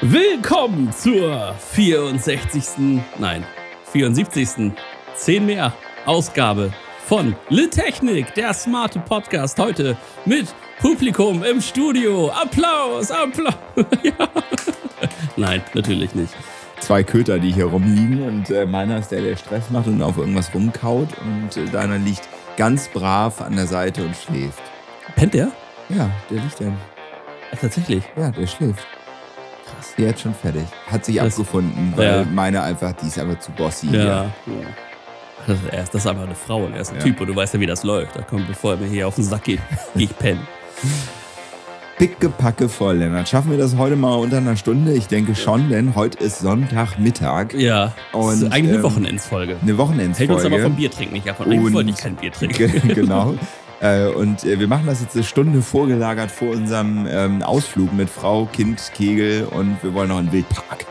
Willkommen 0.00 0.92
zur 0.92 1.54
64. 1.72 3.02
Nein, 3.18 3.44
74. 3.90 4.70
10 5.16 5.44
mehr 5.44 5.72
Ausgabe 6.06 6.72
von 7.04 7.34
Le 7.48 7.68
Technik, 7.68 8.32
der 8.34 8.54
smarte 8.54 9.00
Podcast 9.00 9.58
heute 9.58 9.96
mit 10.24 10.54
Publikum 10.80 11.42
im 11.42 11.60
Studio. 11.60 12.30
Applaus, 12.30 13.10
Applaus. 13.10 13.56
ja. 14.04 14.12
Nein, 15.36 15.62
natürlich 15.74 16.14
nicht. 16.14 16.32
Zwei 16.78 17.02
Köter, 17.02 17.40
die 17.40 17.50
hier 17.50 17.66
rumliegen 17.66 18.22
und 18.22 18.50
äh, 18.50 18.66
meiner 18.66 19.00
ist 19.00 19.08
der, 19.08 19.22
der 19.22 19.34
Stress 19.34 19.68
macht 19.70 19.88
und 19.88 20.00
auf 20.00 20.16
irgendwas 20.16 20.54
rumkaut 20.54 21.08
und 21.22 21.56
äh, 21.56 21.68
deiner 21.72 21.98
liegt 21.98 22.28
ganz 22.56 22.86
brav 22.86 23.40
an 23.40 23.56
der 23.56 23.66
Seite 23.66 24.04
und 24.04 24.14
schläft. 24.14 24.62
Pennt 25.16 25.34
der? 25.34 25.50
Ja, 25.88 26.08
der 26.30 26.40
liegt 26.40 26.60
dann. 26.60 26.78
Ach, 27.52 27.58
tatsächlich. 27.58 28.04
Ja, 28.16 28.30
der 28.30 28.46
schläft. 28.46 28.86
Krass. 29.78 29.94
Der 29.98 30.08
hat 30.10 30.20
schon 30.20 30.34
fertig. 30.34 30.62
Hat 30.90 31.04
sich 31.04 31.16
Das- 31.16 31.26
abgefunden, 31.38 31.92
weil 31.96 32.06
Ja. 32.20 32.24
meine 32.32 32.62
einfach, 32.62 32.92
die 32.92 33.06
ist 33.06 33.18
einfach 33.18 33.38
zu 33.38 33.50
bossy. 33.52 33.88
Ja. 33.90 34.04
ja. 34.04 34.24
Das, 35.46 35.56
ist, 35.56 35.72
erst- 35.72 35.94
das 35.94 36.02
ist 36.02 36.06
einfach 36.10 36.24
eine 36.24 36.34
Frau 36.34 36.64
und 36.64 36.74
er 36.74 36.80
ist 36.82 36.90
ein 36.90 36.96
Ja. 36.98 37.02
Typ 37.04 37.20
und 37.20 37.28
du 37.28 37.36
weißt 37.36 37.54
ja, 37.54 37.60
wie 37.60 37.66
das 37.66 37.82
läuft. 37.84 38.16
Da 38.16 38.22
kommt, 38.22 38.46
bevor 38.48 38.72
er 38.72 38.76
mir 38.78 38.88
hier 38.88 39.08
auf 39.08 39.14
den 39.14 39.24
Sack 39.24 39.44
geht, 39.44 39.60
geh 39.94 40.04
ich 40.04 40.18
pennen. 40.18 40.46
Picke 41.96 42.28
Packe 42.28 42.68
voll, 42.68 42.98
Lennart. 42.98 43.28
Schaffen 43.28 43.50
wir 43.50 43.58
das 43.58 43.76
heute 43.76 43.96
mal 43.96 44.14
unter 44.14 44.36
einer 44.36 44.56
Stunde? 44.56 44.92
Ich 44.92 45.08
denke 45.08 45.34
schon, 45.34 45.68
denn 45.68 45.96
heute 45.96 46.18
ist 46.22 46.38
Sonntagmittag. 46.38 47.54
Ja. 47.54 47.92
das 48.12 48.34
ist 48.34 48.42
Und, 48.44 48.52
eigentlich 48.52 48.68
eine 48.68 48.74
ähm, 48.76 48.82
Wochenendsfolge. 48.84 49.56
Eine 49.60 49.78
Wochenendsfolge. 49.78 50.32
Hält 50.34 50.44
uns 50.44 50.52
aber 50.52 50.62
vom 50.62 50.76
Biertrinken 50.76 51.14
nicht 51.14 51.28
ab. 51.28 51.40
Und 51.40 51.50
eigentlich 51.52 51.74
wollte 51.74 51.90
ich 51.90 51.96
kein 51.96 52.14
Bier 52.14 52.30
trinken. 52.30 52.56
Ge- 52.56 52.94
genau. 52.94 53.34
Äh, 53.80 54.06
und 54.08 54.44
äh, 54.44 54.58
wir 54.58 54.66
machen 54.66 54.86
das 54.86 55.00
jetzt 55.00 55.14
eine 55.14 55.24
Stunde 55.24 55.62
vorgelagert 55.62 56.30
vor 56.30 56.50
unserem 56.50 57.06
ähm, 57.08 57.42
Ausflug 57.42 57.92
mit 57.92 58.10
Frau, 58.10 58.46
Kind, 58.46 58.80
Kegel 58.94 59.44
und 59.44 59.76
wir 59.82 59.94
wollen 59.94 60.08
noch 60.08 60.18
einen 60.18 60.32
Wildpark. 60.32 60.84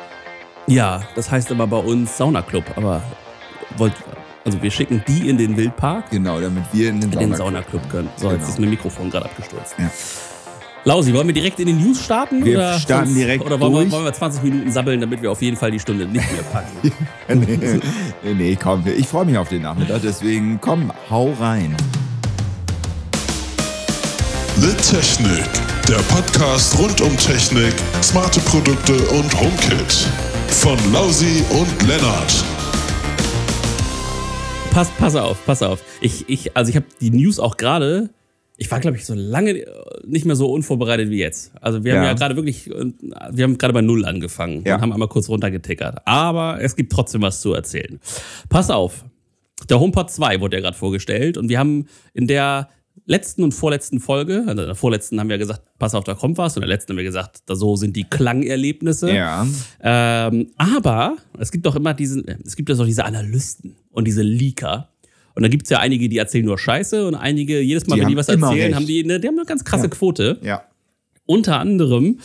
Ja, 0.67 1.01
das 1.15 1.29
heißt 1.29 1.51
aber 1.51 1.67
bei 1.67 1.77
uns 1.77 2.15
Saunaclub. 2.17 2.63
Aber 2.77 3.01
wollt, 3.77 3.93
also 4.45 4.61
wir 4.61 4.71
schicken 4.71 5.03
die 5.07 5.27
in 5.29 5.37
den 5.37 5.57
Wildpark, 5.57 6.09
Genau, 6.11 6.39
damit 6.39 6.63
wir 6.71 6.89
in 6.89 7.01
den, 7.01 7.11
in 7.11 7.19
den 7.19 7.35
Saunaclub- 7.35 7.89
können. 7.89 8.09
So, 8.15 8.29
jetzt 8.31 8.37
Genau. 8.39 8.49
ist 8.49 8.59
mein 8.59 8.69
Mikrofon 8.69 9.09
gerade 9.09 9.25
abgestürzt. 9.25 9.75
Ja. 9.77 9.89
Lausi, 10.85 11.13
wollen 11.13 11.27
wir 11.27 11.33
direkt 11.33 11.59
in 11.59 11.65
die 11.67 11.73
News 11.73 12.01
starten? 12.05 12.45
Wir 12.45 12.57
oder 12.57 12.79
starten 12.79 13.13
direkt 13.13 13.43
Oder 13.45 13.59
wollen 13.59 13.73
wir, 13.73 13.79
durch. 13.81 13.91
wollen 13.91 14.05
wir 14.05 14.13
20 14.13 14.43
Minuten 14.43 14.71
sabbeln, 14.71 15.01
damit 15.01 15.21
wir 15.21 15.29
auf 15.31 15.41
jeden 15.41 15.57
Fall 15.57 15.71
die 15.71 15.79
Stunde 15.81 16.05
nicht 16.05 16.31
mehr 16.31 16.43
packen? 16.43 16.91
nee, 17.27 17.59
nee, 18.23 18.33
nee, 18.33 18.55
komm, 18.61 18.83
ich 18.87 19.05
freue 19.07 19.25
mich 19.25 19.37
auf 19.37 19.49
den 19.49 19.63
Nachmittag, 19.63 19.99
deswegen 20.03 20.59
komm, 20.61 20.93
hau 21.09 21.33
rein. 21.37 21.75
Le 24.61 24.75
Technik, 24.77 25.45
der 25.87 25.97
Podcast 26.13 26.77
rund 26.79 26.99
um 27.01 27.15
Technik, 27.17 27.73
smarte 28.01 28.39
Produkte 28.41 28.93
und 29.09 29.39
HomeKit. 29.39 30.07
Von 30.47 30.77
Lausi 30.93 31.43
und 31.51 31.87
Lennart. 31.87 32.43
pass, 34.71 34.89
pass 34.97 35.15
auf, 35.15 35.43
pass 35.45 35.61
auf. 35.61 35.83
Ich, 36.01 36.27
ich, 36.29 36.55
also 36.57 36.69
ich 36.69 36.75
habe 36.75 36.85
die 37.01 37.11
News 37.11 37.39
auch 37.39 37.57
gerade. 37.57 38.09
Ich 38.59 38.71
war, 38.71 38.79
glaube 38.79 38.97
ich, 38.97 39.05
so 39.05 39.13
lange 39.13 39.51
äh, 39.51 39.65
nicht 40.05 40.25
mehr 40.25 40.35
so 40.35 40.51
unvorbereitet 40.51 41.09
wie 41.11 41.19
jetzt. 41.19 41.51
Also 41.61 41.83
wir 41.83 41.93
haben 41.93 42.01
Ja. 42.03 42.09
ja, 42.09 42.13
gerade 42.13 42.35
wirklich, 42.35 42.69
äh, 42.71 42.85
wir 43.31 43.43
haben 43.43 43.57
gerade 43.57 43.73
bei 43.73 43.81
Null 43.81 44.05
angefangen 44.05 44.63
Ja. 44.65 44.75
und 44.75 44.81
haben 44.81 44.93
einmal 44.93 45.07
kurz 45.09 45.29
runtergetickert. 45.29 45.99
Aber 46.05 46.59
es 46.61 46.75
gibt 46.75 46.91
trotzdem 46.91 47.21
was 47.21 47.41
zu 47.41 47.53
erzählen. 47.53 47.99
Pass 48.49 48.69
auf. 48.71 49.05
Der 49.69 49.79
HomePod 49.79 50.09
2 50.09 50.39
wurde 50.41 50.57
ja 50.57 50.61
gerade 50.61 50.77
vorgestellt 50.77 51.37
und 51.37 51.49
wir 51.49 51.59
haben 51.59 51.87
in 52.13 52.27
der 52.27 52.69
letzten 53.07 53.41
und 53.43 53.53
vorletzten 53.53 53.99
Folge, 53.99 54.43
also 54.47 54.61
in 54.61 54.67
der 54.67 54.75
vorletzten 54.75 55.19
haben 55.19 55.29
wir 55.29 55.37
gesagt, 55.39 55.61
pass 55.79 55.95
auf, 55.95 56.03
da 56.03 56.13
kommt 56.13 56.37
was 56.37 56.55
und 56.55 56.61
in 56.63 56.67
der 56.67 56.75
letzten 56.75 56.91
haben 56.91 56.97
wir 56.97 57.03
gesagt, 57.03 57.39
da 57.47 57.55
so 57.55 57.75
sind 57.75 57.95
die 57.95 58.03
Klangerlebnisse. 58.03 59.11
Ja, 59.11 59.47
Ähm, 59.81 60.51
aber 60.57 61.15
es 61.39 61.51
gibt 61.51 61.65
doch 61.65 61.75
immer 61.75 61.93
diesen, 61.93 62.27
es 62.45 62.55
gibt 62.55 62.69
ja 62.69 62.75
so 62.75 62.83
diese 62.85 63.05
Analysten 63.05 63.75
und 63.91 64.05
diese 64.05 64.21
Leaker. 64.21 64.89
Und 65.35 65.43
da 65.43 65.49
gibt 65.49 65.63
es 65.63 65.69
ja 65.69 65.79
einige, 65.79 66.09
die 66.09 66.17
erzählen 66.17 66.45
nur 66.45 66.57
Scheiße 66.59 67.07
und 67.07 67.15
einige, 67.15 67.61
jedes 67.61 67.87
Mal, 67.87 67.95
Die 67.95 68.01
wenn 68.01 68.07
die 68.09 68.17
was 68.17 68.27
erzählen, 68.27 68.49
recht. 68.51 68.75
haben 68.75 68.85
die, 68.87 69.03
eine, 69.03 69.19
die 69.19 69.27
haben 69.27 69.37
eine 69.37 69.45
ganz 69.45 69.63
krasse 69.63 69.89
Quote. 69.89 70.37
ja. 70.43 70.63
Unter 71.29 71.59
anderem 71.59 72.19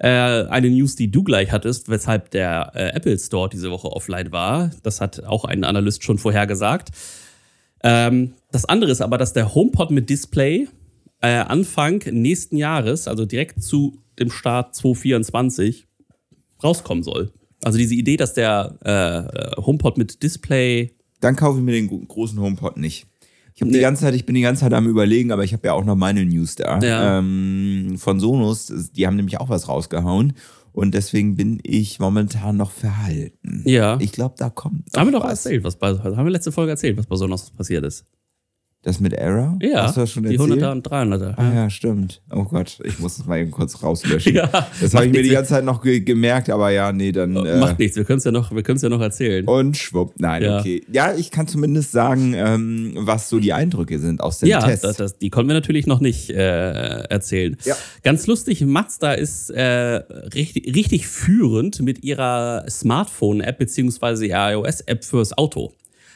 äh, 0.00 0.08
eine 0.08 0.68
News, 0.68 0.96
die 0.96 1.12
du 1.12 1.22
gleich 1.22 1.52
hattest, 1.52 1.88
weshalb 1.88 2.32
der 2.32 2.72
äh, 2.74 2.88
Apple 2.88 3.16
Store 3.16 3.48
diese 3.48 3.70
Woche 3.70 3.86
offline 3.92 4.32
war. 4.32 4.72
Das 4.82 5.00
hat 5.00 5.22
auch 5.22 5.44
ein 5.44 5.62
Analyst 5.62 6.02
schon 6.02 6.18
vorhergesagt. 6.18 6.88
Ähm, 7.82 8.34
das 8.52 8.64
andere 8.64 8.90
ist 8.90 9.00
aber, 9.00 9.18
dass 9.18 9.32
der 9.32 9.54
HomePod 9.54 9.90
mit 9.90 10.08
Display 10.10 10.68
äh, 11.20 11.28
Anfang 11.28 12.02
nächsten 12.10 12.56
Jahres, 12.56 13.08
also 13.08 13.24
direkt 13.24 13.62
zu 13.62 13.98
dem 14.18 14.30
Start 14.30 14.74
2024, 14.74 15.86
rauskommen 16.62 17.02
soll. 17.04 17.32
Also 17.62 17.78
diese 17.78 17.94
Idee, 17.94 18.16
dass 18.16 18.34
der 18.34 18.78
äh, 19.56 19.60
HomePod 19.60 19.98
mit 19.98 20.22
Display 20.22 20.94
Dann 21.20 21.36
kaufe 21.36 21.58
ich 21.58 21.64
mir 21.64 21.72
den 21.72 21.88
gro- 21.88 21.98
großen 22.06 22.38
HomePod 22.40 22.76
nicht. 22.76 23.06
Ich 23.54 23.60
habe 23.62 23.72
die 23.72 23.78
Nee. 23.78 23.82
ganze 23.82 24.02
Zeit, 24.02 24.14
ich 24.14 24.24
bin 24.24 24.36
die 24.36 24.40
ganze 24.42 24.60
Zeit 24.60 24.72
am 24.72 24.86
überlegen, 24.86 25.32
aber 25.32 25.42
ich 25.42 25.52
habe 25.52 25.66
ja 25.66 25.72
auch 25.72 25.84
noch 25.84 25.96
meine 25.96 26.24
News 26.24 26.54
da. 26.54 26.78
Ja. 26.78 27.18
Ähm, 27.18 27.96
von 27.98 28.20
Sonos, 28.20 28.72
die 28.94 29.04
haben 29.06 29.16
nämlich 29.16 29.40
auch 29.40 29.48
was 29.48 29.66
rausgehauen. 29.68 30.34
Und 30.78 30.94
deswegen 30.94 31.34
bin 31.34 31.58
ich 31.64 31.98
momentan 31.98 32.56
noch 32.56 32.70
verhalten. 32.70 33.62
Ja. 33.64 33.98
Ich 34.00 34.12
glaube, 34.12 34.36
da 34.38 34.48
kommt. 34.48 34.84
haben 34.96 35.08
wir 35.08 35.18
doch 35.18 35.24
was. 35.24 35.44
erzählt, 35.44 35.64
was 35.64 35.76
bei, 35.76 35.88
haben 35.88 36.24
wir 36.24 36.30
letzte 36.30 36.52
Folge 36.52 36.70
erzählt, 36.70 36.96
was 36.96 37.06
bei 37.06 37.16
Sonos 37.16 37.50
passiert 37.50 37.84
ist. 37.84 38.04
Das 38.88 39.00
mit 39.00 39.12
Error? 39.12 39.58
Ja, 39.60 39.82
Hast 39.82 39.98
du 39.98 40.00
das 40.00 40.12
schon 40.12 40.22
die 40.22 40.34
erzählt? 40.34 40.62
100er 40.62 40.72
und 40.72 40.88
300er. 40.90 41.34
Ah 41.36 41.52
ja, 41.54 41.68
stimmt. 41.68 42.22
Oh 42.34 42.44
Gott, 42.44 42.78
ich 42.84 42.98
muss 42.98 43.18
es 43.18 43.26
mal 43.26 43.38
eben 43.38 43.50
kurz 43.50 43.82
rauslöschen. 43.82 44.34
Ja, 44.38 44.48
das 44.80 44.94
habe 44.94 45.04
ich 45.04 45.12
mir 45.12 45.22
die 45.22 45.28
ganze 45.28 45.50
Zeit 45.50 45.64
noch 45.64 45.82
ge 45.82 46.00
gemerkt, 46.00 46.48
aber 46.48 46.70
ja, 46.70 46.90
nee, 46.90 47.12
dann. 47.12 47.36
Äh, 47.36 47.58
Macht 47.58 47.78
nichts, 47.78 47.98
wir 47.98 48.04
können 48.04 48.16
es 48.16 48.24
ja, 48.24 48.30
noch- 48.30 48.50
wir 48.50 48.62
ja 48.66 48.88
noch 48.88 49.02
erzählen. 49.02 49.46
und 49.46 49.76
schwupp. 49.76 50.14
Nein, 50.16 50.42
Ja. 50.42 50.60
okay. 50.60 50.82
Ja, 50.90 51.12
ich 51.14 51.30
kann 51.30 51.46
zumindest 51.46 51.92
sagen, 51.92 52.32
ähm, 52.34 52.94
was 52.96 53.28
so 53.28 53.40
die 53.40 53.52
Eindrücke 53.52 53.98
sind 53.98 54.22
aus 54.22 54.38
dem 54.38 54.48
ja, 54.48 54.60
Test. 54.62 54.84
das, 54.84 54.96
das, 54.96 55.18
die 55.18 55.28
konnten 55.28 55.48
wir 55.50 55.54
natürlich 55.54 55.86
noch 55.86 56.00
nicht 56.00 56.30
äh, 56.30 57.02
erzählen. 57.10 57.58
Ja. 57.66 57.76
Ganz 58.02 58.26
lustig, 58.26 58.62
Mazda 58.64 59.12
ist 59.12 59.50
äh, 59.50 59.64
richtig, 60.34 60.74
richtig 60.74 61.08
führend 61.08 61.82
mit 61.82 62.04
ihrer 62.04 62.64
Smartphone-App 62.70 63.58
beziehungsweise 63.58 64.24
ihrer 64.24 64.52
iOS-App 64.52 65.04
fürs 65.04 65.36
Auto. 65.36 65.72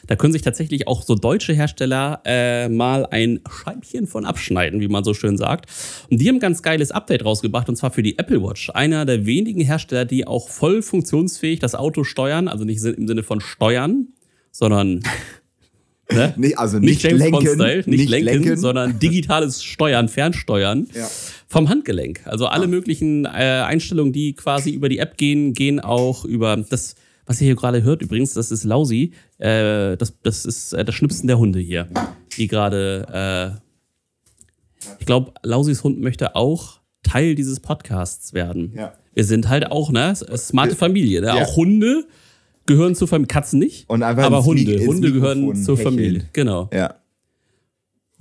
Da 0.07 0.15
können 0.17 0.33
sich 0.33 0.41
tatsächlich 0.41 0.87
auch 0.87 1.01
so 1.03 1.15
deutsche 1.15 1.53
Hersteller 1.53 2.21
äh, 2.25 2.67
mal 2.69 3.05
ein 3.05 3.39
Scheibchen 3.49 4.05
von 4.07 4.25
abschneiden, 4.25 4.81
wie 4.81 4.87
man 4.89 5.03
so 5.03 5.13
schön 5.13 5.37
sagt. 5.37 5.69
Und 6.09 6.19
die 6.19 6.27
haben 6.27 6.35
ein 6.35 6.41
ganz 6.41 6.61
geiles 6.61 6.91
Update 6.91 7.23
rausgebracht, 7.23 7.69
und 7.69 7.77
zwar 7.77 7.91
für 7.91 8.03
die 8.03 8.19
Apple 8.19 8.43
Watch. 8.43 8.69
Einer 8.71 9.05
der 9.05 9.25
wenigen 9.25 9.61
Hersteller, 9.61 10.05
die 10.05 10.27
auch 10.27 10.49
voll 10.49 10.81
funktionsfähig 10.81 11.59
das 11.59 11.73
Auto 11.75 12.03
steuern, 12.03 12.47
also 12.49 12.65
nicht 12.65 12.83
im 12.83 13.07
Sinne 13.07 13.23
von 13.23 13.39
steuern, 13.39 14.07
sondern 14.51 15.01
ne? 16.11 16.33
Nee, 16.37 16.55
also 16.55 16.79
nicht, 16.79 16.89
nicht, 16.89 17.03
James 17.03 17.19
lenken, 17.19 17.31
Bond-Style, 17.45 17.83
nicht, 17.85 18.09
lenken, 18.09 18.25
lenken. 18.43 18.57
sondern 18.57 18.99
digitales 19.03 19.63
Steuern, 19.63 20.09
Fernsteuern 20.09 20.87
Ja. 20.93 21.07
vom 21.47 21.69
Handgelenk. 21.69 22.21
Also 22.25 22.47
alle 22.47 22.67
möglichen 22.67 23.25
äh, 23.25 23.29
Einstellungen, 23.65 24.11
die 24.11 24.33
quasi 24.33 24.71
über 24.71 24.89
die 24.89 24.99
App 24.99 25.17
gehen, 25.17 25.53
gehen 25.53 25.79
auch 25.79 26.25
über 26.25 26.57
das, 26.57 26.95
was 27.25 27.41
ihr 27.41 27.45
hier 27.45 27.55
gerade 27.55 27.83
hört 27.83 28.01
übrigens, 28.01 28.33
das 28.33 28.51
ist 28.51 28.63
Lausi, 28.63 29.13
äh, 29.37 29.97
das, 29.97 30.13
das 30.21 30.45
ist 30.45 30.73
äh, 30.73 30.83
das 30.83 30.95
Schnipsen 30.95 31.27
der 31.27 31.37
Hunde 31.37 31.59
hier, 31.59 31.87
die 32.37 32.47
gerade, 32.47 33.59
äh, 34.81 34.89
ich 34.99 35.05
glaube, 35.05 35.33
Lausis 35.43 35.83
Hund 35.83 35.99
möchte 36.01 36.35
auch 36.35 36.81
Teil 37.03 37.35
dieses 37.35 37.59
Podcasts 37.59 38.33
werden. 38.33 38.73
Ja. 38.75 38.93
Wir 39.13 39.23
sind 39.23 39.49
halt 39.49 39.71
auch, 39.71 39.91
ne, 39.91 40.15
smarte 40.15 40.75
Familie, 40.75 41.21
ne? 41.21 41.27
Ja. 41.27 41.43
auch 41.43 41.55
Hunde 41.55 42.05
gehören 42.65 42.95
zur 42.95 43.07
Familie, 43.07 43.27
Katzen 43.27 43.59
nicht, 43.59 43.89
aber 43.89 44.45
Hunde, 44.45 44.85
Hunde 44.85 45.11
gehören 45.11 45.55
zur. 45.55 45.77
Familie, 45.77 46.25
genau. 46.33 46.69
Ja. 46.73 46.95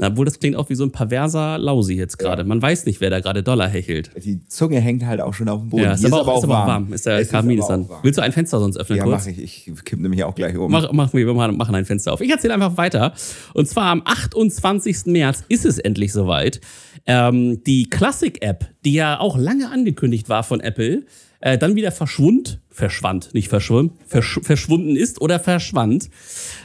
Obwohl 0.00 0.25
das 0.25 0.41
klingt 0.41 0.56
auch 0.56 0.69
wie 0.70 0.75
so 0.75 0.84
ein 0.84 0.91
perverser 0.91 1.58
Lausi 1.58 1.94
jetzt 1.94 2.19
gerade. 2.19 2.44
Man 2.44 2.60
weiß 2.62 2.86
nicht, 2.86 3.00
wer 3.00 3.10
da 3.10 3.20
gerade 3.20 3.42
Dollar 3.42 3.69
hechelt. 3.69 4.10
Die 4.25 4.44
Zunge 4.47 4.80
hängt 4.80 5.04
halt 5.04 5.20
auch 5.20 5.34
schon 5.34 5.48
auf 5.48 5.60
dem 5.60 5.69
Boden. 5.69 5.82
Ja, 5.84 5.92
ist 5.92 6.04
aber, 6.04 6.26
auch, 6.26 6.38
ist 6.38 6.44
aber 6.44 6.62
auch 6.62 6.66
warm. 6.66 6.92
Ist 6.92 7.04
der 7.06 7.19
Es 7.19 7.28
Kamin 7.28 7.58
ist 7.58 7.67
dann. 7.69 7.88
warm. 7.88 8.00
Willst 8.02 8.19
du 8.19 8.22
ein 8.22 8.32
Fenster 8.32 8.58
sonst 8.58 8.78
öffnen 8.78 8.99
Ja, 8.99 9.05
kurz? 9.05 9.26
mache 9.26 9.31
ich. 9.31 9.69
Ich 9.69 9.84
kipp 9.84 10.00
nämlich 10.00 10.25
auch 10.25 10.34
gleich 10.34 10.56
um. 10.56 10.72
Mach, 10.72 10.90
machen 10.93 11.12
wir, 11.12 11.32
machen 11.34 11.75
ein 11.75 11.84
Fenster 11.84 12.12
auf. 12.14 12.20
Ich 12.22 12.31
erzähle 12.31 12.55
einfach 12.55 12.76
weiter. 12.78 13.12
Und 13.55 13.69
zwar 13.69 13.87
am 13.90 14.02
28. 14.05 15.06
März 15.06 15.44
ist 15.49 15.67
es 15.67 15.78
endlich 15.78 16.12
soweit. 16.12 16.61
Ähm, 17.06 17.62
die 17.64 17.88
Classic-App, 17.90 18.70
die 18.84 18.94
ja 18.94 19.20
auch 19.20 19.37
lange 19.37 19.70
angekündigt 19.70 20.28
war 20.28 20.43
von 20.43 20.61
Apple, 20.61 21.05
äh, 21.43 21.59
dann 21.59 21.77
wieder 21.77 21.93
verschwund, 21.93 22.61
verschwand, 22.71 23.35
nicht 23.35 23.49
verschwunden, 23.49 23.99
versch 24.06 24.41
verschwunden 24.43 24.97
ist 24.97 25.21
oder 25.21 25.39
verschwand, 25.39 26.09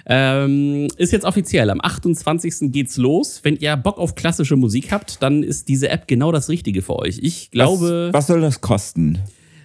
ähm, 0.06 0.88
ist 0.98 1.12
jetzt 1.12 1.26
offiziell. 1.26 1.70
Am 1.70 1.82
28. 1.82 2.72
geht's 2.72 2.98
los. 2.98 3.42
Wenn 3.44 3.58
ihr 3.58 3.76
Bock 3.76 3.98
auf 3.98 4.16
klassische 4.16 4.56
Musik 4.56 4.92
habt, 4.92 5.22
dann 5.22 5.44
ist 5.44 5.68
diese 5.68 5.90
App 5.90 6.08
genau 6.08 6.32
das 6.32 6.48
Richtige 6.48 6.82
für 6.82 6.98
euch. 6.98 7.20
Ich 7.22 7.52
glaube. 7.52 8.10
Was, 8.12 8.14
was 8.14 8.28
soll 8.28 8.42
das 8.42 8.62
kosten? 8.62 9.20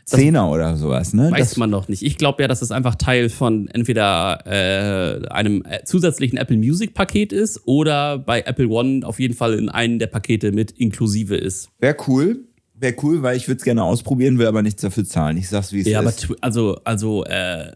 Zehner 0.05 0.51
oder 0.51 0.77
sowas, 0.77 1.15
ne? 1.15 1.31
Weiß 1.31 1.51
das, 1.51 1.57
man 1.57 1.71
noch 1.71 1.89
nicht. 1.89 2.03
Ich 2.03 2.19
glaube 2.19 2.43
ja, 2.43 2.49
dass 2.49 2.61
es 2.61 2.73
einfach 2.73 2.97
Teil 2.97 3.29
von 3.29 3.69
entweder 3.69 4.41
äh, 4.47 5.29
einem 5.29 5.63
äh, 5.65 5.85
zusätzlichen 5.85 6.39
Apple 6.39 6.57
Music 6.57 6.93
Paket 6.93 7.33
ist 7.33 7.63
oder 7.67 8.19
bei 8.19 8.41
Apple 8.41 8.67
One 8.67 9.07
auf 9.07 9.21
jeden 9.21 9.35
Fall 9.35 9.55
in 9.55 9.69
einem 9.69 10.01
der 10.01 10.09
Pakete 10.09 10.51
mit 10.51 10.73
inklusive 10.73 11.37
ist. 11.37 11.71
Wäre 11.79 11.97
cool. 12.09 12.45
Wäre 12.83 12.95
cool, 13.03 13.23
weil 13.23 13.37
ich 13.37 13.49
würde 13.49 13.59
es 13.59 13.65
gerne 13.65 13.83
ausprobieren, 13.83 14.39
will 14.39 14.47
aber 14.47 14.63
nichts 14.63 14.83
dafür 14.83 15.05
zahlen. 15.05 15.37
Ich 15.39 15.49
sag's, 15.49 15.73
wie 15.73 15.81
es 15.81 15.87
Ja, 15.87 16.01
aber 16.01 16.11
ist. 16.11 16.25
tw- 16.27 16.37
also, 16.41 16.77
also 16.85 17.25
äh, 17.25 17.73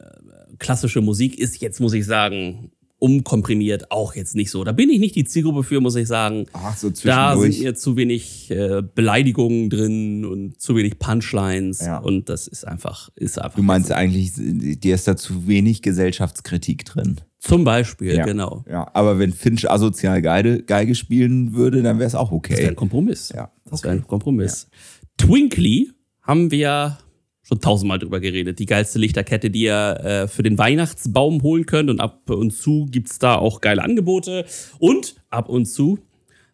klassische 0.58 1.00
Musik 1.00 1.38
ist 1.38 1.61
jetzt, 1.61 1.81
muss 1.81 1.93
ich 1.94 2.05
sagen, 2.05 2.70
umkomprimiert 2.99 3.91
auch 3.91 4.14
jetzt 4.14 4.35
nicht 4.35 4.50
so. 4.50 4.64
Da 4.64 4.73
bin 4.73 4.88
ich 4.88 4.99
nicht 4.99 5.14
die 5.17 5.25
Zielgruppe 5.25 5.62
für, 5.64 5.81
muss 5.82 5.97
ich 5.97 6.08
sagen. 6.08 6.47
Ach, 6.55 6.75
so 6.76 6.88
Da 7.05 7.37
sind 7.38 7.58
mir 7.61 7.75
zu 7.75 7.94
wenig 7.97 8.50
äh, 8.50 8.82
Beleidigungen 8.94 9.69
drin 9.69 10.25
und 10.25 10.61
zu 10.61 10.75
wenig 10.76 10.99
Punchlines. 10.99 11.81
Ja. 11.81 11.99
Und 11.99 12.31
das 12.31 12.47
ist 12.49 12.67
einfach, 12.67 13.11
ist 13.14 13.38
einfach. 13.38 13.56
Du 13.56 13.62
meinst 13.62 13.93
eigentlich, 13.93 14.32
dir 14.35 14.94
ist 14.94 15.06
da 15.06 15.14
zu 15.17 15.47
wenig 15.47 15.82
Gesellschaftskritik 15.82 16.87
drin. 16.87 17.17
Zum 17.38 17.64
Beispiel, 17.64 18.14
Ja. 18.17 18.25
genau. 18.25 18.64
Ja, 18.69 18.91
aber 18.94 19.19
wenn 19.19 19.32
Finch 19.32 19.70
asozial 19.70 20.23
Geige, 20.23 20.62
Geige 20.62 20.94
spielen 20.94 21.52
würde, 21.52 21.82
dann 21.82 21.99
wäre 21.99 22.09
es 22.09 22.14
auch 22.14 22.31
Das 22.32 22.49
wäre 22.50 22.59
okay. 22.61 22.67
ein 22.69 22.76
Kompromiss. 22.76 23.31
Ja, 23.37 23.52
Das 23.70 23.85
wäre 23.85 23.93
ein 23.94 24.06
Kompromiss. 24.06 24.69
Twinkly 25.18 25.90
haben 26.22 26.50
wir 26.50 26.98
schon 27.42 27.60
tausendmal 27.60 27.98
drüber 27.98 28.18
geredet. 28.20 28.58
Die 28.58 28.66
geilste 28.66 28.98
Lichterkette, 28.98 29.50
die 29.50 29.62
ihr 29.62 30.00
äh, 30.02 30.28
für 30.28 30.42
den 30.42 30.58
Weihnachtsbaum 30.58 31.42
holen 31.42 31.64
könnt. 31.64 31.90
Und 31.90 32.00
ab 32.00 32.28
und 32.28 32.50
zu 32.50 32.86
gibt's 32.90 33.18
da 33.18 33.36
auch 33.36 33.60
geile 33.60 33.82
Angebote. 33.82 34.44
Und 34.78 35.14
ab 35.30 35.48
und 35.48 35.66
zu, 35.66 35.98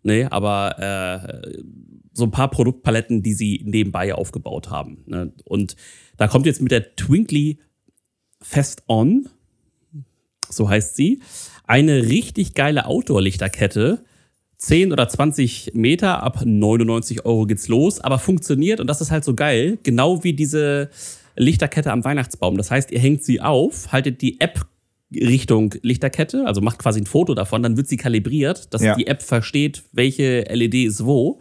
nee, 0.02 0.24
aber 0.24 0.78
äh, 1.42 1.62
so 2.12 2.24
ein 2.24 2.30
paar 2.30 2.50
Produktpaletten, 2.50 3.22
die 3.22 3.32
sie 3.32 3.62
nebenbei 3.64 4.14
aufgebaut 4.14 4.68
haben. 4.68 5.02
Ne? 5.06 5.32
Und 5.44 5.76
da 6.18 6.28
kommt 6.28 6.44
jetzt 6.44 6.60
mit 6.60 6.72
der 6.72 6.94
Twinkly 6.94 7.58
Fest 8.42 8.82
On, 8.86 9.28
so 10.50 10.68
heißt 10.68 10.94
sie, 10.94 11.22
eine 11.64 12.08
richtig 12.08 12.52
geile 12.52 12.84
Outdoor-Lichterkette. 12.84 14.04
10 14.64 14.92
oder 14.92 15.08
20 15.08 15.72
Meter, 15.74 16.22
ab 16.22 16.42
99 16.44 17.24
Euro 17.24 17.46
geht's 17.46 17.66
los, 17.66 17.98
aber 18.00 18.20
funktioniert, 18.20 18.78
und 18.78 18.86
das 18.86 19.00
ist 19.00 19.10
halt 19.10 19.24
so 19.24 19.34
geil, 19.34 19.78
genau 19.82 20.22
wie 20.22 20.34
diese 20.34 20.88
Lichterkette 21.34 21.90
am 21.90 22.04
Weihnachtsbaum. 22.04 22.56
Das 22.56 22.70
heißt, 22.70 22.92
ihr 22.92 23.00
hängt 23.00 23.24
sie 23.24 23.40
auf, 23.40 23.90
haltet 23.90 24.22
die 24.22 24.40
App 24.40 24.64
Richtung 25.12 25.74
Lichterkette, 25.82 26.46
also 26.46 26.60
macht 26.60 26.78
quasi 26.78 27.00
ein 27.00 27.06
Foto 27.06 27.34
davon, 27.34 27.62
dann 27.64 27.76
wird 27.76 27.88
sie 27.88 27.96
kalibriert, 27.96 28.72
dass 28.72 28.82
Ja. 28.82 28.94
die 28.94 29.08
App 29.08 29.22
versteht, 29.22 29.82
welche 29.92 30.42
LED 30.48 30.74
ist 30.86 31.04
wo. 31.04 31.40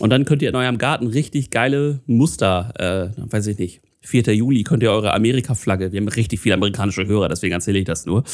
Und 0.00 0.10
dann 0.10 0.24
könnt 0.24 0.42
ihr 0.42 0.48
in 0.48 0.56
eurem 0.56 0.78
Garten 0.78 1.06
richtig 1.06 1.50
geile 1.50 2.00
Muster, 2.06 3.12
äh, 3.16 3.32
weiß 3.32 3.46
ich 3.46 3.58
nicht, 3.58 3.82
4. 4.00 4.34
Juli 4.34 4.64
könnt 4.64 4.82
ihr 4.82 4.90
eure 4.90 5.14
Amerika-Flagge, 5.14 5.92
wir 5.92 6.00
haben 6.00 6.08
richtig 6.08 6.40
viele 6.40 6.56
amerikanische 6.56 7.06
Hörer, 7.06 7.28
deswegen 7.28 7.52
erzähle 7.54 7.78
ich 7.78 7.84
das 7.84 8.04
nur, 8.04 8.24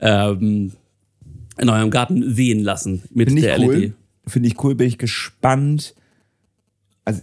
ähm, 0.00 0.70
in 1.58 1.68
eurem 1.68 1.90
Garten 1.90 2.36
wehen 2.36 2.60
lassen 2.60 3.02
mit 3.12 3.28
Finde 3.28 3.42
der 3.42 3.60
cool. 3.60 3.74
LED. 3.76 3.92
Finde 4.26 4.48
ich 4.48 4.62
cool, 4.62 4.74
bin 4.74 4.88
ich 4.88 4.98
gespannt. 4.98 5.94
Also, 7.04 7.22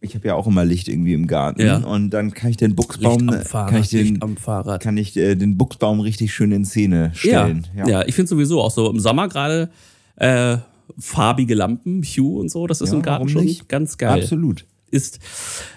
ich 0.00 0.14
habe 0.14 0.28
ja 0.28 0.34
auch 0.34 0.46
immer 0.46 0.64
Licht 0.64 0.88
irgendwie 0.88 1.12
im 1.12 1.26
Garten. 1.26 1.60
Ja. 1.60 1.78
Und 1.78 2.10
dann 2.10 2.32
kann 2.32 2.50
ich 2.50 2.56
den 2.56 2.74
Buchsbaum, 2.74 3.26
kann 3.28 3.80
ich 3.80 3.88
den, 3.88 4.20
kann 4.80 4.96
ich 4.96 5.16
äh, 5.16 5.34
den 5.34 5.58
Buchsbaum 5.58 6.00
richtig 6.00 6.32
schön 6.32 6.52
in 6.52 6.64
Szene 6.64 7.10
stellen. 7.14 7.66
Ja, 7.76 7.86
ja. 7.86 8.06
ich 8.06 8.14
finde 8.14 8.28
sowieso 8.28 8.62
auch 8.62 8.70
so 8.70 8.90
im 8.90 9.00
Sommer 9.00 9.28
gerade 9.28 9.70
äh, 10.16 10.58
farbige 10.98 11.54
Lampen, 11.54 12.02
Hue 12.02 12.40
und 12.40 12.50
so, 12.50 12.66
das 12.66 12.80
ist 12.80 12.90
Ja, 12.90 12.96
im 12.96 13.02
Garten 13.02 13.28
schon 13.28 13.44
nicht? 13.44 13.68
ganz 13.68 13.98
geil. 13.98 14.22
Absolut. 14.22 14.64
Ist 14.94 15.18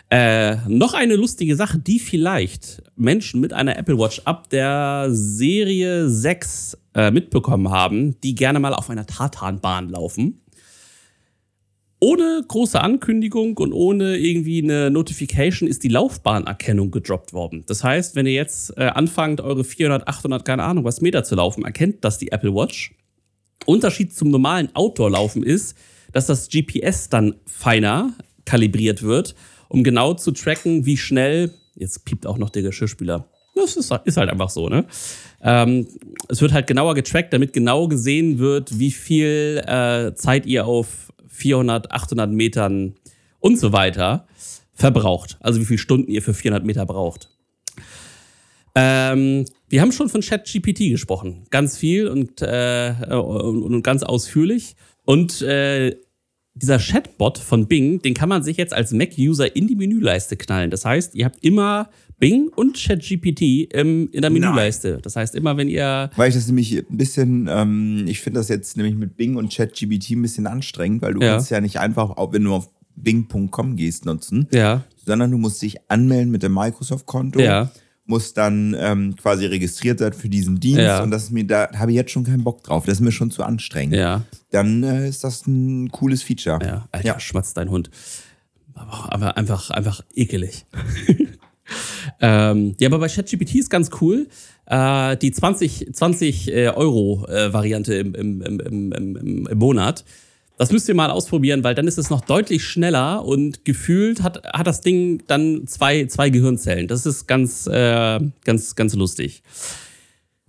äh, 0.10 0.56
noch 0.68 0.94
eine 0.94 1.16
lustige 1.16 1.56
Sache, 1.56 1.80
die 1.80 2.00
vielleicht 2.00 2.84
Menschen 2.96 3.42
mit 3.42 3.52
einer 3.52 3.78
Apple 3.78 3.98
Watch 3.98 4.22
ab 4.26 4.50
der 4.50 5.08
Serie 5.10 6.08
6 6.08 6.78
äh, 6.94 7.12
mitbekommen 7.12 7.70
haben, 7.70 8.20
die 8.22 8.36
gerne 8.36 8.60
mal 8.60 8.74
auf 8.74 8.90
einer 8.90 9.06
Tartanbahn 9.06 9.90
laufen. 9.90 10.42
Ohne 12.00 12.44
große 12.48 12.80
Ankündigung 12.80 13.58
und 13.58 13.74
ohne 13.74 14.18
irgendwie 14.18 14.62
eine 14.62 14.92
Notification 14.92 15.68
ist 15.68 15.84
die 15.84 15.88
Laufbahnerkennung 15.88 16.92
gedroppt 16.92 17.34
worden. 17.34 17.64
Das 17.66 17.84
heißt, 17.84 18.16
wenn 18.16 18.28
ihr 18.28 18.34
jetzt 18.34 18.78
äh, 18.78 18.84
anfangt, 18.84 19.42
eure 19.42 19.64
400, 19.64 20.08
800, 20.08 20.46
keine 20.46 20.64
Ahnung, 20.64 20.84
was 20.84 21.02
Meter 21.02 21.24
zu 21.24 21.34
laufen, 21.34 21.66
erkennt 21.66 22.06
das 22.06 22.20
die 22.20 22.32
Apple 22.32 22.54
Watch. 22.54 22.94
Unterschied 23.66 24.14
zum 24.14 24.30
normalen 24.30 24.70
Outdoor-Laufen 24.76 25.42
ist, 25.42 25.76
dass 26.12 26.28
das 26.28 26.50
GPS 26.50 27.10
dann 27.10 27.36
feiner 27.46 28.14
kalibriert 28.48 29.04
wird, 29.04 29.36
um 29.70 29.84
genau 29.84 30.16
zu 30.16 30.32
tracken, 30.32 30.86
wie 30.86 30.98
schnell. 30.98 31.54
Jetzt 31.76 32.06
piept 32.06 32.26
auch 32.26 32.40
noch 32.40 32.50
der 32.50 32.64
Geschirrspüler. 32.64 33.28
Das 33.54 33.76
ist, 33.76 33.92
ist 34.06 34.18
halt 34.18 34.30
einfach 34.30 34.50
so, 34.50 34.70
ne? 34.70 34.86
Ähm, 35.42 35.88
es 36.30 36.42
wird 36.42 36.54
halt 36.54 36.68
genauer 36.68 36.96
getrackt, 36.96 37.34
damit 37.34 37.54
genau 37.54 37.88
gesehen 37.88 38.40
wird, 38.40 38.80
wie 38.80 38.92
viel 38.92 39.64
äh, 39.68 40.14
Zeit 40.16 40.46
ihr 40.46 40.66
auf 40.66 41.12
400, 41.28 41.92
800 41.92 42.32
Metern 42.32 42.96
und 43.40 43.60
so 43.60 43.74
weiter 43.74 44.28
verbraucht. 44.74 45.38
Also 45.40 45.60
wie 45.60 45.66
viele 45.66 45.80
Stunden 45.80 46.10
ihr 46.10 46.22
für 46.22 46.34
400 46.34 46.66
Meter 46.66 46.86
braucht. 46.86 47.30
Ähm, 48.76 49.46
wir 49.70 49.82
haben 49.82 49.92
schon 49.92 50.10
von 50.10 50.22
ChatGPT 50.22 50.92
gesprochen. 50.92 51.46
Ganz 51.50 51.78
viel 51.78 52.08
und, 52.08 52.42
äh, 52.42 52.94
und, 53.10 53.64
und 53.64 53.82
ganz 53.84 54.04
ausführlich. 54.04 54.76
Und 55.04 55.42
äh, 55.42 55.96
dieser 56.62 56.80
Chatbot 56.80 57.38
von 57.38 57.68
Bing, 57.68 58.02
den 58.02 58.14
kann 58.14 58.30
man 58.30 58.44
sich 58.44 58.58
jetzt 58.58 58.74
als 58.74 58.92
Mac-User 58.92 59.56
in 59.56 59.68
die 59.68 59.76
Menüleiste 59.76 60.36
knallen. 60.38 60.72
Das 60.72 60.86
heißt, 60.86 61.16
ihr 61.16 61.26
habt 61.26 61.44
immer 61.44 61.90
Bing 62.20 62.48
und 62.56 62.76
ChatGPT 62.78 63.72
im, 63.74 64.10
in 64.12 64.22
der 64.22 64.32
Menüleiste. 64.32 65.00
Das 65.04 65.16
heißt, 65.16 65.36
immer 65.36 65.56
wenn 65.58 65.70
ihr. 65.70 66.10
Weil 66.16 66.30
ich 66.30 66.36
das 66.36 66.48
nämlich 66.48 66.78
ein 66.90 66.98
bisschen, 66.98 67.48
ähm, 67.50 68.06
ich 68.08 68.22
finde 68.22 68.40
das 68.40 68.50
jetzt 68.50 68.76
nämlich 68.76 68.96
mit 68.96 69.16
Bing 69.18 69.36
und 69.36 69.54
ChatGPT 69.54 70.12
ein 70.12 70.22
bisschen 70.24 70.48
anstrengend, 70.48 71.02
weil 71.04 71.14
du 71.14 71.22
Ja. 71.22 71.34
kannst 71.34 71.52
ja 71.52 71.62
nicht 71.62 71.80
einfach, 71.80 72.12
auch 72.18 72.34
wenn 72.34 72.44
du 72.44 72.54
auf 72.54 72.70
bing.com 72.96 73.76
gehst, 73.76 74.06
nutzen, 74.06 74.48
Ja, 74.52 74.84
sondern 75.06 75.30
du 75.32 75.38
musst 75.38 75.62
dich 75.62 75.78
anmelden 75.90 76.32
mit 76.32 76.42
dem 76.44 76.54
Microsoft-Konto, 76.56 77.40
Ja. 77.40 77.70
musst 78.06 78.38
dann 78.38 78.76
ähm, 78.80 79.16
quasi 79.16 79.46
registriert 79.46 80.00
sein 80.00 80.14
für 80.14 80.30
diesen 80.30 80.60
Dienst 80.60 80.80
Ja. 80.82 81.04
und 81.04 81.12
das 81.12 81.26
ist 81.26 81.32
mir, 81.32 81.46
da 81.46 81.70
habe 81.78 81.92
ich 81.92 81.96
jetzt 81.96 82.10
schon 82.12 82.24
keinen 82.24 82.44
Bock 82.44 82.64
drauf, 82.64 82.86
das 82.86 82.96
ist 82.96 83.02
mir 83.02 83.12
schon 83.12 83.30
zu 83.30 83.44
anstrengend. 83.44 83.96
ja, 83.96 84.24
Dann 84.52 84.84
äh, 84.84 85.10
ist 85.10 85.24
das 85.24 85.46
ein 85.48 85.92
cooles 85.92 86.24
Feature. 86.24 86.60
ja. 86.64 86.88
Alter, 86.92 87.08
Ja. 87.08 87.20
schmatzt 87.20 87.58
dein 87.58 87.70
Hund. 87.70 87.90
Aber, 88.76 89.38
einfach, 89.38 89.72
einfach 89.72 90.02
ekelig. 90.14 90.66
ähm, 92.22 92.76
ja, 92.80 92.90
aber 92.90 93.00
bei 93.00 93.08
ChatGPT 93.10 93.56
ist 93.56 93.70
ganz 93.70 93.90
cool. 94.02 94.28
Äh, 94.68 95.18
die 95.18 95.32
20, 95.32 95.94
20 95.94 96.54
äh, 96.54 96.68
Euro 96.70 97.26
äh, 97.28 97.52
Variante 97.54 97.96
im, 97.96 98.14
im, 98.16 98.42
im, 98.42 98.60
im, 98.60 98.92
im, 98.94 99.48
im 99.48 99.58
Monat. 99.58 100.06
Das 100.58 100.72
müsst 100.72 100.90
ihr 100.90 100.96
mal 100.96 101.12
ausprobieren, 101.12 101.64
weil 101.64 101.76
dann 101.76 101.88
ist 101.88 101.98
es 102.00 102.10
noch 102.10 102.22
deutlich 102.22 102.64
schneller 102.64 103.24
und 103.24 103.64
gefühlt 103.64 104.24
hat, 104.24 104.44
hat 104.54 104.66
das 104.66 104.82
Ding 104.82 105.22
dann 105.28 105.68
zwei, 105.68 106.06
zwei 106.06 106.30
Gehirnzellen. 106.32 106.88
Das 106.88 107.06
ist 107.06 107.28
ganz, 107.28 107.68
äh, 107.68 108.20
ganz, 108.44 108.76
ganz 108.76 108.94
lustig. 108.96 109.44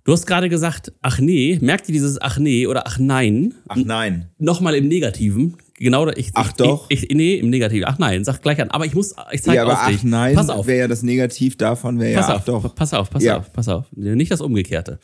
Du 0.09 0.15
hast 0.15 0.25
gerade 0.25 0.49
gesagt, 0.49 0.91
ach 1.03 1.19
nee, 1.19 1.59
merkt 1.61 1.87
ihr 1.91 1.93
dieses 1.93 2.19
ach 2.19 2.39
nee 2.39 2.67
oder 2.67 2.87
ach 2.87 2.99
nein? 2.99 3.53
Ach 3.69 3.77
nein. 3.77 4.31
Nochmal 4.39 4.75
im 4.75 4.89
Negativen. 4.89 5.59
Genau, 5.77 6.07
da- 6.07 6.15
ich, 6.17 6.31
Ach 6.33 6.47
ich, 6.49 6.53
doch. 6.55 6.87
Ich, 6.89 7.09
nee, 7.13 7.35
im 7.35 7.51
Negativen. 7.51 7.85
Ach 7.87 7.99
nein, 7.99 8.25
sag 8.25 8.41
gleich 8.41 8.59
an. 8.63 8.71
Aber 8.71 8.87
ich 8.87 8.95
muss, 8.95 9.15
ich 9.33 9.43
zeig 9.43 9.57
Ja, 9.57 9.65
aber 9.65 9.75
auf 9.75 9.81
ach 9.83 10.03
nein, 10.05 10.35
Pass 10.35 10.49
auf, 10.49 10.67
wäre 10.67 10.79
ja 10.79 10.89
das 10.89 11.03
Negativ 11.03 11.59
davon, 11.59 12.01
wäre 12.01 12.13
ja 12.13 12.21
pass 12.23 12.31
ach 12.31 12.37
auf, 12.37 12.45
doch. 12.47 12.75
pass 12.75 12.95
auf, 12.95 13.11
pass 13.11 13.23
Ja. 13.23 13.37
auf, 13.37 13.53
pass 13.53 13.69
auf. 13.69 13.85
Nicht 13.93 14.31
das 14.31 14.41
Umgekehrte. 14.41 14.99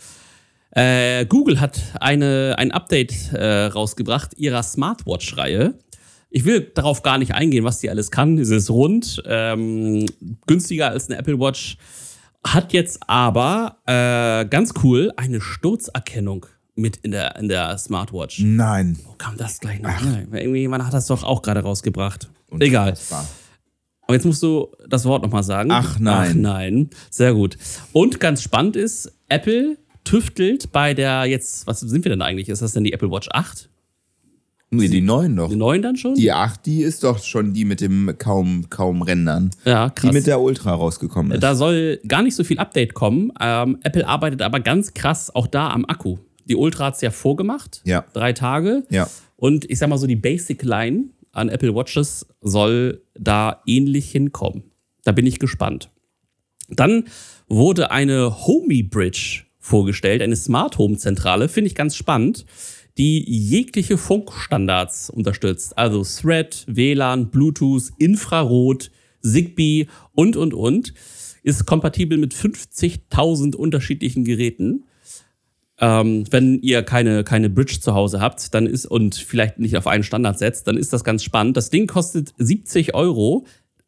Äh, 0.70 1.26
Google 1.26 1.60
hat 1.60 1.82
eine, 2.00 2.54
ein 2.56 2.70
Update 2.72 3.30
äh, 3.34 3.66
rausgebracht 3.66 4.38
ihrer 4.38 4.62
Smartwatch-Reihe. 4.62 5.74
Ich 6.30 6.46
will 6.46 6.62
darauf 6.74 7.02
gar 7.02 7.18
nicht 7.18 7.34
eingehen, 7.34 7.64
was 7.64 7.78
die 7.80 7.90
alles 7.90 8.10
kann. 8.10 8.38
Es 8.38 8.48
ist 8.48 8.70
rund, 8.70 9.22
ähm, 9.26 10.06
günstiger 10.46 10.88
als 10.92 11.10
eine 11.10 11.18
Apple 11.18 11.38
Watch. 11.38 11.76
Hat 12.46 12.72
jetzt 12.72 13.00
aber 13.08 13.78
äh, 13.86 14.46
ganz 14.46 14.74
cool 14.82 15.12
eine 15.16 15.40
Sturzerkennung 15.40 16.46
mit 16.74 16.96
in 16.98 17.12
der, 17.12 17.36
in 17.36 17.48
der 17.48 17.78
Smartwatch. 17.78 18.40
Nein. 18.40 18.98
Wo 19.04 19.12
kam 19.12 19.36
das 19.36 19.60
gleich 19.60 19.80
noch? 19.80 19.90
Irgendjemand 20.32 20.84
hat 20.84 20.92
das 20.92 21.06
doch 21.06 21.22
auch 21.22 21.42
gerade 21.42 21.60
rausgebracht. 21.60 22.30
Egal. 22.58 22.94
Aber 24.02 24.14
jetzt 24.14 24.26
musst 24.26 24.42
du 24.42 24.68
das 24.88 25.04
Wort 25.04 25.22
nochmal 25.22 25.42
sagen. 25.42 25.70
Ach 25.70 25.98
nein. 25.98 26.30
Ach 26.30 26.34
nein. 26.34 26.90
Sehr 27.10 27.32
gut. 27.32 27.56
Und 27.92 28.20
ganz 28.20 28.42
spannend 28.42 28.76
ist, 28.76 29.12
Apple 29.28 29.78
tüftelt 30.04 30.70
bei 30.72 30.92
der 30.92 31.24
jetzt, 31.24 31.66
was 31.66 31.80
sind 31.80 32.04
wir 32.04 32.10
denn 32.10 32.22
eigentlich? 32.22 32.48
Ist 32.48 32.60
das 32.60 32.72
denn 32.72 32.84
die 32.84 32.92
Apple 32.92 33.10
Watch 33.10 33.28
8? 33.32 33.70
Nee, 34.76 34.88
die 34.88 35.00
neuen 35.00 35.36
doch. 35.36 35.48
Die 35.48 35.56
neuen 35.56 35.82
dann 35.82 35.96
schon? 35.96 36.14
Die 36.14 36.30
8, 36.32 36.64
die 36.66 36.82
ist 36.82 37.04
doch 37.04 37.22
schon 37.22 37.52
die 37.52 37.64
mit 37.64 37.80
dem 37.80 38.14
kaum, 38.18 38.68
kaum 38.70 39.02
Rändern. 39.02 39.50
ja, 39.64 39.88
Die 39.88 39.94
krass. 39.94 40.12
mit 40.12 40.26
der 40.26 40.40
Ultra 40.40 40.74
rausgekommen 40.74 41.32
ist. 41.32 41.42
da 41.42 41.54
soll 41.54 42.00
gar 42.08 42.22
nicht 42.22 42.34
so 42.34 42.44
viel 42.44 42.58
Update 42.58 42.94
kommen. 42.94 43.32
Ähm, 43.40 43.78
Apple 43.82 44.06
arbeitet 44.06 44.42
aber 44.42 44.60
ganz 44.60 44.94
krass 44.94 45.34
auch 45.34 45.46
da 45.46 45.70
am 45.70 45.84
Akku. 45.84 46.18
Die 46.46 46.56
Ultra 46.56 46.86
hat 46.86 46.94
es 46.96 47.00
ja 47.00 47.10
vorgemacht. 47.10 47.80
Ja. 47.84 48.04
Drei 48.12 48.32
Tage. 48.32 48.84
Ja. 48.90 49.08
Und 49.36 49.70
ich 49.70 49.78
sag 49.78 49.88
mal 49.88 49.98
so, 49.98 50.06
die 50.06 50.16
Basic 50.16 50.62
Line 50.62 51.04
an 51.32 51.48
Apple 51.48 51.74
Watches 51.74 52.26
soll 52.40 53.02
da 53.18 53.62
ähnlich 53.66 54.10
hinkommen. 54.10 54.62
Da 55.04 55.12
bin 55.12 55.26
ich 55.26 55.38
gespannt. 55.38 55.90
Dann 56.68 57.04
wurde 57.48 57.90
eine 57.90 58.46
Homey 58.46 58.82
Bridge 58.82 59.42
vorgestellt, 59.58 60.22
eine 60.22 60.36
Smart 60.36 60.78
Home 60.78 60.96
Zentrale, 60.96 61.48
finde 61.48 61.68
ich 61.68 61.74
ganz 61.74 61.96
spannend. 61.96 62.44
Die 62.96 63.24
jegliche 63.28 63.98
Funkstandards 63.98 65.10
unterstützt. 65.10 65.76
Also 65.76 66.04
Thread, 66.04 66.64
WLAN, 66.68 67.30
Bluetooth, 67.30 67.90
Infrarot, 67.98 68.90
Zigbee 69.22 69.88
und, 70.12 70.36
und, 70.36 70.54
und. 70.54 70.94
Ist 71.42 71.66
kompatibel 71.66 72.16
mit 72.16 72.34
50.000 72.34 73.54
unterschiedlichen 73.56 74.24
Geräten. 74.24 74.84
Ähm, 75.78 76.24
wenn 76.30 76.60
ihr 76.60 76.82
keine, 76.82 77.24
keine 77.24 77.50
Bridge 77.50 77.80
zu 77.80 77.94
Hause 77.94 78.20
habt, 78.20 78.54
dann 78.54 78.66
ist 78.66 78.86
und 78.86 79.16
vielleicht 79.16 79.58
nicht 79.58 79.76
auf 79.76 79.86
einen 79.86 80.04
Standard 80.04 80.38
setzt, 80.38 80.68
dann 80.68 80.76
ist 80.76 80.92
das 80.92 81.02
ganz 81.02 81.24
spannend. 81.24 81.56
Das 81.56 81.70
Ding 81.70 81.86
kostet 81.86 82.32
70 82.38 82.94
Euro. 82.94 83.44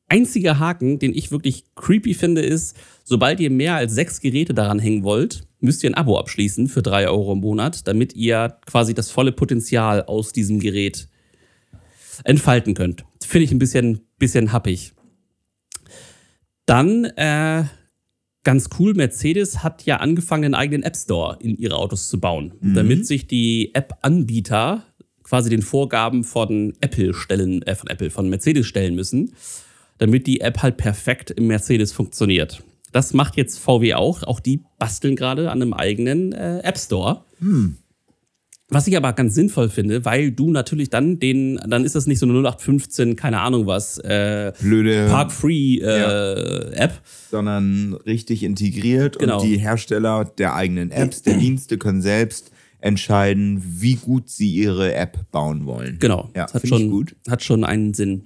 Einziger 0.08 0.58
Haken, 0.58 0.98
den 0.98 1.14
ich 1.14 1.30
wirklich 1.30 1.64
creepy 1.74 2.14
finde, 2.14 2.42
ist, 2.42 2.76
sobald 3.04 3.40
ihr 3.40 3.50
mehr 3.50 3.76
als 3.76 3.94
sechs 3.94 4.20
Geräte 4.20 4.54
daran 4.54 4.78
hängen 4.78 5.02
wollt, 5.02 5.45
müsst 5.60 5.82
ihr 5.84 5.90
ein 5.90 5.94
Abo 5.94 6.18
abschließen 6.18 6.68
für 6.68 6.82
drei 6.82 7.08
Euro 7.08 7.32
im 7.32 7.40
Monat, 7.40 7.86
damit 7.86 8.14
ihr 8.14 8.58
quasi 8.66 8.94
das 8.94 9.10
volle 9.10 9.32
Potenzial 9.32 10.02
aus 10.04 10.32
diesem 10.32 10.60
Gerät 10.60 11.08
entfalten 12.24 12.74
könnt. 12.74 13.04
Finde 13.22 13.44
ich 13.44 13.52
ein 13.52 13.58
bisschen, 13.58 14.00
bisschen 14.18 14.52
happig. 14.52 14.92
Dann 16.66 17.04
äh, 17.04 17.64
ganz 18.42 18.68
cool, 18.78 18.94
Mercedes 18.94 19.62
hat 19.62 19.84
ja 19.86 19.96
angefangen, 19.96 20.44
einen 20.44 20.54
eigenen 20.54 20.82
App 20.82 20.96
Store 20.96 21.36
in 21.40 21.56
ihre 21.56 21.76
Autos 21.76 22.08
zu 22.08 22.20
bauen, 22.20 22.54
mhm. 22.60 22.74
damit 22.74 23.06
sich 23.06 23.26
die 23.26 23.74
App-Anbieter 23.74 24.84
quasi 25.22 25.50
den 25.50 25.62
Vorgaben 25.62 26.22
von 26.22 26.74
Apple 26.80 27.12
stellen, 27.12 27.62
äh, 27.62 27.74
von 27.74 27.88
Apple, 27.88 28.10
von 28.10 28.28
Mercedes 28.28 28.66
stellen 28.66 28.94
müssen, 28.94 29.34
damit 29.98 30.26
die 30.26 30.40
App 30.40 30.62
halt 30.62 30.76
perfekt 30.76 31.30
im 31.32 31.48
Mercedes 31.48 31.92
funktioniert. 31.92 32.62
Das 32.96 33.12
macht 33.12 33.36
jetzt 33.36 33.58
VW 33.58 33.92
auch. 33.92 34.22
Auch 34.22 34.40
die 34.40 34.62
basteln 34.78 35.16
gerade 35.16 35.50
an 35.50 35.60
einem 35.60 35.74
eigenen 35.74 36.32
äh, 36.32 36.60
App 36.60 36.78
Store. 36.78 37.24
Hm. 37.40 37.76
Was 38.70 38.86
ich 38.86 38.96
aber 38.96 39.12
ganz 39.12 39.34
sinnvoll 39.34 39.68
finde, 39.68 40.06
weil 40.06 40.32
du 40.32 40.50
natürlich 40.50 40.88
dann 40.88 41.18
den, 41.18 41.60
dann 41.68 41.84
ist 41.84 41.94
das 41.94 42.06
nicht 42.06 42.20
so 42.20 42.24
eine 42.24 42.32
0815, 42.38 43.14
keine 43.14 43.40
Ahnung 43.40 43.66
was, 43.66 43.98
äh, 43.98 44.50
blöde 44.62 45.08
Park-Free 45.10 45.76
äh, 45.76 46.00
ja. 46.00 46.72
App. 46.72 47.02
Sondern 47.30 47.92
richtig 48.06 48.42
integriert 48.42 49.18
genau. 49.18 49.42
und 49.42 49.46
die 49.46 49.58
Hersteller 49.58 50.24
der 50.24 50.54
eigenen 50.54 50.90
Apps, 50.90 51.20
der 51.20 51.34
Dienste 51.38 51.76
können 51.76 52.00
selbst 52.00 52.50
entscheiden, 52.78 53.62
wie 53.62 53.96
gut 53.96 54.30
sie 54.30 54.54
ihre 54.54 54.94
App 54.94 55.30
bauen 55.32 55.66
wollen. 55.66 55.98
Genau. 55.98 56.30
Ja, 56.34 56.46
das 56.46 56.54
hat 56.54 56.66
schon, 56.66 56.90
gut. 56.90 57.14
hat 57.28 57.42
schon 57.42 57.62
einen 57.62 57.92
Sinn. 57.92 58.22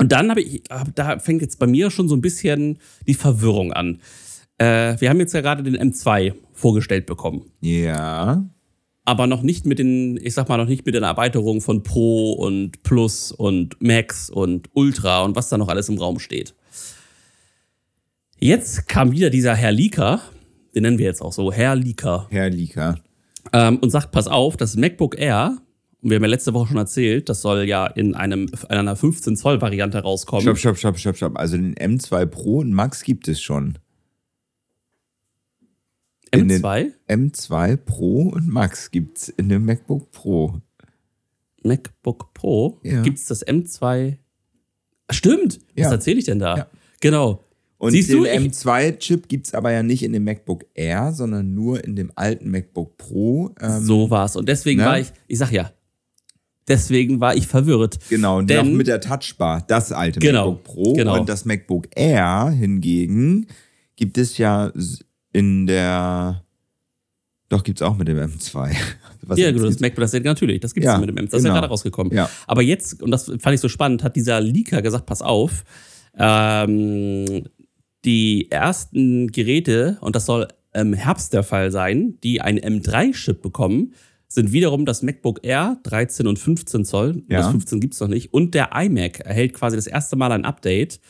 Und 0.00 0.12
dann 0.12 0.30
habe 0.30 0.40
ich, 0.40 0.62
da 0.94 1.18
fängt 1.18 1.42
jetzt 1.42 1.58
bei 1.58 1.66
mir 1.66 1.90
schon 1.90 2.08
so 2.08 2.16
ein 2.16 2.22
bisschen 2.22 2.78
die 3.06 3.12
Verwirrung 3.12 3.74
an. 3.74 4.00
Äh, 4.56 4.98
wir 4.98 5.10
haben 5.10 5.20
jetzt 5.20 5.34
ja 5.34 5.42
gerade 5.42 5.62
den 5.62 5.76
M2 5.76 6.32
vorgestellt 6.54 7.04
bekommen. 7.04 7.50
Ja. 7.60 8.48
Aber 9.04 9.26
noch 9.26 9.42
nicht 9.42 9.66
mit 9.66 9.78
den, 9.78 10.16
ich 10.16 10.32
sag 10.32 10.48
mal, 10.48 10.56
noch 10.56 10.68
nicht 10.68 10.86
mit 10.86 10.94
den 10.94 11.02
Erweiterungen 11.02 11.60
von 11.60 11.82
Pro 11.82 12.32
und 12.32 12.82
Plus 12.82 13.30
und 13.30 13.76
Max 13.82 14.30
und 14.30 14.70
Ultra 14.72 15.22
und 15.22 15.36
was 15.36 15.50
da 15.50 15.58
noch 15.58 15.68
alles 15.68 15.90
im 15.90 15.98
Raum 15.98 16.18
steht. 16.18 16.54
Jetzt 18.38 18.88
kam 18.88 19.12
wieder 19.12 19.28
dieser 19.28 19.54
Herr 19.54 19.72
Leaker, 19.72 20.22
den 20.74 20.84
nennen 20.84 20.96
wir 20.96 21.04
jetzt 21.04 21.20
auch 21.20 21.34
so, 21.34 21.52
Herr 21.52 21.76
Leaker. 21.76 22.26
Herr 22.30 22.48
Leaker. 22.48 22.94
Ähm, 23.52 23.76
und 23.80 23.90
sagt, 23.90 24.12
pass 24.12 24.28
auf, 24.28 24.56
das 24.56 24.76
MacBook 24.76 25.18
Air 25.18 25.58
wir 26.02 26.16
haben 26.16 26.22
ja 26.22 26.28
letzte 26.28 26.54
Woche 26.54 26.68
schon 26.68 26.76
erzählt, 26.78 27.28
das 27.28 27.42
soll 27.42 27.64
ja 27.64 27.86
in, 27.86 28.14
einem, 28.14 28.46
in 28.46 28.76
einer 28.76 28.96
15-Zoll-Variante 28.96 29.98
rauskommen. 29.98 30.42
Stopp, 30.42 30.58
stopp, 30.58 30.78
stopp, 30.78 30.98
stopp, 30.98 31.16
stopp. 31.16 31.38
Also 31.38 31.56
den 31.56 31.74
M2 31.74 32.26
Pro 32.26 32.58
und 32.58 32.72
Max 32.72 33.02
gibt 33.02 33.28
es 33.28 33.40
schon. 33.40 33.78
M2? 36.32 36.92
M2 37.08 37.76
Pro 37.76 38.22
und 38.22 38.48
Max 38.48 38.90
gibt 38.90 39.18
es 39.18 39.28
in 39.28 39.48
dem 39.48 39.64
MacBook 39.64 40.10
Pro. 40.12 40.60
MacBook 41.62 42.32
Pro? 42.34 42.78
Ja. 42.82 43.02
Gibt 43.02 43.18
es 43.18 43.26
das 43.26 43.46
M2? 43.46 44.16
Stimmt! 45.10 45.60
Was 45.76 45.86
ja. 45.86 45.90
erzähle 45.90 46.18
ich 46.20 46.24
denn 46.24 46.38
da? 46.38 46.56
Ja. 46.56 46.66
Genau. 47.00 47.44
Und 47.78 47.92
Siehst 47.92 48.10
den 48.10 48.24
M2-Chip 48.24 49.28
gibt 49.28 49.46
es 49.46 49.54
aber 49.54 49.72
ja 49.72 49.82
nicht 49.82 50.02
in 50.02 50.12
dem 50.12 50.24
MacBook 50.24 50.66
Air, 50.74 51.12
sondern 51.12 51.54
nur 51.54 51.82
in 51.82 51.96
dem 51.96 52.12
alten 52.14 52.50
MacBook 52.50 52.96
Pro. 52.98 53.54
Ähm, 53.58 53.82
so 53.82 54.10
war's. 54.10 54.36
Und 54.36 54.48
deswegen 54.48 54.80
ne? 54.80 54.86
war 54.86 55.00
ich, 55.00 55.10
ich 55.26 55.38
sag 55.38 55.50
ja, 55.50 55.72
Deswegen 56.68 57.20
war 57.20 57.34
ich 57.34 57.46
verwirrt. 57.46 57.98
Genau, 58.08 58.38
und 58.38 58.50
noch 58.50 58.64
mit 58.64 58.86
der 58.86 59.00
Touchbar, 59.00 59.64
das 59.66 59.92
alte 59.92 60.20
genau, 60.20 60.52
MacBook 60.52 60.64
Pro. 60.64 60.92
Genau. 60.92 61.18
Und 61.18 61.28
das 61.28 61.44
MacBook 61.44 61.88
Air 61.96 62.50
hingegen 62.50 63.46
gibt 63.96 64.18
es 64.18 64.38
ja 64.38 64.72
in 65.32 65.66
der. 65.66 66.44
Doch, 67.48 67.64
gibt 67.64 67.80
es 67.80 67.82
auch 67.82 67.96
mit 67.96 68.06
dem 68.06 68.18
M2. 68.18 68.76
Was 69.22 69.38
ja, 69.38 69.50
gut, 69.50 69.62
das 69.62 69.80
MacBook, 69.80 70.02
das 70.02 70.12
natürlich, 70.12 70.60
das 70.60 70.72
gibt 70.74 70.86
es 70.86 70.92
ja, 70.92 70.98
mit 70.98 71.08
dem 71.08 71.16
M2. 71.16 71.22
Das 71.22 71.30
genau. 71.30 71.36
ist 71.36 71.44
ja 71.44 71.48
genau. 71.48 71.60
gerade 71.60 71.68
rausgekommen. 71.68 72.12
Ja. 72.12 72.30
Aber 72.46 72.62
jetzt, 72.62 73.02
und 73.02 73.10
das 73.10 73.24
fand 73.24 73.54
ich 73.54 73.60
so 73.60 73.68
spannend, 73.68 74.04
hat 74.04 74.16
dieser 74.16 74.40
Leaker 74.40 74.82
gesagt: 74.82 75.06
Pass 75.06 75.22
auf, 75.22 75.64
ähm, 76.16 77.44
die 78.04 78.50
ersten 78.50 79.28
Geräte, 79.32 79.98
und 80.00 80.16
das 80.16 80.26
soll 80.26 80.48
im 80.72 80.92
Herbst 80.92 81.32
der 81.32 81.42
Fall 81.42 81.70
sein, 81.70 82.18
die 82.22 82.40
einen 82.40 82.58
M3-Chip 82.58 83.42
bekommen, 83.42 83.94
sind 84.30 84.52
wiederum 84.52 84.86
das 84.86 85.02
MacBook 85.02 85.40
Air 85.42 85.78
13 85.82 86.28
und 86.28 86.38
15 86.38 86.84
Zoll. 86.84 87.24
Ja. 87.28 87.38
Das 87.38 87.50
15 87.50 87.80
gibt 87.80 87.94
es 87.94 88.00
noch 88.00 88.08
nicht. 88.08 88.32
Und 88.32 88.54
der 88.54 88.70
iMac 88.72 89.20
erhält 89.20 89.54
quasi 89.54 89.76
das 89.76 89.88
erste 89.88 90.14
Mal 90.14 90.30
ein 90.30 90.44
Update, 90.44 91.00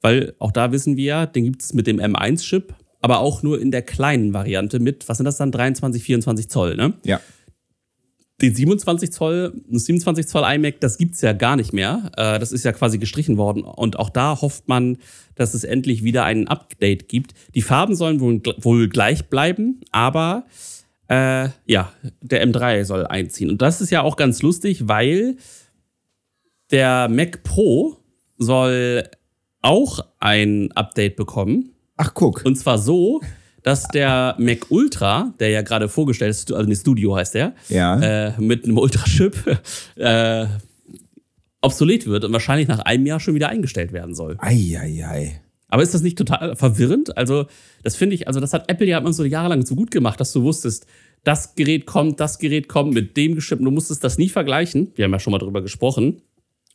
weil 0.00 0.34
auch 0.38 0.50
da 0.50 0.72
wissen 0.72 0.96
wir, 0.96 1.26
den 1.26 1.44
gibt 1.44 1.62
es 1.62 1.74
mit 1.74 1.86
dem 1.86 2.00
M1-Chip, 2.00 2.74
aber 3.02 3.18
auch 3.20 3.42
nur 3.42 3.60
in 3.60 3.70
der 3.70 3.82
kleinen 3.82 4.32
Variante 4.32 4.80
mit, 4.80 5.06
was 5.10 5.18
sind 5.18 5.26
das 5.26 5.36
dann, 5.36 5.52
23, 5.52 6.02
24 6.02 6.48
Zoll, 6.48 6.76
ne? 6.76 6.94
Ja. 7.04 7.20
Den 8.40 8.54
27 8.54 9.12
Zoll, 9.12 9.52
27 9.70 10.26
Zoll 10.26 10.42
iMac, 10.54 10.80
das 10.80 10.96
gibt 10.96 11.16
es 11.16 11.20
ja 11.20 11.34
gar 11.34 11.56
nicht 11.56 11.74
mehr. 11.74 12.10
Äh, 12.16 12.38
das 12.38 12.50
ist 12.50 12.64
ja 12.64 12.72
quasi 12.72 12.98
gestrichen 12.98 13.36
worden. 13.36 13.62
Und 13.62 13.98
auch 13.98 14.08
da 14.08 14.40
hofft 14.40 14.68
man, 14.68 14.96
dass 15.34 15.52
es 15.52 15.64
endlich 15.64 16.02
wieder 16.02 16.24
ein 16.24 16.48
Update 16.48 17.08
gibt. 17.08 17.34
Die 17.54 17.62
Farben 17.62 17.94
sollen 17.94 18.20
wohl, 18.20 18.42
wohl 18.56 18.88
gleich 18.88 19.28
bleiben, 19.28 19.82
aber 19.92 20.46
äh, 21.08 21.48
ja, 21.66 21.92
der 22.20 22.46
M3 22.46 22.84
soll 22.84 23.06
einziehen. 23.06 23.50
Und 23.50 23.62
das 23.62 23.80
ist 23.80 23.90
ja 23.90 24.02
auch 24.02 24.16
ganz 24.16 24.42
lustig, 24.42 24.88
weil 24.88 25.36
der 26.70 27.08
Mac 27.08 27.42
Pro 27.42 27.98
soll 28.38 29.04
auch 29.60 30.00
ein 30.20 30.72
Update 30.72 31.16
bekommen. 31.16 31.70
Ach, 31.96 32.12
guck. 32.14 32.44
Und 32.44 32.56
zwar 32.56 32.78
so, 32.78 33.20
dass 33.62 33.88
der 33.88 34.36
Mac 34.38 34.70
Ultra, 34.70 35.32
der 35.40 35.50
ja 35.50 35.62
gerade 35.62 35.88
vorgestellt 35.88 36.30
ist, 36.30 36.52
also 36.52 36.70
ein 36.70 36.76
Studio 36.76 37.16
heißt 37.16 37.34
der, 37.34 37.54
ja. 37.68 38.00
äh, 38.28 38.32
mit 38.38 38.64
einem 38.64 38.78
Ultra-Chip, 38.78 39.58
äh, 39.96 40.46
obsolet 41.62 42.06
wird 42.06 42.24
und 42.24 42.32
wahrscheinlich 42.32 42.68
nach 42.68 42.80
einem 42.80 43.06
Jahr 43.06 43.20
schon 43.20 43.34
wieder 43.34 43.48
eingestellt 43.48 43.92
werden 43.92 44.14
soll. 44.14 44.36
Eieiei. 44.38 45.02
Ei, 45.02 45.06
ei. 45.06 45.40
Aber 45.68 45.82
ist 45.82 45.94
das 45.94 46.02
nicht 46.02 46.18
total 46.18 46.56
verwirrend? 46.56 47.16
Also, 47.16 47.46
das 47.82 47.96
finde 47.96 48.14
ich, 48.14 48.28
also 48.28 48.40
das 48.40 48.52
hat 48.52 48.70
Apple 48.70 48.86
ja 48.86 48.98
immer 48.98 49.12
so 49.12 49.24
jahrelang 49.24 49.64
so 49.64 49.74
gut 49.74 49.90
gemacht, 49.90 50.20
dass 50.20 50.32
du 50.32 50.42
wusstest, 50.42 50.86
das 51.24 51.54
Gerät 51.54 51.86
kommt, 51.86 52.20
das 52.20 52.38
Gerät 52.38 52.68
kommt 52.68 52.94
mit 52.94 53.16
dem 53.16 53.38
Chip. 53.38 53.58
Du 53.58 53.70
musstest 53.70 54.04
das 54.04 54.18
nie 54.18 54.28
vergleichen. 54.28 54.92
Wir 54.94 55.06
haben 55.06 55.12
ja 55.12 55.18
schon 55.18 55.32
mal 55.32 55.38
drüber 55.38 55.62
gesprochen. 55.62 56.20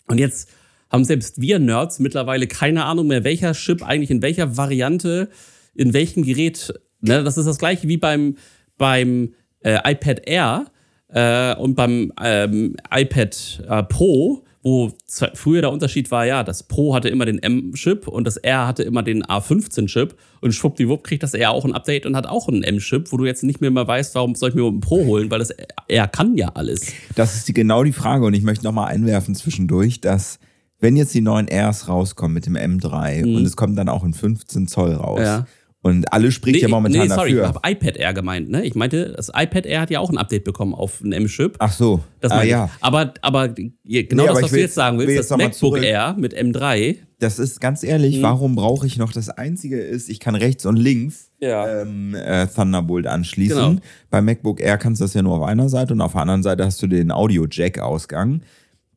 Und 0.08 0.18
jetzt 0.18 0.50
haben 0.90 1.06
selbst 1.06 1.40
wir 1.40 1.60
Nerds 1.60 2.00
mittlerweile 2.00 2.48
keine 2.48 2.86
Ahnung 2.86 3.08
mehr, 3.08 3.24
welcher 3.24 3.54
Chip 3.54 3.84
eigentlich 3.84 4.10
in 4.10 4.24
welcher 4.24 4.58
Variante, 4.58 5.30
in 5.76 5.94
welchem 5.94 6.24
Gerät. 6.24 6.74
Ne? 7.02 7.24
Das 7.24 7.38
ist 7.38 7.46
das 7.46 7.60
gleiche 7.60 7.88
wie 7.88 7.98
beim, 7.98 8.38
beim 8.78 9.34
äh, 9.60 9.78
iPad 9.92 10.28
Air 10.28 10.66
äh, 11.10 11.56
und 11.56 11.76
beim 11.76 12.12
ähm, 12.22 12.76
iPad 12.92 13.64
äh, 13.68 13.84
Pro 13.84 14.44
wo 14.62 14.92
früher 15.08 15.62
der 15.62 15.72
Unterschied 15.72 16.12
war, 16.12 16.26
ja, 16.26 16.44
das 16.44 16.64
Pro 16.64 16.94
hatte 16.94 17.08
immer 17.08 17.26
den 17.26 17.42
M-Chip 17.42 18.08
und 18.08 18.26
das 18.26 18.36
R 18.36 18.68
hatte 18.68 18.84
immer 18.84 19.04
den 19.04 19.24
A15-Chip 19.24 20.16
und 20.42 20.52
schwuppdiwupp 20.54 21.04
kriegt 21.04 21.24
das 21.24 21.34
R 21.34 21.52
auch 21.52 21.64
ein 21.64 21.74
Update 21.74 22.06
und 22.06 22.16
hat 22.18 22.28
auch 22.28 22.50
einen 22.50 22.64
M-Chip, 22.64 23.12
wo 23.12 23.18
du 23.18 23.26
jetzt 23.26 23.44
nicht 23.44 23.62
mehr 23.62 23.72
mal 23.72 23.88
weißt, 23.88 24.16
warum 24.16 24.36
soll 24.36 24.50
ich 24.50 24.56
mir 24.56 24.66
einen 24.66 24.82
Pro 24.82 25.06
holen, 25.06 25.32
weil 25.32 25.40
das 25.40 25.54
R 25.88 26.08
kann 26.08 26.36
ja 26.36 26.50
alles. 26.50 26.92
Das 27.16 27.36
ist 27.36 27.48
die, 27.48 27.54
genau 27.54 27.84
die 27.84 27.94
Frage 27.94 28.26
und 28.26 28.34
ich 28.34 28.44
möchte 28.44 28.66
nochmal 28.66 28.90
einwerfen 28.90 29.34
zwischendurch, 29.34 30.02
dass 30.02 30.40
wenn 30.82 30.96
jetzt 30.96 31.14
die 31.14 31.22
neuen 31.22 31.48
Rs 31.50 31.88
rauskommen 31.88 32.34
mit 32.34 32.46
dem 32.46 32.56
M3 32.56 33.26
mhm. 33.26 33.36
und 33.36 33.46
es 33.46 33.56
kommt 33.56 33.78
dann 33.78 33.90
auch 33.90 34.04
in 34.04 34.14
15 34.14 34.68
Zoll 34.68 34.94
raus, 34.94 35.22
ja. 35.22 35.48
Und 35.82 36.12
alle 36.12 36.30
spricht 36.32 36.56
nee, 36.56 36.62
ja 36.64 36.68
momentan 36.68 37.04
nee, 37.04 37.08
sorry, 37.08 37.36
dafür. 37.36 37.42
ich 37.42 37.56
habe 37.56 37.72
iPad 37.72 37.98
Air 37.98 38.14
gemeint, 38.14 38.50
ne? 38.50 38.66
Ich 38.66 38.76
meinte, 38.76 39.14
das 39.16 39.30
iPad 39.30 39.66
Air 39.66 39.82
hat 39.82 39.90
ja 39.90 40.02
auch 40.02 40.10
ein 40.10 40.18
Update 40.18 40.44
bekommen 40.44 40.74
auf 40.74 41.00
ein 41.00 41.14
M-Chip. 41.14 41.56
Ach 41.60 41.72
so. 41.72 42.02
Das 42.20 42.34
ah, 42.34 42.44
ja. 42.44 42.70
Aber, 42.82 43.14
aber 43.22 43.48
genau 43.48 43.72
nee, 43.86 44.04
das, 44.04 44.20
aber 44.20 44.42
was 44.42 44.52
will, 44.52 44.58
du 44.58 44.64
jetzt 44.64 44.76
sagen 44.76 45.00
willst, 45.00 45.16
jetzt 45.16 45.32
das 45.32 45.38
MacBook 45.38 45.82
Air 45.82 46.16
mit 46.18 46.36
M3. 46.36 46.98
Das 47.20 47.40
ist 47.40 47.62
ganz 47.62 47.84
ehrlich, 47.84 48.18
mhm. 48.18 48.24
warum 48.24 48.56
brauche 48.56 48.88
ich 48.88 48.98
noch 48.98 49.14
das 49.14 49.30
Einzige 49.30 49.80
ist, 49.80 50.10
ich 50.10 50.20
kann 50.20 50.36
rechts 50.36 50.66
und 50.66 50.76
links 50.76 51.32
ja. 51.40 51.82
ähm, 51.82 52.14
äh, 52.14 52.48
Thunderbolt 52.48 53.08
anschließen. 53.08 53.58
Genau. 53.58 53.82
Bei 54.10 54.22
MacBook 54.22 54.60
Air 54.60 54.78
kannst 54.78 55.00
du 55.00 55.06
das 55.06 55.14
ja 55.14 55.22
nur 55.22 55.38
auf 55.38 55.44
einer 55.44 55.70
Seite 55.70 55.94
und 55.94 56.02
auf 56.02 56.12
der 56.12 56.22
anderen 56.22 56.44
Seite 56.44 56.66
hast 56.66 56.82
du 56.82 56.88
den 56.88 57.10
Audio-Jack-Ausgang. 57.12 58.42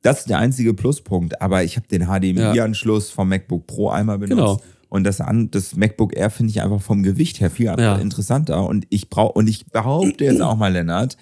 Das 0.02 0.20
ist 0.20 0.30
der 0.30 0.38
einzige 0.38 0.74
Pluspunkt, 0.74 1.40
aber 1.40 1.62
ich 1.62 1.76
habe 1.76 1.86
den 1.86 2.06
HDMI-Anschluss 2.06 3.10
vom 3.10 3.28
MacBook 3.28 3.68
Pro 3.68 3.88
einmal 3.88 4.18
benutzt. 4.18 4.36
Genau. 4.36 4.60
Und 4.92 5.04
das, 5.04 5.22
an, 5.22 5.50
das 5.50 5.74
MacBook 5.74 6.14
Air 6.14 6.28
finde 6.28 6.50
ich 6.50 6.60
einfach 6.60 6.82
vom 6.82 7.02
Gewicht 7.02 7.40
her 7.40 7.48
viel 7.48 7.64
ja. 7.64 7.96
interessanter. 7.96 8.66
Und 8.66 8.86
ich 8.90 9.08
brauche, 9.08 9.32
und 9.32 9.48
ich 9.48 9.64
behaupte 9.64 10.22
jetzt 10.22 10.42
auch 10.42 10.54
mal, 10.54 10.70
Lennart, 10.70 11.16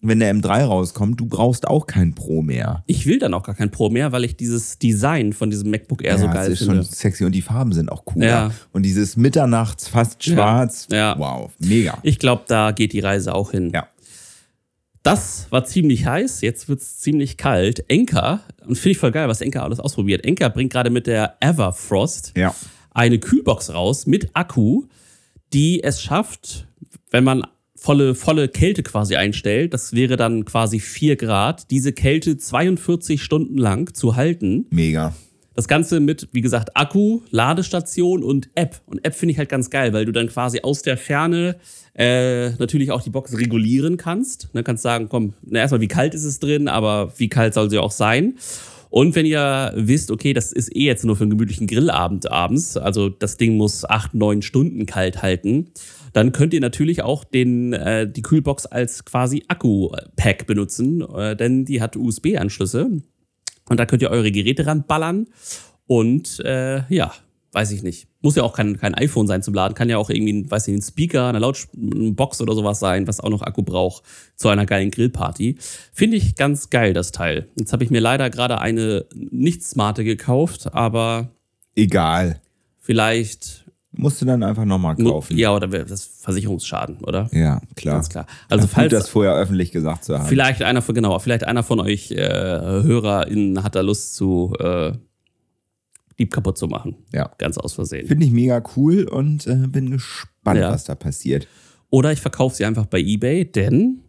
wenn 0.00 0.18
der 0.18 0.34
M3 0.34 0.64
rauskommt, 0.64 1.20
du 1.20 1.26
brauchst 1.26 1.68
auch 1.68 1.86
kein 1.86 2.16
Pro 2.16 2.42
mehr. 2.42 2.82
Ich 2.88 3.06
will 3.06 3.20
dann 3.20 3.32
auch 3.32 3.44
gar 3.44 3.54
kein 3.54 3.70
Pro 3.70 3.90
mehr, 3.90 4.10
weil 4.10 4.24
ich 4.24 4.36
dieses 4.36 4.80
Design 4.80 5.32
von 5.32 5.50
diesem 5.50 5.70
MacBook 5.70 6.02
Air 6.02 6.14
ja, 6.14 6.18
so 6.18 6.26
geil 6.26 6.34
das 6.34 6.48
ist 6.48 6.58
finde. 6.66 6.82
schon 6.82 6.92
sexy 6.92 7.24
und 7.24 7.30
die 7.30 7.42
Farben 7.42 7.72
sind 7.72 7.92
auch 7.92 8.02
cool. 8.12 8.24
Ja. 8.24 8.50
Und 8.72 8.82
dieses 8.82 9.16
Mitternachts 9.16 9.86
fast 9.86 10.24
schwarz. 10.24 10.88
Ja. 10.90 11.16
Wow, 11.16 11.52
mega. 11.60 11.98
Ich 12.02 12.18
glaube, 12.18 12.42
da 12.48 12.72
geht 12.72 12.92
die 12.92 12.98
Reise 12.98 13.36
auch 13.36 13.52
hin. 13.52 13.70
Ja. 13.72 13.86
Das 15.04 15.46
war 15.50 15.64
ziemlich 15.64 16.06
heiß, 16.06 16.40
jetzt 16.40 16.68
wird 16.68 16.80
es 16.80 16.98
ziemlich 16.98 17.36
kalt. 17.36 17.88
Enka, 17.88 18.40
und 18.66 18.74
finde 18.74 18.90
ich 18.90 18.98
voll 18.98 19.12
geil, 19.12 19.28
was 19.28 19.40
Enka 19.40 19.62
alles 19.62 19.78
ausprobiert. 19.78 20.24
Enka 20.24 20.48
bringt 20.48 20.72
gerade 20.72 20.90
mit 20.90 21.06
der 21.06 21.36
Everfrost 21.38 22.32
ja. 22.36 22.52
Eine 22.94 23.18
Kühlbox 23.18 23.72
raus 23.72 24.06
mit 24.06 24.30
Akku, 24.34 24.84
die 25.52 25.82
es 25.82 26.02
schafft, 26.02 26.66
wenn 27.10 27.24
man 27.24 27.46
volle, 27.76 28.14
volle 28.14 28.48
Kälte 28.48 28.82
quasi 28.82 29.16
einstellt, 29.16 29.74
das 29.74 29.92
wäre 29.92 30.16
dann 30.16 30.44
quasi 30.44 30.78
4 30.78 31.16
Grad, 31.16 31.70
diese 31.70 31.92
Kälte 31.92 32.36
42 32.38 33.22
Stunden 33.22 33.58
lang 33.58 33.92
zu 33.94 34.16
halten. 34.16 34.66
Mega. 34.70 35.14
Das 35.54 35.68
Ganze 35.68 36.00
mit, 36.00 36.28
wie 36.32 36.40
gesagt, 36.40 36.76
Akku, 36.76 37.20
Ladestation 37.30 38.22
und 38.22 38.48
App. 38.54 38.80
Und 38.86 39.04
App 39.04 39.14
finde 39.14 39.32
ich 39.32 39.38
halt 39.38 39.50
ganz 39.50 39.68
geil, 39.68 39.92
weil 39.92 40.06
du 40.06 40.12
dann 40.12 40.28
quasi 40.28 40.60
aus 40.62 40.80
der 40.80 40.96
Ferne 40.96 41.56
äh, 41.94 42.50
natürlich 42.52 42.90
auch 42.90 43.02
die 43.02 43.10
Box 43.10 43.36
regulieren 43.36 43.98
kannst. 43.98 44.48
Ne, 44.54 44.62
kannst 44.62 44.82
sagen, 44.82 45.08
komm, 45.10 45.34
na, 45.42 45.58
erstmal, 45.58 45.82
wie 45.82 45.88
kalt 45.88 46.14
ist 46.14 46.24
es 46.24 46.38
drin, 46.38 46.68
aber 46.68 47.12
wie 47.18 47.28
kalt 47.28 47.52
soll 47.52 47.68
sie 47.68 47.78
auch 47.78 47.90
sein? 47.90 48.34
Und 48.92 49.14
wenn 49.14 49.24
ihr 49.24 49.72
wisst, 49.74 50.10
okay, 50.10 50.34
das 50.34 50.52
ist 50.52 50.76
eh 50.76 50.84
jetzt 50.84 51.02
nur 51.06 51.16
für 51.16 51.22
einen 51.22 51.30
gemütlichen 51.30 51.66
Grillabend 51.66 52.30
abends, 52.30 52.76
also 52.76 53.08
das 53.08 53.38
Ding 53.38 53.56
muss 53.56 53.86
acht, 53.88 54.12
neun 54.12 54.42
Stunden 54.42 54.84
kalt 54.84 55.22
halten, 55.22 55.70
dann 56.12 56.32
könnt 56.32 56.52
ihr 56.52 56.60
natürlich 56.60 57.02
auch 57.02 57.24
den, 57.24 57.72
äh, 57.72 58.06
die 58.06 58.20
Kühlbox 58.20 58.66
als 58.66 59.06
quasi 59.06 59.44
Akku-Pack 59.48 60.46
benutzen, 60.46 61.00
äh, 61.00 61.34
denn 61.34 61.64
die 61.64 61.80
hat 61.80 61.96
USB-Anschlüsse. 61.96 63.00
Und 63.66 63.80
da 63.80 63.86
könnt 63.86 64.02
ihr 64.02 64.10
eure 64.10 64.30
Geräte 64.30 64.66
ranballern. 64.66 65.28
Und 65.86 66.40
äh, 66.40 66.82
ja, 66.94 67.14
weiß 67.52 67.72
ich 67.72 67.82
nicht. 67.82 68.11
Muss 68.22 68.36
ja 68.36 68.44
auch 68.44 68.52
kein, 68.52 68.78
kein 68.78 68.94
iPhone 68.94 69.26
sein 69.26 69.42
zum 69.42 69.52
Laden. 69.52 69.74
Kann 69.74 69.88
ja 69.88 69.98
auch 69.98 70.08
irgendwie, 70.08 70.48
weiß 70.48 70.68
ich, 70.68 70.76
ein 70.76 70.82
Speaker, 70.82 71.26
eine 71.26 71.40
Lautbox 71.40 72.40
oder 72.40 72.54
sowas 72.54 72.78
sein, 72.78 73.08
was 73.08 73.18
auch 73.18 73.30
noch 73.30 73.42
Akku 73.42 73.62
braucht 73.62 74.04
zu 74.36 74.48
einer 74.48 74.64
geilen 74.64 74.92
Grillparty. 74.92 75.56
Finde 75.92 76.16
ich 76.16 76.36
ganz 76.36 76.70
geil, 76.70 76.92
das 76.92 77.10
Teil. 77.10 77.48
Jetzt 77.56 77.72
habe 77.72 77.82
ich 77.82 77.90
mir 77.90 78.00
leider 78.00 78.30
gerade 78.30 78.60
eine 78.60 79.06
nicht 79.12 79.64
smarte 79.64 80.04
gekauft, 80.04 80.72
aber. 80.72 81.30
Egal. 81.74 82.40
Vielleicht. 82.78 83.66
Musst 83.94 84.22
du 84.22 84.24
dann 84.24 84.42
einfach 84.42 84.64
nochmal 84.64 84.96
kaufen. 84.96 85.36
Ja, 85.36 85.54
oder 85.54 85.66
das 85.66 86.04
Versicherungsschaden, 86.04 86.98
oder? 87.04 87.28
Ja, 87.32 87.60
klar. 87.74 87.96
Ganz 87.96 88.08
klar. 88.08 88.26
Also, 88.48 88.66
falls. 88.66 88.90
Gut, 88.90 89.00
das 89.00 89.08
vorher 89.08 89.34
öffentlich 89.34 89.70
gesagt 89.70 90.04
zu 90.04 90.18
haben. 90.18 90.28
Vielleicht 90.28 90.62
einer 90.62 90.80
von, 90.80 90.94
genau, 90.94 91.18
vielleicht 91.18 91.44
einer 91.44 91.62
von 91.62 91.78
euch 91.80 92.10
äh, 92.12 92.16
HörerInnen 92.16 93.62
hat 93.62 93.74
da 93.74 93.80
Lust 93.80 94.14
zu. 94.14 94.54
Äh, 94.58 94.92
Dieb 96.18 96.32
kaputt 96.32 96.58
zu 96.58 96.66
machen. 96.66 96.96
Ja. 97.12 97.30
Ganz 97.38 97.58
aus 97.58 97.72
Versehen. 97.72 98.06
Finde 98.06 98.26
ich 98.26 98.32
mega 98.32 98.62
cool 98.76 99.04
und 99.04 99.46
äh, 99.46 99.66
bin 99.66 99.90
gespannt, 99.90 100.60
ja. 100.60 100.70
was 100.70 100.84
da 100.84 100.94
passiert. 100.94 101.48
Oder 101.90 102.12
ich 102.12 102.20
verkaufe 102.20 102.56
sie 102.56 102.64
einfach 102.64 102.86
bei 102.86 103.00
eBay, 103.00 103.44
denn 103.44 104.00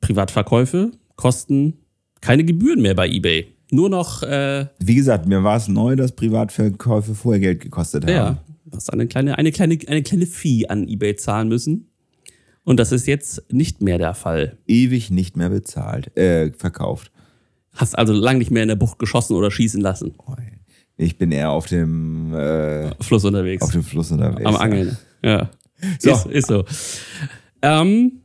Privatverkäufe 0.00 0.92
kosten 1.16 1.74
keine 2.20 2.44
Gebühren 2.44 2.80
mehr 2.80 2.94
bei 2.94 3.08
eBay. 3.08 3.48
Nur 3.70 3.90
noch. 3.90 4.22
Äh, 4.22 4.66
Wie 4.78 4.94
gesagt, 4.94 5.26
mir 5.26 5.44
war 5.44 5.56
es 5.56 5.68
neu, 5.68 5.96
dass 5.96 6.12
Privatverkäufe 6.12 7.14
vorher 7.14 7.40
Geld 7.40 7.60
gekostet 7.60 8.04
haben. 8.04 8.12
Ja, 8.12 8.38
du 8.64 8.76
hast 8.76 8.92
eine 8.92 9.06
kleine, 9.06 9.36
eine, 9.36 9.52
kleine, 9.52 9.78
eine 9.86 10.02
kleine 10.02 10.26
Fee 10.26 10.66
an 10.68 10.88
eBay 10.88 11.16
zahlen 11.16 11.48
müssen. 11.48 11.90
Und 12.64 12.78
das 12.78 12.92
ist 12.92 13.06
jetzt 13.06 13.50
nicht 13.50 13.82
mehr 13.82 13.98
der 13.98 14.14
Fall. 14.14 14.58
Ewig 14.66 15.10
nicht 15.10 15.36
mehr 15.36 15.48
bezahlt, 15.48 16.14
äh, 16.16 16.52
verkauft. 16.52 17.10
Hast 17.72 17.96
also 17.96 18.12
lange 18.12 18.40
nicht 18.40 18.50
mehr 18.50 18.62
in 18.62 18.68
der 18.68 18.76
Bucht 18.76 18.98
geschossen 18.98 19.34
oder 19.36 19.50
schießen 19.50 19.80
lassen. 19.80 20.14
Oh, 20.26 20.34
ich 20.98 21.16
bin 21.16 21.32
eher 21.32 21.50
auf 21.50 21.66
dem 21.66 22.34
äh, 22.34 22.90
Fluss 23.02 23.24
unterwegs. 23.24 23.62
Auf 23.62 23.70
dem 23.70 23.84
Fluss 23.84 24.10
unterwegs. 24.10 24.44
Am 24.44 24.56
Angeln. 24.56 24.98
Ja. 25.22 25.48
So. 26.00 26.10
Ist, 26.10 26.26
ist 26.26 26.48
so. 26.48 26.64
Ähm, 27.62 28.22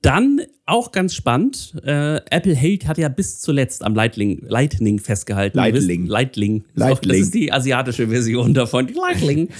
dann 0.00 0.40
auch 0.64 0.92
ganz 0.92 1.14
spannend. 1.14 1.74
Äh, 1.84 2.16
Apple 2.30 2.54
hält 2.54 2.88
hat 2.88 2.96
ja 2.96 3.08
bis 3.10 3.40
zuletzt 3.40 3.84
am 3.84 3.94
Lightning, 3.94 4.42
Lightning 4.48 4.98
festgehalten. 4.98 5.58
Lightning. 5.58 6.06
Lightning. 6.06 6.64
Lightning. 6.74 7.10
Das 7.10 7.20
ist 7.20 7.34
die 7.34 7.52
asiatische 7.52 8.08
Version 8.08 8.54
davon. 8.54 8.86
Die 8.86 8.94
Lightning. 8.94 9.50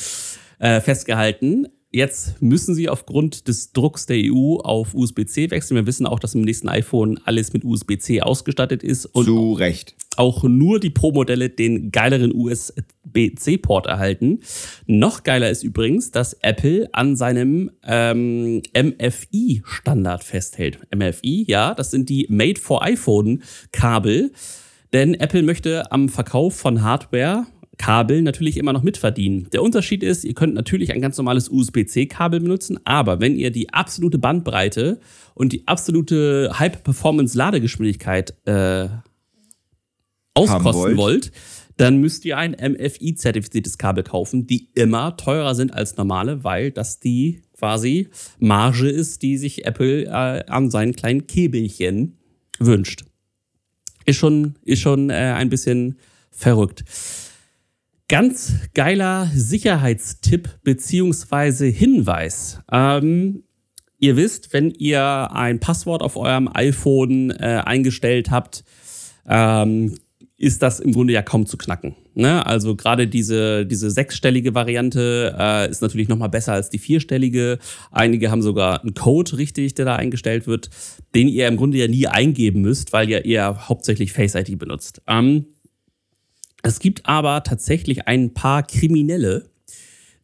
äh, 0.61 0.81
festgehalten. 0.81 1.69
Jetzt 1.93 2.41
müssen 2.41 2.77
sie 2.77 2.89
aufgrund 2.89 3.49
des 3.49 3.73
Drucks 3.73 4.07
der 4.07 4.17
EU 4.21 4.59
auf 4.59 4.95
USB-C 4.95 5.51
wechseln. 5.51 5.77
Wir 5.77 5.87
wissen 5.87 6.07
auch, 6.07 6.21
dass 6.21 6.37
im 6.37 6.43
nächsten 6.43 6.69
iPhone 6.69 7.19
alles 7.25 7.53
mit 7.53 7.65
USB-C 7.65 8.23
ausgestattet 8.23 8.85
ist. 8.85 9.07
Und 9.07 9.25
Zu 9.25 9.55
Recht. 9.55 9.97
Auch 10.17 10.45
nur 10.45 10.79
die 10.79 10.91
Pro-Modelle 10.91 11.51
den 11.51 11.91
geileren 11.91 12.33
USB-C-Port 12.33 13.87
erhalten. 13.87 14.39
Noch 14.87 15.25
geiler 15.25 15.51
ist 15.51 15.65
übrigens, 15.65 16.13
dass 16.13 16.35
Apple 16.35 16.89
an 16.93 17.17
seinem 17.17 17.73
ähm, 17.85 18.63
MFI-Standard 18.73 20.23
festhält. 20.23 20.79
MFI, 20.95 21.45
ja, 21.49 21.75
das 21.75 21.91
sind 21.91 22.09
die 22.09 22.27
Made 22.29 22.61
for 22.61 22.85
iPhone-Kabel. 22.85 24.31
Denn 24.93 25.15
Apple 25.15 25.43
möchte 25.43 25.91
am 25.91 26.09
Verkauf 26.09 26.55
von 26.55 26.83
Hardware 26.83 27.47
Kabel 27.81 28.21
natürlich 28.21 28.59
immer 28.59 28.75
noch 28.75 28.83
mitverdienen. 28.83 29.49
Der 29.53 29.63
Unterschied 29.63 30.03
ist, 30.03 30.25
ihr 30.25 30.35
könnt 30.35 30.53
natürlich 30.53 30.93
ein 30.93 31.01
ganz 31.01 31.17
normales 31.17 31.49
USB-C-Kabel 31.49 32.41
benutzen, 32.41 32.79
aber 32.85 33.21
wenn 33.21 33.37
ihr 33.37 33.51
die 33.51 33.73
absolute 33.73 34.19
Bandbreite 34.19 35.01
und 35.33 35.55
die 35.55 35.67
absolute 35.67 36.51
High-Performance-Ladegeschwindigkeit 36.59 38.35
äh, 38.45 38.89
auskosten 40.35 40.75
wollt. 40.75 40.97
wollt, 40.99 41.33
dann 41.79 42.03
müsst 42.03 42.27
ihr 42.27 42.37
ein 42.37 42.53
MFI-zertifiziertes 42.53 43.79
Kabel 43.79 44.05
kaufen, 44.05 44.47
die 44.47 44.69
immer 44.75 45.17
teurer 45.17 45.55
sind 45.55 45.73
als 45.73 45.97
normale, 45.97 46.45
weil 46.45 46.73
das 46.73 47.01
die 47.01 47.41
quasi 47.57 48.09
Marge 48.39 48.91
ist, 48.91 49.23
die 49.23 49.39
sich 49.39 49.65
Apple 49.65 50.05
äh, 50.05 50.45
an 50.51 50.71
seinen 50.71 50.95
kleinen 50.95 51.27
Käbelchen 51.27 52.19
wünscht. 52.59 53.07
Ist 54.05 54.19
schon, 54.19 54.57
ist 54.67 54.81
schon 54.81 55.09
äh, 55.09 55.15
ein 55.15 55.49
bisschen 55.49 55.97
verrückt. 56.31 56.85
Ganz 58.11 58.55
geiler 58.75 59.31
Sicherheitstipp 59.33 60.59
beziehungsweise 60.65 61.67
Hinweis. 61.67 62.59
Ähm, 62.73 63.45
ihr 64.01 64.17
wisst, 64.17 64.53
wenn 64.53 64.73
ihr 64.73 65.31
ein 65.31 65.61
Passwort 65.61 66.03
auf 66.03 66.17
eurem 66.17 66.51
iPhone 66.53 67.31
äh, 67.31 67.63
eingestellt 67.65 68.33
habt, 68.33 68.65
ähm, 69.29 69.95
ist 70.37 70.61
das 70.61 70.81
im 70.81 70.91
Grunde 70.91 71.13
ja 71.13 71.23
kaum 71.23 71.47
zu 71.47 71.57
knacken. 71.57 71.95
Ne? 72.17 72.45
Also 72.45 72.75
gerade 72.75 73.07
diese, 73.07 73.65
diese 73.65 73.93
sechsstellige 73.93 74.57
Variante 74.57 75.37
äh, 75.39 75.71
ist 75.71 75.81
natürlich 75.81 76.09
nochmal 76.09 76.31
besser 76.31 76.55
als 76.55 76.69
die 76.69 76.79
vierstellige. 76.81 77.61
Einige 77.93 78.33
haben 78.33 78.43
sogar 78.43 78.81
einen 78.81 78.95
Code 78.95 79.39
richtig, 79.39 79.75
der 79.75 79.85
da 79.85 79.95
eingestellt 79.95 80.49
wird, 80.49 80.69
den 81.15 81.29
ihr 81.29 81.47
im 81.47 81.57
Grunde 81.57 81.79
ja 81.79 81.87
nie 81.87 82.09
eingeben 82.09 82.63
müsst, 82.63 82.93
weil 82.93 83.09
ihr 83.09 83.25
eher 83.25 83.69
hauptsächlich 83.69 84.13
Face 84.13 84.35
ID 84.35 84.59
benutzt. 84.59 85.01
Ähm, 85.07 85.45
es 86.63 86.79
gibt 86.79 87.07
aber 87.07 87.43
tatsächlich 87.43 88.07
ein 88.07 88.35
paar 88.35 88.63
Kriminelle, 88.63 89.51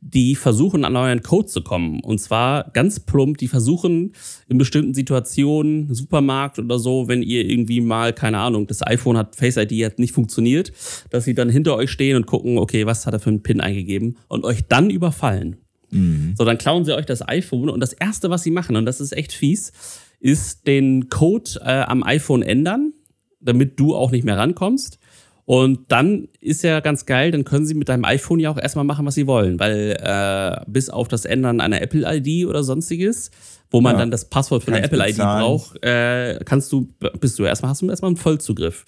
die 0.00 0.36
versuchen, 0.36 0.84
an 0.84 0.94
euren 0.94 1.22
Code 1.22 1.48
zu 1.48 1.62
kommen. 1.62 2.00
Und 2.00 2.18
zwar 2.18 2.70
ganz 2.70 3.00
plump, 3.00 3.38
die 3.38 3.48
versuchen 3.48 4.12
in 4.48 4.58
bestimmten 4.58 4.94
Situationen, 4.94 5.92
Supermarkt 5.92 6.58
oder 6.58 6.78
so, 6.78 7.08
wenn 7.08 7.22
ihr 7.22 7.44
irgendwie 7.44 7.80
mal, 7.80 8.12
keine 8.12 8.38
Ahnung, 8.38 8.66
das 8.66 8.86
iPhone 8.86 9.16
hat, 9.16 9.34
Face 9.36 9.56
ID 9.56 9.84
hat 9.84 9.98
nicht 9.98 10.12
funktioniert, 10.12 10.72
dass 11.10 11.24
sie 11.24 11.34
dann 11.34 11.48
hinter 11.48 11.76
euch 11.76 11.90
stehen 11.90 12.16
und 12.16 12.26
gucken, 12.26 12.58
okay, 12.58 12.86
was 12.86 13.06
hat 13.06 13.14
er 13.14 13.20
für 13.20 13.30
einen 13.30 13.42
PIN 13.42 13.60
eingegeben 13.60 14.16
und 14.28 14.44
euch 14.44 14.66
dann 14.68 14.90
überfallen. 14.90 15.56
Mhm. 15.90 16.34
So, 16.36 16.44
dann 16.44 16.58
klauen 16.58 16.84
sie 16.84 16.94
euch 16.94 17.06
das 17.06 17.26
iPhone 17.26 17.68
und 17.68 17.80
das 17.80 17.92
Erste, 17.92 18.30
was 18.30 18.42
sie 18.42 18.50
machen, 18.50 18.76
und 18.76 18.86
das 18.86 19.00
ist 19.00 19.12
echt 19.12 19.32
fies, 19.32 19.72
ist 20.20 20.66
den 20.66 21.08
Code 21.08 21.50
äh, 21.62 21.82
am 21.82 22.02
iPhone 22.04 22.42
ändern, 22.42 22.92
damit 23.40 23.78
du 23.80 23.94
auch 23.94 24.10
nicht 24.10 24.24
mehr 24.24 24.38
rankommst. 24.38 24.98
Und 25.46 25.92
dann 25.92 26.26
ist 26.40 26.64
ja 26.64 26.80
ganz 26.80 27.06
geil, 27.06 27.30
dann 27.30 27.44
können 27.44 27.66
sie 27.66 27.74
mit 27.74 27.88
deinem 27.88 28.04
iPhone 28.04 28.40
ja 28.40 28.50
auch 28.50 28.58
erstmal 28.58 28.84
machen, 28.84 29.06
was 29.06 29.14
sie 29.14 29.28
wollen, 29.28 29.60
weil 29.60 29.96
äh, 30.00 30.60
bis 30.66 30.90
auf 30.90 31.06
das 31.06 31.24
Ändern 31.24 31.60
einer 31.60 31.80
Apple-ID 31.80 32.48
oder 32.48 32.64
sonstiges, 32.64 33.30
wo 33.70 33.80
man 33.80 33.94
ja, 33.94 34.00
dann 34.00 34.10
das 34.10 34.28
Passwort 34.28 34.64
für 34.64 34.72
eine 34.72 34.84
Apple-ID 34.84 35.18
braucht, 35.18 35.82
äh, 35.84 36.40
kannst 36.44 36.72
du, 36.72 36.92
bist 37.20 37.38
du 37.38 37.44
erstmal, 37.44 37.70
hast 37.70 37.80
du 37.80 37.88
erstmal 37.88 38.08
einen 38.08 38.16
Vollzugriff. 38.16 38.84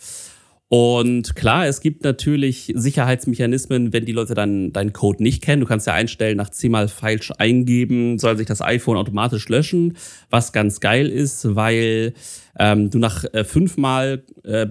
Und 0.71 1.35
klar, 1.35 1.67
es 1.67 1.81
gibt 1.81 2.05
natürlich 2.05 2.71
Sicherheitsmechanismen, 2.75 3.95
wenn 3.95 4.05
die 4.05 4.13
Leute 4.13 4.35
dann 4.35 4.71
deinen 4.71 4.93
Code 4.93 5.23
nicht 5.23 5.43
kennen. 5.43 5.61
Du 5.61 5.67
kannst 5.67 5.87
ja 5.87 5.95
einstellen, 5.95 6.37
nach 6.37 6.51
zehnmal 6.51 6.89
falsch 6.89 7.33
eingeben, 7.39 8.19
soll 8.19 8.37
sich 8.37 8.47
das 8.47 8.61
iPhone 8.61 8.99
automatisch 8.99 9.49
löschen, 9.49 9.97
was 10.29 10.53
ganz 10.53 10.81
geil 10.81 11.07
ist, 11.07 11.55
weil 11.57 12.13
ähm, 12.59 12.91
du 12.91 12.99
nach 12.99 13.25
äh, 13.33 13.45
fünfmal 13.45 14.25
äh, 14.45 14.67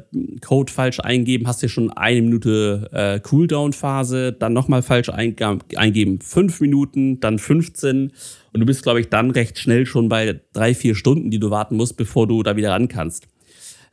Code 0.45 0.71
falsch 0.71 0.99
eingeben, 0.99 1.47
hast 1.47 1.63
du 1.63 1.69
schon 1.69 1.89
eine 1.89 2.21
Minute 2.21 2.89
äh, 2.91 3.19
Cooldown-Phase, 3.19 4.33
dann 4.33 4.53
nochmal 4.53 4.83
falsch 4.83 5.09
eingeben, 5.09 6.19
fünf 6.21 6.61
Minuten, 6.61 7.19
dann 7.21 7.39
15 7.39 8.11
und 8.53 8.59
du 8.59 8.67
bist, 8.67 8.83
glaube 8.83 8.99
ich, 8.99 9.09
dann 9.09 9.31
recht 9.31 9.57
schnell 9.57 9.87
schon 9.87 10.09
bei 10.09 10.41
drei, 10.53 10.75
vier 10.75 10.93
Stunden, 10.93 11.31
die 11.31 11.39
du 11.39 11.49
warten 11.49 11.75
musst, 11.75 11.97
bevor 11.97 12.27
du 12.27 12.43
da 12.43 12.55
wieder 12.55 12.71
ran 12.71 12.87
kannst. 12.87 13.27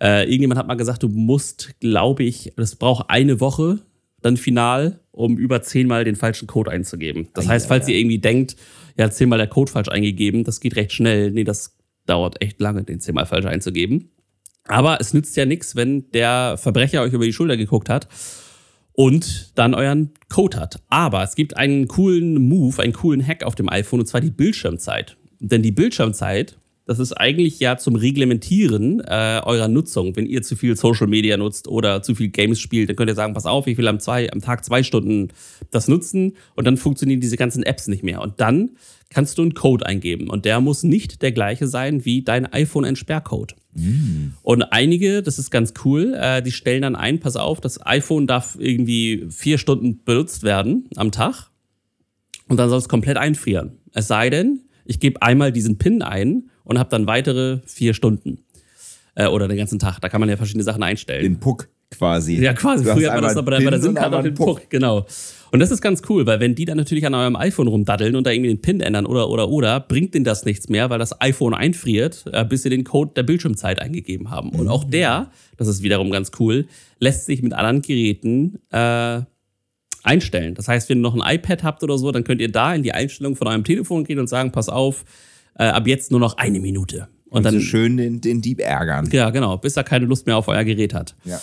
Äh, 0.04 0.24
irgendjemand 0.24 0.58
hat 0.58 0.66
mal 0.66 0.74
gesagt, 0.74 1.02
du 1.02 1.08
musst, 1.08 1.80
glaube 1.80 2.24
ich, 2.24 2.52
das 2.56 2.76
braucht 2.76 3.08
eine 3.08 3.40
Woche 3.40 3.78
dann 4.20 4.36
final, 4.36 5.00
um 5.12 5.38
über 5.38 5.62
zehnmal 5.62 6.04
den 6.04 6.14
falschen 6.14 6.46
Code 6.46 6.70
einzugeben. 6.70 7.28
Das 7.32 7.48
heißt, 7.48 7.68
falls 7.68 7.88
ihr 7.88 7.96
irgendwie 7.96 8.18
denkt, 8.18 8.56
ja, 8.98 9.10
zehnmal 9.10 9.38
der 9.38 9.48
Code 9.48 9.72
falsch 9.72 9.88
eingegeben, 9.88 10.44
das 10.44 10.60
geht 10.60 10.76
recht 10.76 10.92
schnell. 10.92 11.30
Nee, 11.30 11.44
das 11.44 11.78
dauert 12.04 12.42
echt 12.42 12.60
lange, 12.60 12.84
den 12.84 13.00
zehnmal 13.00 13.24
falsch 13.24 13.46
einzugeben. 13.46 14.10
Aber 14.66 15.00
es 15.00 15.14
nützt 15.14 15.36
ja 15.36 15.46
nichts, 15.46 15.74
wenn 15.74 16.10
der 16.10 16.58
Verbrecher 16.58 17.00
euch 17.00 17.14
über 17.14 17.24
die 17.24 17.32
Schulter 17.32 17.56
geguckt 17.56 17.88
hat 17.88 18.08
und 18.92 19.52
dann 19.54 19.72
euren 19.72 20.10
Code 20.28 20.58
hat. 20.58 20.82
Aber 20.88 21.22
es 21.22 21.34
gibt 21.34 21.56
einen 21.56 21.88
coolen 21.88 22.46
Move, 22.46 22.82
einen 22.82 22.92
coolen 22.92 23.26
Hack 23.26 23.42
auf 23.42 23.54
dem 23.54 23.70
iPhone, 23.70 24.00
und 24.00 24.06
zwar 24.06 24.20
die 24.20 24.30
Bildschirmzeit. 24.30 25.16
Denn 25.40 25.62
die 25.62 25.72
Bildschirmzeit 25.72 26.58
das 26.86 26.98
ist 26.98 27.12
eigentlich 27.14 27.60
ja 27.60 27.78
zum 27.78 27.96
Reglementieren 27.96 29.00
äh, 29.00 29.40
eurer 29.42 29.68
Nutzung. 29.68 30.16
Wenn 30.16 30.26
ihr 30.26 30.42
zu 30.42 30.54
viel 30.54 30.76
Social 30.76 31.06
Media 31.06 31.36
nutzt 31.36 31.66
oder 31.66 32.02
zu 32.02 32.14
viel 32.14 32.28
Games 32.28 32.60
spielt, 32.60 32.88
dann 32.88 32.96
könnt 32.96 33.10
ihr 33.10 33.14
sagen, 33.14 33.32
pass 33.32 33.46
auf, 33.46 33.66
ich 33.66 33.78
will 33.78 33.88
am, 33.88 34.00
zwei, 34.00 34.30
am 34.30 34.40
Tag 34.40 34.64
zwei 34.64 34.82
Stunden 34.82 35.28
das 35.70 35.88
nutzen 35.88 36.36
und 36.54 36.66
dann 36.66 36.76
funktionieren 36.76 37.20
diese 37.20 37.36
ganzen 37.36 37.62
Apps 37.62 37.88
nicht 37.88 38.02
mehr. 38.02 38.20
Und 38.20 38.40
dann 38.40 38.72
kannst 39.08 39.38
du 39.38 39.42
einen 39.42 39.54
Code 39.54 39.86
eingeben 39.86 40.28
und 40.28 40.44
der 40.44 40.60
muss 40.60 40.82
nicht 40.82 41.22
der 41.22 41.32
gleiche 41.32 41.68
sein 41.68 42.04
wie 42.04 42.22
dein 42.22 42.52
iPhone-Entsperrcode. 42.52 43.54
Mm. 43.74 44.32
Und 44.42 44.62
einige, 44.64 45.22
das 45.22 45.38
ist 45.38 45.50
ganz 45.50 45.72
cool, 45.84 46.14
äh, 46.14 46.42
die 46.42 46.52
stellen 46.52 46.82
dann 46.82 46.96
ein, 46.96 47.20
pass 47.20 47.36
auf, 47.36 47.60
das 47.60 47.84
iPhone 47.86 48.26
darf 48.26 48.56
irgendwie 48.58 49.26
vier 49.30 49.58
Stunden 49.58 50.02
benutzt 50.04 50.42
werden 50.42 50.88
am 50.96 51.12
Tag 51.12 51.50
und 52.48 52.58
dann 52.58 52.68
soll 52.68 52.78
es 52.78 52.88
komplett 52.88 53.16
einfrieren. 53.16 53.78
Es 53.92 54.08
sei 54.08 54.30
denn, 54.30 54.64
ich 54.84 55.00
gebe 55.00 55.22
einmal 55.22 55.52
diesen 55.52 55.78
PIN 55.78 56.02
ein 56.02 56.50
und 56.64 56.78
habe 56.78 56.90
dann 56.90 57.06
weitere 57.06 57.60
vier 57.66 57.94
Stunden. 57.94 58.38
Äh, 59.14 59.28
oder 59.28 59.48
den 59.48 59.56
ganzen 59.56 59.78
Tag. 59.78 60.00
Da 60.00 60.08
kann 60.08 60.20
man 60.20 60.28
ja 60.28 60.36
verschiedene 60.36 60.64
Sachen 60.64 60.82
einstellen. 60.82 61.22
Den 61.22 61.38
Puck 61.38 61.68
quasi. 61.90 62.36
Ja, 62.36 62.52
quasi. 62.52 62.84
Früher 62.84 63.12
hat 63.12 63.20
man 63.20 63.24
das 63.24 63.36
aber 63.36 63.52
bei 63.52 63.70
der 63.70 63.80
SIM-Karte 63.80 64.18
auch 64.18 64.22
den 64.22 64.34
Puck. 64.34 64.60
Puck. 64.60 64.70
Genau. 64.70 65.06
Und 65.52 65.60
das 65.60 65.70
ist 65.70 65.80
ganz 65.80 66.02
cool, 66.08 66.26
weil 66.26 66.40
wenn 66.40 66.56
die 66.56 66.64
dann 66.64 66.76
natürlich 66.76 67.06
an 67.06 67.14
eurem 67.14 67.36
iPhone 67.36 67.68
rumdaddeln 67.68 68.16
und 68.16 68.26
da 68.26 68.32
irgendwie 68.32 68.50
den 68.50 68.60
PIN 68.60 68.80
ändern 68.80 69.06
oder, 69.06 69.30
oder, 69.30 69.48
oder, 69.48 69.78
bringt 69.78 70.14
denen 70.14 70.24
das 70.24 70.44
nichts 70.44 70.68
mehr, 70.68 70.90
weil 70.90 70.98
das 70.98 71.20
iPhone 71.20 71.54
einfriert, 71.54 72.24
äh, 72.32 72.44
bis 72.44 72.64
sie 72.64 72.70
den 72.70 72.82
Code 72.82 73.12
der 73.14 73.22
Bildschirmzeit 73.22 73.80
eingegeben 73.80 74.30
haben. 74.30 74.50
Und 74.50 74.66
auch 74.66 74.82
der, 74.82 75.30
das 75.56 75.68
ist 75.68 75.82
wiederum 75.84 76.10
ganz 76.10 76.32
cool, 76.40 76.66
lässt 76.98 77.26
sich 77.26 77.40
mit 77.42 77.52
anderen 77.52 77.82
Geräten 77.82 78.58
äh, 78.70 79.20
einstellen. 80.04 80.54
Das 80.54 80.68
heißt, 80.68 80.88
wenn 80.88 80.98
ihr 80.98 81.02
noch 81.02 81.14
ein 81.14 81.34
iPad 81.34 81.64
habt 81.64 81.82
oder 81.82 81.98
so, 81.98 82.12
dann 82.12 82.24
könnt 82.24 82.40
ihr 82.40 82.52
da 82.52 82.74
in 82.74 82.82
die 82.82 82.92
Einstellung 82.92 83.36
von 83.36 83.48
eurem 83.48 83.64
Telefon 83.64 84.04
gehen 84.04 84.18
und 84.18 84.28
sagen, 84.28 84.52
pass 84.52 84.68
auf, 84.68 85.04
äh, 85.58 85.64
ab 85.64 85.86
jetzt 85.86 86.10
nur 86.10 86.20
noch 86.20 86.36
eine 86.36 86.60
Minute. 86.60 87.08
Und, 87.28 87.38
und 87.38 87.42
dann 87.44 87.54
so 87.54 87.60
schön 87.60 87.96
den, 87.96 88.20
den 88.20 88.40
Dieb 88.40 88.60
ärgern. 88.60 89.08
Ja, 89.10 89.30
genau, 89.30 89.56
bis 89.56 89.76
er 89.76 89.84
keine 89.84 90.06
Lust 90.06 90.26
mehr 90.26 90.36
auf 90.36 90.48
euer 90.48 90.64
Gerät 90.64 90.94
hat. 90.94 91.16
Ja. 91.24 91.40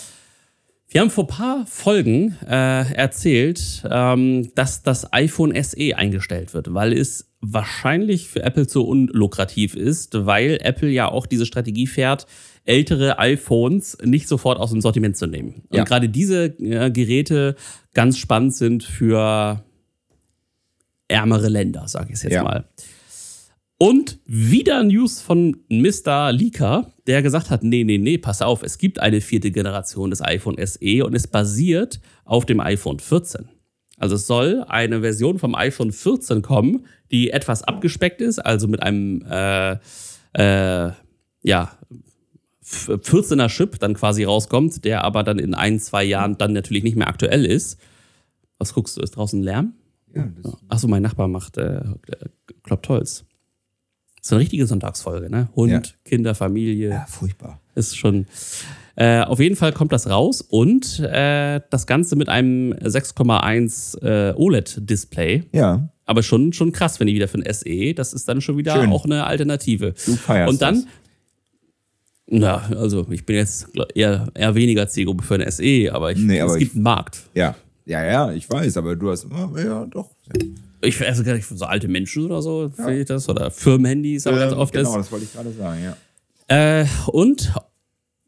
Wir 0.87 0.99
haben 0.99 1.09
vor 1.09 1.23
ein 1.23 1.27
paar 1.27 1.65
Folgen 1.67 2.35
äh, 2.45 2.93
erzählt, 2.93 3.81
ähm, 3.89 4.53
dass 4.55 4.83
das 4.83 5.13
iPhone 5.13 5.53
SE 5.63 5.95
eingestellt 5.95 6.53
wird, 6.53 6.73
weil 6.73 6.91
es 6.91 7.29
wahrscheinlich 7.39 8.27
für 8.27 8.43
Apple 8.43 8.67
zu 8.67 8.85
unlukrativ 8.85 9.75
ist, 9.75 10.25
weil 10.25 10.59
Apple 10.61 10.89
ja 10.89 11.07
auch 11.07 11.27
diese 11.27 11.45
Strategie 11.45 11.87
fährt, 11.87 12.27
ältere 12.65 13.19
iPhones 13.19 13.97
nicht 14.03 14.27
sofort 14.27 14.59
aus 14.59 14.71
dem 14.71 14.81
Sortiment 14.81 15.17
zu 15.17 15.27
nehmen. 15.27 15.63
Ja. 15.71 15.81
Und 15.81 15.87
gerade 15.87 16.09
diese 16.09 16.45
äh, 16.45 16.91
Geräte 16.91 17.55
ganz 17.93 18.17
spannend 18.17 18.55
sind 18.55 18.83
für 18.83 19.63
ärmere 21.07 21.49
Länder, 21.49 21.87
sage 21.87 22.13
ich 22.13 22.23
jetzt 22.23 22.33
ja. 22.33 22.43
mal. 22.43 22.65
Und 23.77 24.19
wieder 24.25 24.83
News 24.83 25.21
von 25.21 25.57
Mr. 25.69 26.31
Leaker, 26.31 26.93
der 27.07 27.23
gesagt 27.23 27.49
hat, 27.49 27.63
nee, 27.63 27.83
nee, 27.83 27.97
nee, 27.97 28.19
pass 28.19 28.43
auf, 28.43 28.61
es 28.61 28.77
gibt 28.77 28.99
eine 28.99 29.21
vierte 29.21 29.49
Generation 29.49 30.11
des 30.11 30.21
iPhone 30.21 30.55
SE 30.63 31.03
und 31.03 31.15
es 31.15 31.25
basiert 31.25 31.99
auf 32.23 32.45
dem 32.45 32.59
iPhone 32.59 32.99
14. 32.99 33.49
Also 33.97 34.15
es 34.15 34.27
soll 34.27 34.63
eine 34.67 35.01
Version 35.01 35.39
vom 35.39 35.55
iPhone 35.55 35.91
14 35.91 36.43
kommen, 36.43 36.85
die 37.11 37.31
etwas 37.31 37.63
abgespeckt 37.63 38.21
ist, 38.21 38.37
also 38.37 38.67
mit 38.67 38.83
einem 38.83 39.23
äh, 39.27 39.77
äh, 40.33 40.91
ja, 41.43 41.77
14er 42.63 43.47
Chip 43.47 43.79
dann 43.79 43.93
quasi 43.93 44.23
rauskommt, 44.23 44.85
der 44.85 45.03
aber 45.03 45.23
dann 45.23 45.39
in 45.39 45.53
ein, 45.53 45.79
zwei 45.79 46.03
Jahren 46.03 46.37
dann 46.37 46.53
natürlich 46.53 46.83
nicht 46.83 46.95
mehr 46.95 47.07
aktuell 47.07 47.45
ist. 47.45 47.79
Was 48.57 48.73
guckst 48.73 48.97
du? 48.97 49.01
Ist 49.01 49.11
draußen 49.11 49.41
Lärm? 49.41 49.73
Ja, 50.13 50.29
Achso, 50.67 50.87
mein 50.87 51.01
Nachbar 51.01 51.27
macht 51.27 51.57
äh, 51.57 51.81
kloppt 52.63 52.89
Holz. 52.89 53.23
So 54.21 54.35
eine 54.35 54.41
richtige 54.41 54.67
Sonntagsfolge, 54.67 55.31
ne? 55.31 55.49
Hund, 55.55 55.71
ja. 55.71 55.81
Kinder, 56.05 56.35
Familie. 56.35 56.89
Ja, 56.89 57.05
furchtbar. 57.07 57.59
Ist 57.73 57.97
schon. 57.97 58.27
Äh, 58.95 59.21
auf 59.21 59.39
jeden 59.39 59.55
Fall 59.55 59.71
kommt 59.71 59.91
das 59.93 60.09
raus 60.09 60.41
und 60.41 60.99
äh, 60.99 61.61
das 61.71 61.87
Ganze 61.87 62.15
mit 62.15 62.29
einem 62.29 62.73
6,1 62.73 63.99
äh, 64.03 64.33
OLED-Display. 64.35 65.45
Ja. 65.53 65.89
Aber 66.05 66.21
schon, 66.21 66.53
schon 66.53 66.71
krass, 66.71 66.99
wenn 66.99 67.07
ich 67.07 67.15
wieder 67.15 67.27
für 67.27 67.39
ein 67.39 67.53
SE, 67.53 67.93
das 67.95 68.13
ist 68.13 68.27
dann 68.27 68.41
schon 68.41 68.57
wieder 68.57 68.75
Schön. 68.75 68.91
auch 68.91 69.05
eine 69.05 69.25
Alternative. 69.25 69.93
Du 70.05 70.15
feierst 70.15 70.51
Und 70.51 70.61
dann, 70.61 70.75
das. 70.75 70.85
Na, 72.31 72.69
also 72.77 73.05
ich 73.09 73.25
bin 73.25 73.35
jetzt 73.35 73.67
eher, 73.93 74.27
eher 74.33 74.55
weniger 74.55 74.87
Zielgruppe 74.87 75.23
für 75.23 75.35
ein 75.35 75.51
SE, 75.51 75.89
aber, 75.91 76.13
ich, 76.13 76.17
nee, 76.17 76.39
aber 76.39 76.53
es 76.53 76.59
gibt 76.59 76.75
einen 76.75 76.83
Markt. 76.83 77.23
Ja, 77.33 77.55
ja, 77.85 78.05
ja, 78.05 78.31
ich 78.31 78.49
weiß, 78.49 78.77
aber 78.77 78.95
du 78.95 79.11
hast, 79.11 79.27
ja, 79.57 79.85
doch. 79.85 80.09
Ja. 80.27 80.45
Ich 80.83 80.99
weiß 80.99 81.09
also 81.09 81.23
gar 81.23 81.33
nicht, 81.33 81.45
so 81.45 81.65
alte 81.65 81.87
Menschen 81.87 82.25
oder 82.25 82.41
so, 82.41 82.71
ja. 82.77 82.87
ich 82.89 83.05
das? 83.05 83.27
Oder 83.27 83.51
Firmenhandys, 83.51 84.25
aber 84.27 84.37
äh, 84.37 84.39
ganz 84.39 84.53
oft 84.53 84.73
Genau, 84.73 84.91
ist. 84.91 84.95
das 84.97 85.11
wollte 85.11 85.25
ich 85.25 85.33
gerade 85.33 85.51
sagen, 85.51 85.83
ja. 85.83 86.81
Äh, 86.81 86.85
und 87.07 87.53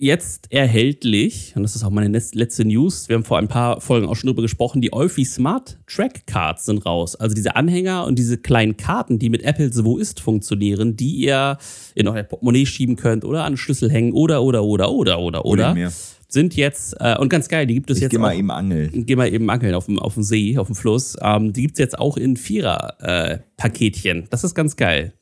jetzt 0.04 0.52
erhältlich, 0.52 1.54
und 1.56 1.64
das 1.64 1.76
ist 1.76 1.84
auch 1.84 1.90
meine 1.90 2.10
letzte 2.10 2.66
News, 2.66 3.10
wir 3.10 3.16
haben 3.16 3.24
vor 3.24 3.38
ein 3.38 3.48
paar 3.48 3.80
Folgen 3.80 4.08
auch 4.08 4.16
schon 4.16 4.28
drüber 4.28 4.42
gesprochen, 4.42 4.82
die 4.82 4.94
Eufy 4.94 5.24
Smart 5.24 5.78
Track 5.88 6.28
Cards 6.28 6.66
sind 6.66 6.86
raus. 6.86 7.16
Also 7.16 7.34
diese 7.34 7.56
Anhänger 7.56 8.06
und 8.06 8.20
diese 8.20 8.38
kleinen 8.38 8.78
Karten, 8.78 9.18
die 9.18 9.30
mit 9.30 9.44
Apple 9.44 9.72
so 9.72 9.98
ist 9.98 10.20
funktionieren, 10.20 10.98
die 10.98 11.16
ihr 11.16 11.58
in 11.96 12.08
euer 12.08 12.24
Portemonnaie 12.24 12.66
schieben 12.66 12.96
könnt 12.96 13.24
oder 13.24 13.46
an 13.46 13.54
den 13.54 13.58
Schlüssel 13.58 13.90
hängen 13.90 14.14
oder, 14.14 14.44
oder, 14.44 14.64
oder, 14.64 14.92
oder, 14.92 15.20
oder, 15.20 15.46
oder. 15.46 15.72
oder 15.72 15.92
sind 16.34 16.56
jetzt, 16.56 16.96
äh, 17.00 17.16
und 17.18 17.30
ganz 17.30 17.48
geil, 17.48 17.68
die 17.68 17.76
gibt 17.76 17.92
es 17.92 17.98
ich 17.98 18.04
jetzt. 18.04 18.12
Geh 18.12 18.18
mal 18.18 18.34
auch, 18.34 18.38
eben 18.38 18.52
angeln. 18.52 19.06
Geh 19.06 19.16
mal 19.16 19.32
eben 19.32 19.50
angeln 19.50 19.76
auf 19.76 19.86
dem, 19.86 20.00
auf 20.00 20.16
dem 20.16 20.24
See, 20.24 20.58
auf 20.58 20.68
dem 20.68 20.76
Fluss. 20.76 21.16
Ähm, 21.22 21.54
die 21.54 21.62
gibt 21.62 21.76
es 21.76 21.80
jetzt 21.80 21.98
auch 21.98 22.18
in 22.18 22.36
Vierer-Paketchen. 22.36 24.24
Äh, 24.24 24.28
das 24.30 24.44
ist 24.44 24.56
ganz 24.56 24.76
geil. 24.76 25.14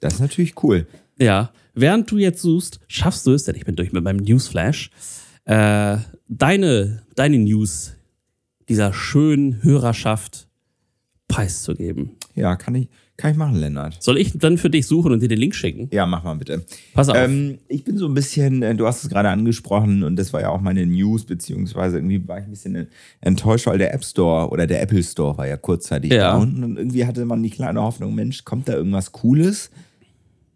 Das 0.00 0.14
ist 0.14 0.20
natürlich 0.20 0.62
cool. 0.62 0.86
Ja. 1.18 1.50
Während 1.78 2.10
du 2.10 2.16
jetzt 2.16 2.40
suchst, 2.40 2.80
schaffst 2.88 3.26
du 3.26 3.32
es, 3.32 3.44
denn 3.44 3.54
ich 3.54 3.66
bin 3.66 3.76
durch 3.76 3.92
mit 3.92 4.02
meinem 4.02 4.24
Newsflash, 4.24 4.90
äh, 5.44 5.98
deine, 6.26 7.02
deine 7.14 7.38
News 7.38 7.92
dieser 8.68 8.94
schönen 8.94 9.62
Hörerschaft 9.62 10.48
preiszugeben. 11.28 12.12
Ja, 12.34 12.56
kann 12.56 12.74
ich, 12.76 12.88
kann 13.18 13.30
ich 13.30 13.36
machen, 13.36 13.56
Lennart. 13.56 14.02
Soll 14.02 14.16
ich 14.16 14.38
dann 14.38 14.56
für 14.56 14.70
dich 14.70 14.86
suchen 14.86 15.12
und 15.12 15.20
dir 15.20 15.28
den 15.28 15.38
Link 15.38 15.54
schicken? 15.54 15.88
Ja, 15.92 16.06
mach 16.06 16.24
mal 16.24 16.34
bitte. 16.36 16.64
Pass 16.94 17.10
auf. 17.10 17.16
Ähm, 17.16 17.58
ich 17.68 17.84
bin 17.84 17.98
so 17.98 18.06
ein 18.06 18.14
bisschen, 18.14 18.62
äh, 18.62 18.74
du 18.74 18.86
hast 18.86 19.04
es 19.04 19.10
gerade 19.10 19.28
angesprochen 19.28 20.02
und 20.02 20.16
das 20.16 20.32
war 20.32 20.40
ja 20.40 20.48
auch 20.48 20.62
meine 20.62 20.86
News, 20.86 21.26
beziehungsweise 21.26 21.98
irgendwie 21.98 22.26
war 22.26 22.38
ich 22.38 22.44
ein 22.44 22.50
bisschen 22.50 22.88
enttäuscht, 23.20 23.66
weil 23.66 23.76
der 23.76 23.92
App 23.92 24.02
Store 24.02 24.48
oder 24.48 24.66
der 24.66 24.80
Apple 24.80 25.02
Store 25.02 25.36
war 25.36 25.46
ja 25.46 25.58
kurzzeitig 25.58 26.10
ja. 26.10 26.32
da 26.32 26.38
und 26.38 26.78
irgendwie 26.78 27.04
hatte 27.04 27.26
man 27.26 27.42
die 27.42 27.50
kleine 27.50 27.82
Hoffnung, 27.82 28.14
Mensch, 28.14 28.44
kommt 28.44 28.66
da 28.66 28.72
irgendwas 28.72 29.12
Cooles? 29.12 29.70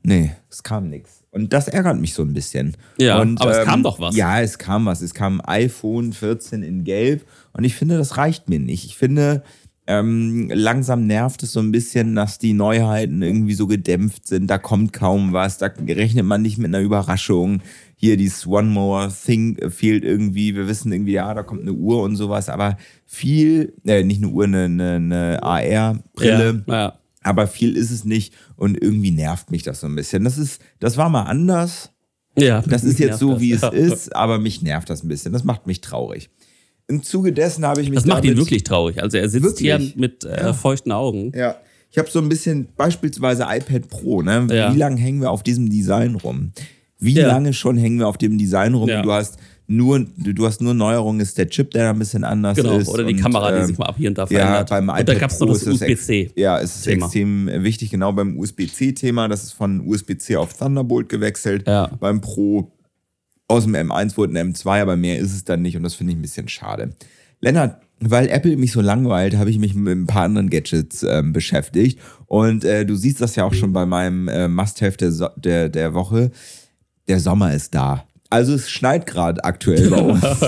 Nee, 0.02 0.32
es 0.48 0.62
kam 0.62 0.88
nichts. 0.88 1.24
Und 1.30 1.52
das 1.52 1.68
ärgert 1.68 2.00
mich 2.00 2.14
so 2.14 2.22
ein 2.22 2.32
bisschen. 2.32 2.76
Ja, 2.98 3.20
und, 3.20 3.40
aber 3.40 3.54
ähm, 3.54 3.60
es 3.60 3.66
kam 3.66 3.82
doch 3.82 4.00
was. 4.00 4.16
Ja, 4.16 4.40
es 4.40 4.58
kam 4.58 4.86
was. 4.86 5.02
Es 5.02 5.14
kam 5.14 5.40
iPhone 5.44 6.12
14 6.12 6.62
in 6.62 6.84
Gelb 6.84 7.24
und 7.52 7.64
ich 7.64 7.74
finde, 7.74 7.98
das 7.98 8.16
reicht 8.16 8.48
mir 8.48 8.58
nicht. 8.58 8.84
Ich 8.84 8.96
finde, 8.96 9.42
ähm, 9.86 10.50
langsam 10.52 11.06
nervt 11.06 11.42
es 11.42 11.52
so 11.52 11.60
ein 11.60 11.72
bisschen, 11.72 12.14
dass 12.14 12.38
die 12.38 12.52
Neuheiten 12.52 13.22
irgendwie 13.22 13.54
so 13.54 13.66
gedämpft 13.66 14.26
sind. 14.26 14.48
Da 14.48 14.56
kommt 14.58 14.92
kaum 14.92 15.32
was, 15.32 15.58
da 15.58 15.66
rechnet 15.66 16.24
man 16.24 16.42
nicht 16.42 16.58
mit 16.58 16.68
einer 16.68 16.80
Überraschung. 16.80 17.62
Hier 17.96 18.16
dieses 18.16 18.46
One 18.46 18.68
More 18.68 19.12
Thing 19.12 19.58
fehlt 19.70 20.04
irgendwie. 20.04 20.54
Wir 20.54 20.68
wissen 20.68 20.92
irgendwie, 20.92 21.12
ja, 21.12 21.34
da 21.34 21.42
kommt 21.42 21.62
eine 21.62 21.72
Uhr 21.72 22.02
und 22.02 22.16
sowas, 22.16 22.48
aber 22.48 22.76
viel, 23.04 23.74
äh, 23.84 24.04
nicht 24.04 24.22
eine 24.22 24.32
Uhr, 24.32 24.44
eine, 24.44 24.64
eine, 24.64 24.92
eine 24.94 25.42
AR-Brille. 25.42 26.64
Ja, 26.66 26.74
ja. 26.74 26.99
Aber 27.22 27.46
viel 27.46 27.76
ist 27.76 27.90
es 27.90 28.04
nicht 28.04 28.34
und 28.56 28.80
irgendwie 28.82 29.10
nervt 29.10 29.50
mich 29.50 29.62
das 29.62 29.80
so 29.80 29.86
ein 29.86 29.94
bisschen. 29.94 30.24
Das 30.24 30.38
ist, 30.38 30.60
das 30.78 30.96
war 30.96 31.10
mal 31.10 31.24
anders 31.24 31.90
Ja, 32.36 32.62
das 32.62 32.84
ist 32.84 32.98
jetzt 32.98 33.18
so, 33.18 33.40
wie 33.40 33.52
das. 33.52 33.62
es 33.62 33.62
ja. 33.62 33.94
ist, 33.94 34.16
aber 34.16 34.38
mich 34.38 34.62
nervt 34.62 34.88
das 34.88 35.02
ein 35.02 35.08
bisschen. 35.08 35.32
Das 35.32 35.44
macht 35.44 35.66
mich 35.66 35.80
traurig. 35.80 36.30
Im 36.88 37.02
Zuge 37.02 37.32
dessen 37.32 37.64
habe 37.64 37.82
ich 37.82 37.88
mich. 37.88 37.98
Das 37.98 38.06
macht 38.06 38.24
ihn 38.24 38.36
wirklich 38.36 38.64
traurig. 38.64 39.02
Also 39.02 39.18
er 39.18 39.28
sitzt 39.28 39.44
wirklich? 39.44 39.92
hier 39.92 39.92
mit 39.96 40.24
äh, 40.24 40.40
ja. 40.40 40.52
feuchten 40.52 40.92
Augen. 40.92 41.32
Ja. 41.36 41.56
Ich 41.90 41.98
habe 41.98 42.08
so 42.10 42.20
ein 42.20 42.28
bisschen 42.28 42.68
beispielsweise 42.76 43.44
iPad 43.48 43.88
Pro. 43.88 44.22
Ne? 44.22 44.46
Ja. 44.50 44.72
Wie 44.72 44.78
lange 44.78 45.00
hängen 45.00 45.20
wir 45.20 45.30
auf 45.30 45.42
diesem 45.42 45.68
Design 45.68 46.14
rum? 46.16 46.52
Wie 46.98 47.14
lange 47.14 47.52
schon 47.52 47.76
hängen 47.76 47.98
wir 47.98 48.08
auf 48.08 48.18
dem 48.18 48.38
Design 48.38 48.74
rum? 48.74 48.88
Du 48.88 49.12
hast 49.12 49.38
nur, 49.70 50.04
du 50.16 50.46
hast 50.46 50.60
nur 50.60 50.74
Neuerungen, 50.74 51.20
ist 51.20 51.38
der 51.38 51.48
Chip, 51.48 51.70
der 51.70 51.90
ein 51.90 51.98
bisschen 52.00 52.24
anders 52.24 52.56
genau, 52.56 52.76
ist. 52.76 52.88
Oder 52.88 53.04
die 53.04 53.14
und, 53.14 53.20
Kamera, 53.20 53.56
die 53.56 53.66
sich 53.66 53.78
mal 53.78 53.86
ab 53.86 53.94
hier 53.96 54.08
und 54.08 54.18
da 54.18 54.26
verändert. 54.26 54.68
Ja, 54.68 54.76
beim 54.76 54.88
iPad 54.88 55.00
und 55.00 55.08
da 55.08 55.14
gab 55.14 55.30
es 55.30 55.38
noch 55.38 55.48
das 55.48 55.64
USB-C. 55.64 56.32
Ja, 56.34 56.58
es 56.58 56.76
ist 56.76 56.82
Thema. 56.82 57.06
extrem 57.06 57.46
wichtig, 57.62 57.90
genau 57.90 58.12
beim 58.12 58.36
USB-C-Thema. 58.36 59.28
Das 59.28 59.44
ist 59.44 59.52
von 59.52 59.86
USB-C 59.86 60.34
auf 60.34 60.54
Thunderbolt 60.54 61.08
gewechselt. 61.08 61.68
Ja. 61.68 61.86
Beim 62.00 62.20
Pro 62.20 62.72
aus 63.46 63.62
dem 63.62 63.76
M1 63.76 64.16
wurde 64.16 64.40
ein 64.40 64.54
M2, 64.54 64.82
aber 64.82 64.96
mehr 64.96 65.20
ist 65.20 65.32
es 65.32 65.44
dann 65.44 65.62
nicht 65.62 65.76
und 65.76 65.84
das 65.84 65.94
finde 65.94 66.12
ich 66.12 66.18
ein 66.18 66.22
bisschen 66.22 66.48
schade. 66.48 66.90
Lennart, 67.40 67.80
weil 68.00 68.28
Apple 68.28 68.56
mich 68.56 68.72
so 68.72 68.80
langweilt, 68.80 69.36
habe 69.36 69.50
ich 69.50 69.58
mich 69.60 69.76
mit 69.76 69.96
ein 69.96 70.06
paar 70.06 70.24
anderen 70.24 70.50
Gadgets 70.50 71.04
ähm, 71.04 71.32
beschäftigt. 71.32 72.00
Und 72.26 72.64
äh, 72.64 72.84
du 72.84 72.96
siehst 72.96 73.20
das 73.20 73.36
ja 73.36 73.44
auch 73.44 73.54
schon 73.54 73.72
bei 73.72 73.86
meinem 73.86 74.26
äh, 74.26 74.48
Must-Have 74.48 74.96
der, 74.96 75.12
so 75.12 75.28
der, 75.36 75.68
der 75.68 75.94
Woche. 75.94 76.32
Der 77.06 77.20
Sommer 77.20 77.54
ist 77.54 77.74
da. 77.74 78.04
Also 78.30 78.54
es 78.54 78.70
schneit 78.70 79.06
gerade 79.06 79.44
aktuell 79.44 79.90
bei 79.90 80.00
uns. 80.00 80.22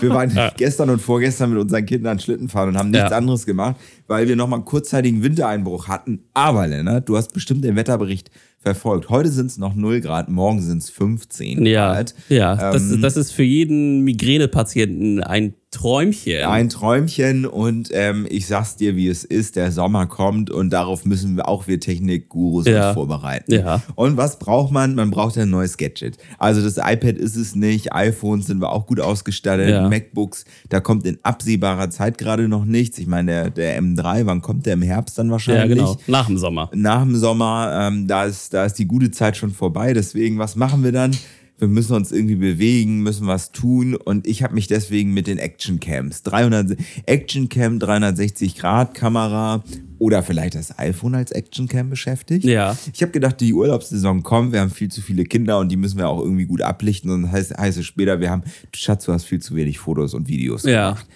Wir 0.00 0.10
waren 0.10 0.34
ja. 0.34 0.50
gestern 0.56 0.88
und 0.90 1.00
vorgestern 1.00 1.50
mit 1.50 1.58
unseren 1.58 1.84
Kindern 1.84 2.18
Schlitten 2.18 2.48
fahren 2.48 2.70
und 2.70 2.78
haben 2.78 2.90
nichts 2.90 3.10
ja. 3.10 3.16
anderes 3.16 3.44
gemacht, 3.44 3.76
weil 4.06 4.26
wir 4.26 4.36
nochmal 4.36 4.60
einen 4.60 4.64
kurzzeitigen 4.64 5.22
Wintereinbruch 5.22 5.88
hatten. 5.88 6.24
Aber 6.32 6.66
Lennart, 6.66 7.08
du 7.08 7.16
hast 7.16 7.34
bestimmt 7.34 7.62
den 7.62 7.76
Wetterbericht 7.76 8.30
verfolgt. 8.58 9.10
Heute 9.10 9.28
sind 9.28 9.46
es 9.46 9.58
noch 9.58 9.74
0 9.74 10.00
Grad, 10.00 10.28
morgen 10.28 10.62
sind 10.62 10.78
es 10.78 10.90
15 10.90 11.66
ja. 11.66 11.92
Grad. 11.92 12.14
Ja, 12.28 12.52
ähm, 12.52 12.72
das, 12.72 13.00
das 13.00 13.16
ist 13.16 13.32
für 13.32 13.42
jeden 13.42 14.00
Migränepatienten 14.00 15.22
ein 15.22 15.54
Träumchen. 15.72 16.44
Ein 16.44 16.68
Träumchen 16.68 17.46
und 17.46 17.88
ähm, 17.92 18.26
ich 18.28 18.46
sag's 18.46 18.76
dir, 18.76 18.94
wie 18.94 19.08
es 19.08 19.24
ist, 19.24 19.56
der 19.56 19.72
Sommer 19.72 20.06
kommt 20.06 20.50
und 20.50 20.70
darauf 20.70 21.06
müssen 21.06 21.34
wir 21.36 21.48
auch 21.48 21.66
wir 21.66 21.80
Technikgurus 21.80 22.66
ja. 22.66 22.88
uns 22.88 22.94
vorbereiten. 22.94 23.52
Ja. 23.52 23.82
Und 23.94 24.18
was 24.18 24.38
braucht 24.38 24.70
man? 24.70 24.94
Man 24.94 25.10
braucht 25.10 25.38
ein 25.38 25.48
neues 25.48 25.78
Gadget. 25.78 26.18
Also 26.38 26.62
das 26.62 26.76
iPad 26.76 27.16
ist 27.16 27.36
es 27.36 27.54
nicht, 27.54 27.94
iPhones 27.94 28.46
sind 28.46 28.60
wir 28.60 28.70
auch 28.70 28.86
gut 28.86 29.00
ausgestattet, 29.00 29.70
ja. 29.70 29.88
MacBooks, 29.88 30.44
da 30.68 30.80
kommt 30.80 31.06
in 31.06 31.18
absehbarer 31.22 31.88
Zeit 31.88 32.18
gerade 32.18 32.48
noch 32.48 32.66
nichts. 32.66 32.98
Ich 32.98 33.06
meine, 33.06 33.32
der, 33.32 33.50
der 33.50 33.82
M3, 33.82 34.26
wann 34.26 34.42
kommt 34.42 34.66
der 34.66 34.74
im 34.74 34.82
Herbst 34.82 35.18
dann 35.18 35.30
wahrscheinlich? 35.30 35.78
Ja, 35.78 35.84
genau, 35.86 35.98
nach 36.06 36.26
dem 36.26 36.36
Sommer. 36.36 36.70
Nach 36.74 37.02
dem 37.02 37.16
Sommer, 37.16 37.88
ähm, 37.88 38.06
da, 38.06 38.24
ist, 38.24 38.52
da 38.52 38.66
ist 38.66 38.74
die 38.74 38.86
gute 38.86 39.10
Zeit 39.10 39.38
schon 39.38 39.50
vorbei. 39.50 39.94
Deswegen, 39.94 40.38
was 40.38 40.54
machen 40.54 40.84
wir 40.84 40.92
dann? 40.92 41.12
Wir 41.62 41.68
müssen 41.68 41.94
uns 41.94 42.10
irgendwie 42.10 42.34
bewegen, 42.34 43.04
müssen 43.04 43.28
was 43.28 43.52
tun 43.52 43.94
und 43.94 44.26
ich 44.26 44.42
habe 44.42 44.52
mich 44.52 44.66
deswegen 44.66 45.14
mit 45.14 45.28
den 45.28 45.38
Action 45.38 45.78
Cams, 45.78 46.24
300 46.24 46.76
Action 47.06 47.48
Cam 47.48 47.78
360 47.78 48.56
Grad 48.56 48.94
Kamera 48.94 49.62
oder 50.00 50.24
vielleicht 50.24 50.56
das 50.56 50.76
iPhone 50.80 51.14
als 51.14 51.30
Action 51.30 51.68
Cam 51.68 51.88
beschäftigt. 51.88 52.44
Ja. 52.44 52.76
Ich 52.92 53.00
habe 53.00 53.12
gedacht, 53.12 53.40
die 53.40 53.52
Urlaubssaison 53.52 54.24
kommt, 54.24 54.52
wir 54.52 54.60
haben 54.60 54.72
viel 54.72 54.90
zu 54.90 55.00
viele 55.02 55.22
Kinder 55.22 55.60
und 55.60 55.70
die 55.70 55.76
müssen 55.76 55.98
wir 55.98 56.08
auch 56.08 56.20
irgendwie 56.20 56.46
gut 56.46 56.62
ablichten 56.62 57.12
und 57.12 57.30
heißt, 57.30 57.56
heißt 57.56 57.78
es 57.78 57.86
später, 57.86 58.18
wir 58.18 58.28
haben 58.28 58.42
Schatz, 58.74 59.04
du 59.04 59.12
hast 59.12 59.26
viel 59.26 59.40
zu 59.40 59.54
wenig 59.54 59.78
Fotos 59.78 60.14
und 60.14 60.26
Videos 60.26 60.64
ja. 60.64 60.90
gemacht. 60.90 61.06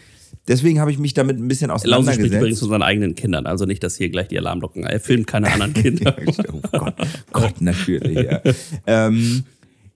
Deswegen 0.46 0.78
habe 0.78 0.92
ich 0.92 0.98
mich 1.00 1.12
damit 1.12 1.40
ein 1.40 1.48
bisschen 1.48 1.72
auseinandergesetzt. 1.72 2.18
Lausi 2.18 2.28
spricht 2.28 2.40
übrigens 2.40 2.58
zu 2.60 2.66
seinen 2.66 2.82
eigenen 2.82 3.16
Kindern, 3.16 3.46
also 3.46 3.64
nicht, 3.64 3.82
dass 3.82 3.96
hier 3.96 4.10
gleich 4.10 4.28
die 4.28 4.38
Alarmglocken. 4.38 4.84
Er 4.84 5.00
filmt 5.00 5.26
keine 5.26 5.50
anderen 5.50 5.74
Kinder. 5.74 6.16
oh 6.52 6.60
Gott, 6.70 6.94
Gott 7.32 7.60
natürlich. 7.60 8.16
Ja. 8.16 8.40
ähm, 8.86 9.42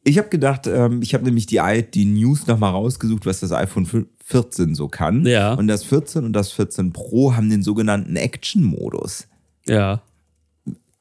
ich 0.05 0.19
habe 0.19 0.29
gedacht, 0.29 0.67
ähm, 0.67 1.03
ich 1.03 1.15
habe 1.15 1.25
nämlich 1.25 1.47
die, 1.47 1.61
die 1.95 2.05
News 2.05 2.47
nochmal 2.47 2.71
rausgesucht, 2.71 3.27
was 3.27 3.41
das 3.41 3.53
iPhone 3.53 3.87
14 4.25 4.75
so 4.75 4.89
kann. 4.89 5.27
Ja. 5.27 5.55
Und 5.55 5.69
das 5.69 5.85
14 5.85 6.25
und 6.25 6.33
das 6.33 6.53
14 6.53 6.93
Pro 6.93 7.35
haben 7.35 7.51
den 7.51 7.63
sogenannten 7.63 8.17
Action-Modus. 8.17 9.27
Ja. 9.67 10.03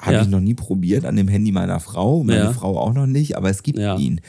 Habe 0.02 0.16
ja. 0.16 0.22
ich 0.22 0.28
noch 0.28 0.40
nie 0.40 0.54
probiert 0.54 1.06
an 1.06 1.16
dem 1.16 1.28
Handy 1.28 1.52
meiner 1.52 1.80
Frau, 1.80 2.24
meine 2.24 2.40
ja. 2.40 2.54
Frau 2.54 2.78
auch 2.78 2.94
noch 2.94 3.06
nicht, 3.06 3.36
aber 3.38 3.50
es 3.50 3.64
gibt 3.64 3.80
ja. 3.80 3.98
ihn. 3.98 4.22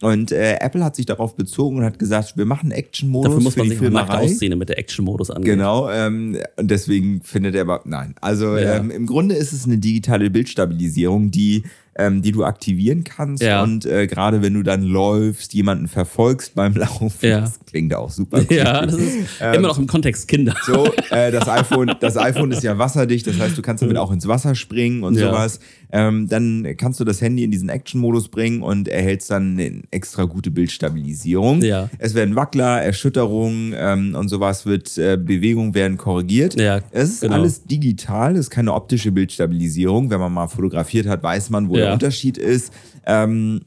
Und 0.00 0.30
äh, 0.30 0.58
Apple 0.60 0.84
hat 0.84 0.94
sich 0.94 1.06
darauf 1.06 1.34
bezogen 1.34 1.78
und 1.78 1.84
hat 1.84 1.98
gesagt, 1.98 2.36
wir 2.36 2.44
machen 2.44 2.70
Action-Modus. 2.70 3.30
Dafür 3.30 3.42
muss 3.42 3.56
man 3.56 3.68
sich 3.68 3.80
mal 3.80 4.08
aussehen, 4.08 4.50
damit 4.50 4.68
der 4.68 4.78
Action-Modus 4.78 5.30
angeht. 5.30 5.54
Genau, 5.54 5.90
ähm, 5.90 6.38
und 6.56 6.70
deswegen 6.70 7.20
findet 7.22 7.56
er 7.56 7.62
aber, 7.62 7.82
nein. 7.84 8.14
Also 8.20 8.56
ja. 8.56 8.76
ähm, 8.76 8.90
im 8.90 9.06
Grunde 9.06 9.34
ist 9.34 9.52
es 9.52 9.64
eine 9.64 9.78
digitale 9.78 10.30
Bildstabilisierung, 10.30 11.30
die 11.32 11.64
ähm, 11.98 12.22
die 12.22 12.32
du 12.32 12.44
aktivieren 12.44 13.04
kannst. 13.04 13.42
Ja. 13.42 13.62
Und 13.62 13.84
äh, 13.84 14.06
gerade 14.06 14.40
wenn 14.40 14.54
du 14.54 14.62
dann 14.62 14.82
läufst, 14.82 15.52
jemanden 15.52 15.88
verfolgst 15.88 16.54
beim 16.54 16.74
Laufen, 16.76 17.28
ja. 17.28 17.40
das 17.40 17.58
klingt 17.66 17.92
auch 17.94 18.10
super. 18.10 18.40
Ja, 18.50 18.86
das 18.86 18.94
ist 18.94 19.16
ähm, 19.40 19.54
immer 19.54 19.68
noch 19.68 19.78
im 19.78 19.86
Kontext 19.86 20.28
Kinder. 20.28 20.54
So, 20.64 20.86
äh, 21.10 21.30
das, 21.30 21.48
iPhone, 21.48 21.94
das 22.00 22.16
iPhone 22.16 22.52
ist 22.52 22.62
ja 22.62 22.78
wasserdicht, 22.78 23.26
das 23.26 23.38
heißt, 23.38 23.58
du 23.58 23.62
kannst 23.62 23.82
damit 23.82 23.96
auch 23.96 24.12
ins 24.12 24.26
Wasser 24.28 24.54
springen 24.54 25.02
und 25.02 25.14
ja. 25.14 25.28
sowas. 25.28 25.60
Ähm, 25.90 26.28
dann 26.28 26.66
kannst 26.76 27.00
du 27.00 27.04
das 27.04 27.20
Handy 27.20 27.44
in 27.44 27.50
diesen 27.50 27.68
Action-Modus 27.68 28.28
bringen 28.28 28.62
und 28.62 28.88
erhältst 28.88 29.30
dann 29.30 29.58
eine 29.58 29.82
extra 29.90 30.24
gute 30.24 30.50
Bildstabilisierung. 30.50 31.62
Ja. 31.62 31.88
Es 31.98 32.14
werden 32.14 32.36
Wackler, 32.36 32.82
Erschütterungen 32.82 33.74
ähm, 33.76 34.14
und 34.14 34.28
sowas 34.28 34.66
wird, 34.66 34.96
äh, 34.98 35.16
Bewegungen 35.16 35.74
werden 35.74 35.96
korrigiert. 35.96 36.60
Ja, 36.60 36.80
es 36.90 37.10
ist 37.10 37.20
genau. 37.22 37.36
alles 37.36 37.64
digital, 37.64 38.34
es 38.34 38.40
ist 38.40 38.50
keine 38.50 38.74
optische 38.74 39.12
Bildstabilisierung. 39.12 40.10
Wenn 40.10 40.20
man 40.20 40.32
mal 40.32 40.48
fotografiert 40.48 41.06
hat, 41.06 41.22
weiß 41.22 41.50
man, 41.50 41.68
wo 41.68 41.76
ja. 41.76 41.87
Der 41.88 41.94
Unterschied 41.94 42.38
ist. 42.38 42.72
Ähm, 43.06 43.62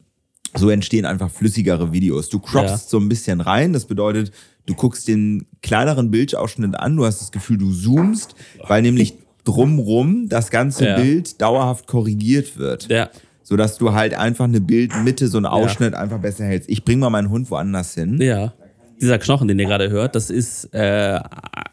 so 0.56 0.70
entstehen 0.70 1.06
einfach 1.06 1.30
flüssigere 1.30 1.94
Videos. 1.94 2.30
Du 2.30 2.40
croppst 2.40 2.70
ja. 2.70 2.78
so 2.78 2.98
ein 2.98 3.10
bisschen 3.10 3.42
rein, 3.42 3.74
das 3.74 3.86
bedeutet, 3.86 4.32
du 4.66 4.74
guckst 4.74 5.08
den 5.08 5.46
kleineren 5.62 6.12
Bildausschnitt 6.12 6.76
an, 6.76 6.98
du 6.98 7.06
hast 7.06 7.22
das 7.22 7.32
Gefühl, 7.32 7.58
du 7.58 7.72
zoomst, 7.72 8.36
weil 8.68 8.82
nämlich 8.82 9.16
drumrum 9.44 10.28
das 10.30 10.52
ganze 10.52 10.86
ja. 10.86 10.96
Bild 10.98 11.42
dauerhaft 11.42 11.88
korrigiert 11.88 12.58
wird. 12.58 12.88
Ja. 12.90 13.10
Sodass 13.44 13.78
du 13.78 13.94
halt 13.94 14.14
einfach 14.14 14.46
eine 14.46 14.62
Bildmitte, 14.62 15.28
so 15.28 15.38
einen 15.38 15.48
Ausschnitt 15.48 15.94
ja. 15.94 16.00
einfach 16.00 16.20
besser 16.20 16.46
hältst. 16.46 16.70
Ich 16.70 16.86
bring 16.86 17.00
mal 17.00 17.10
meinen 17.10 17.30
Hund 17.30 17.50
woanders 17.50 17.96
hin. 17.96 18.22
Ja. 18.22 18.54
Dieser 19.02 19.18
Knochen, 19.18 19.48
den 19.48 19.58
ihr 19.58 19.66
gerade 19.66 19.90
hört, 19.90 20.16
das 20.16 20.30
ist 20.30 20.66
äh, 20.76 21.20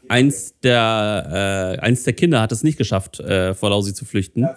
eins, 0.08 0.54
der, 0.62 1.76
äh, 1.78 1.80
eins 1.80 2.04
der 2.04 2.14
Kinder 2.14 2.40
hat 2.40 2.52
es 2.52 2.62
nicht 2.62 2.78
geschafft, 2.78 3.20
äh, 3.20 3.54
vor 3.54 3.68
Lausi 3.68 3.92
zu 3.92 4.06
flüchten. 4.06 4.48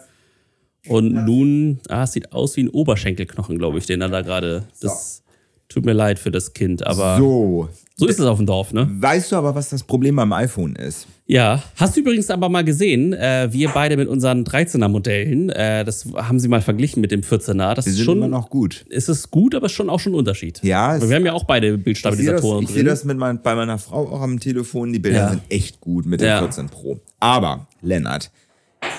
Und 0.88 1.14
nun, 1.14 1.80
ah, 1.90 2.04
es 2.04 2.14
sieht 2.14 2.32
aus 2.34 2.58
wie 2.58 2.64
ein 2.64 2.70
Oberschenkelknochen, 2.70 3.58
glaube 3.58 3.78
ich, 3.78 3.86
den 3.86 4.02
er 4.02 4.10
da 4.10 4.22
gerade. 4.22 4.64
Das 4.82 5.24
tut 5.70 5.86
mir 5.86 5.94
leid 5.94 6.20
für 6.20 6.32
das 6.32 6.54
Kind, 6.54 6.86
aber. 6.86 7.18
So. 7.18 7.70
So 7.98 8.08
ist 8.08 8.20
es 8.20 8.26
auf 8.26 8.38
dem 8.38 8.48
Dorf, 8.48 8.74
ne? 8.74 8.90
Weißt 8.92 9.32
du 9.32 9.36
aber, 9.36 9.54
was 9.54 9.70
das 9.70 9.84
Problem 9.84 10.16
beim 10.16 10.34
iPhone 10.34 10.76
ist? 10.76 11.06
Ja, 11.28 11.62
hast 11.76 11.96
du 11.96 12.00
übrigens 12.00 12.32
aber 12.32 12.50
mal 12.50 12.64
gesehen, 12.64 13.14
äh, 13.14 13.50
wir 13.52 13.70
beide 13.70 13.96
mit 13.96 14.08
unseren 14.08 14.44
13er 14.44 14.88
Modellen, 14.88 15.52
äh, 15.52 15.86
das 15.86 16.08
haben 16.16 16.40
sie 16.40 16.48
mal 16.48 16.62
verglichen 16.62 17.00
mit 17.00 17.12
dem 17.12 17.22
14er. 17.22 17.76
Das 17.76 17.86
die 17.86 17.92
sind 17.92 18.06
schon, 18.06 18.18
immer 18.18 18.28
noch 18.28 18.50
gut. 18.50 18.86
Ist 18.90 19.08
es 19.08 19.30
gut, 19.30 19.54
aber 19.54 19.70
schon 19.70 19.88
auch 19.88 20.00
schon 20.00 20.14
ein 20.14 20.16
Unterschied. 20.16 20.64
Ja. 20.64 21.00
wir 21.00 21.16
haben 21.16 21.26
ja 21.28 21.34
auch 21.34 21.44
beide 21.44 21.78
Bildstabilisatoren 21.78 22.64
ich 22.64 22.70
sehe 22.70 22.84
das, 22.84 23.02
ich 23.02 23.04
sehe 23.04 23.06
das 23.06 23.06
mit 23.06 23.18
mein, 23.18 23.40
bei 23.44 23.54
meiner 23.54 23.78
Frau 23.78 24.12
auch 24.12 24.22
am 24.22 24.40
Telefon. 24.40 24.92
Die 24.94 25.00
Bilder 25.00 25.20
ja. 25.20 25.30
sind 25.30 25.44
echt 25.50 25.80
gut 25.80 26.08
mit 26.08 26.22
dem 26.22 26.28
ja. 26.28 26.40
14 26.40 26.70
Pro. 26.70 27.00
Aber, 27.20 27.68
Lennart, 27.84 28.32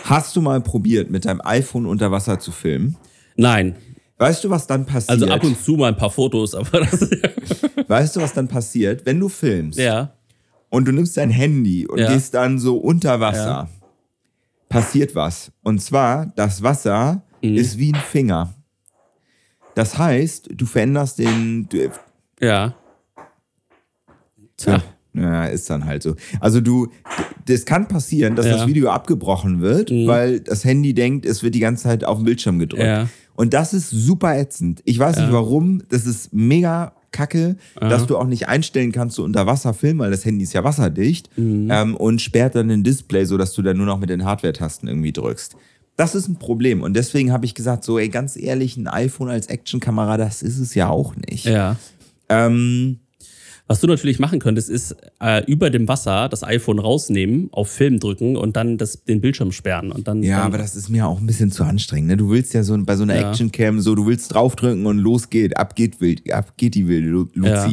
hast 0.05 0.37
du 0.37 0.40
mal 0.40 0.61
probiert, 0.61 1.11
mit 1.11 1.25
deinem 1.25 1.40
iPhone 1.45 1.87
unter 1.87 2.11
Wasser 2.11 2.38
zu 2.38 2.53
filmen? 2.53 2.97
Nein. 3.37 3.77
Weißt 4.18 4.45
du, 4.45 4.51
was 4.51 4.66
dann 4.66 4.87
passiert? 4.87 5.11
Also 5.11 5.27
ab 5.27 5.42
und 5.42 5.61
zu 5.61 5.73
mal 5.73 5.88
ein 5.88 5.97
paar 5.97 6.11
Fotos, 6.11 6.55
aber 6.55 6.81
das 6.81 7.01
Weißt 7.88 8.16
du, 8.16 8.21
was 8.21 8.33
dann 8.33 8.49
passiert, 8.49 9.05
wenn 9.05 9.18
du 9.18 9.29
filmst? 9.29 9.79
Ja. 9.79 10.12
Und 10.68 10.87
du 10.87 10.92
nimmst 10.92 11.16
dein 11.16 11.31
Handy 11.31 11.87
und 11.87 11.99
ja. 11.99 12.12
gehst 12.12 12.35
dann 12.35 12.59
so 12.59 12.77
unter 12.77 13.21
Wasser. 13.21 13.45
Ja. 13.45 13.68
Passiert 14.68 15.14
was. 15.14 15.53
Und 15.62 15.83
zwar, 15.83 16.33
das 16.37 16.62
Wasser 16.62 17.23
mhm. 17.42 17.57
ist 17.57 17.79
wie 17.79 17.92
ein 17.92 18.01
Finger. 18.01 18.55
Das 19.75 19.99
heißt, 19.99 20.51
du 20.53 20.66
veränderst 20.66 21.18
den. 21.18 21.68
Du, 21.68 21.90
ja. 22.40 22.75
Tja. 24.57 24.75
Ja, 24.75 24.83
ist 25.14 25.68
dann 25.68 25.85
halt 25.85 26.03
so. 26.03 26.16
Also 26.40 26.61
du, 26.61 26.88
das 27.46 27.64
kann 27.64 27.88
passieren, 27.88 28.35
dass 28.35 28.46
ja. 28.46 28.57
das 28.57 28.66
Video 28.66 28.90
abgebrochen 28.90 29.61
wird, 29.61 29.90
mhm. 29.90 30.07
weil 30.07 30.40
das 30.40 30.64
Handy 30.64 30.94
denkt, 30.94 31.27
es 31.27 31.42
wird 31.42 31.55
die 31.55 31.61
ganze 31.61 31.85
Zeit 31.85 32.05
auf 32.05 32.18
den 32.18 32.25
Bildschirm 32.25 32.59
gedrückt. 32.59 32.83
Ja. 32.83 33.09
Und 33.35 33.55
das 33.55 33.75
ist 33.75 33.90
super 33.90 34.37
ätzend. 34.37 34.83
Ich 34.85 34.98
weiß 34.98 35.16
ja. 35.16 35.22
nicht 35.22 35.33
warum, 35.33 35.83
das 35.88 36.07
ist 36.07 36.33
mega 36.33 36.92
kacke, 37.12 37.57
dass 37.79 38.07
du 38.07 38.16
auch 38.16 38.27
nicht 38.27 38.48
einstellen 38.48 38.90
kannst, 38.90 39.16
so 39.16 39.25
unter 39.25 39.46
Wasser 39.46 39.75
filmen, 39.75 40.01
weil 40.01 40.11
das 40.11 40.25
Handy 40.25 40.44
ist 40.44 40.55
ja 40.55 40.64
wasserdicht 40.64 41.29
mhm. 41.37 41.68
ähm, 41.70 41.96
und 41.96 42.20
sperrt 42.20 42.55
dann 42.55 42.68
den 42.68 42.83
Display, 42.83 43.27
sodass 43.27 43.53
du 43.53 43.62
dann 43.62 43.77
nur 43.77 43.87
noch 43.87 44.01
mit 44.01 44.11
den 44.11 44.25
Hardware-Tasten 44.25 44.88
irgendwie 44.88 45.12
drückst. 45.12 45.57
Das 45.96 46.14
ist 46.14 46.29
ein 46.29 46.37
Problem. 46.37 46.81
Und 46.81 46.94
deswegen 46.94 47.31
habe 47.33 47.44
ich 47.44 47.55
gesagt, 47.55 47.85
so, 47.85 47.98
ey, 47.98 48.09
ganz 48.09 48.37
ehrlich, 48.37 48.79
ein 48.79 48.88
iPhone 48.88 49.29
als 49.29 49.48
Actionkamera, 49.48 50.16
das 50.16 50.42
ist 50.42 50.59
es 50.59 50.75
ja 50.75 50.88
auch 50.88 51.14
nicht. 51.16 51.44
Ja. 51.44 51.77
Ähm, 52.31 53.01
Was 53.68 53.81
du 53.81 53.87
natürlich 53.87 54.18
machen 54.18 54.38
könntest, 54.38 54.68
ist 54.68 54.96
äh, 55.20 55.44
über 55.46 55.70
dem 55.70 55.88
Wasser 55.88 56.29
das 56.29 56.42
iPhone 56.42 56.79
rausnehmen, 56.79 57.48
auf 57.53 57.70
Film 57.70 58.01
drücken 58.01 58.37
und 58.37 58.57
dann 58.57 58.77
das, 58.77 59.05
den 59.05 59.20
Bildschirm 59.20 59.53
sperren. 59.53 59.92
Und 59.92 60.09
dann, 60.09 60.22
ja, 60.22 60.38
dann 60.38 60.46
aber 60.46 60.59
das 60.59 60.75
ist 60.75 60.88
mir 60.88 61.07
auch 61.07 61.20
ein 61.20 61.27
bisschen 61.27 61.51
zu 61.53 61.64
anstrengend. 61.64 62.09
Ne? 62.09 62.16
Du 62.16 62.29
willst 62.31 62.55
ja 62.55 62.64
so 62.64 62.77
bei 62.85 62.96
so 62.96 63.05
einer 63.05 63.14
ja. 63.14 63.31
Actioncam 63.31 63.81
so, 63.81 63.94
du 63.94 64.07
willst 64.07 64.35
draufdrücken 64.35 64.85
und 64.87 64.98
los 64.98 65.31
geht, 65.31 65.57
ab 65.57 65.77
geht 65.77 66.01
wild, 66.01 66.31
ab 66.33 66.55
geht 66.57 66.75
die 66.75 66.88
wilde 66.88 67.09
Luzi. 67.09 67.31
Ja. 67.42 67.70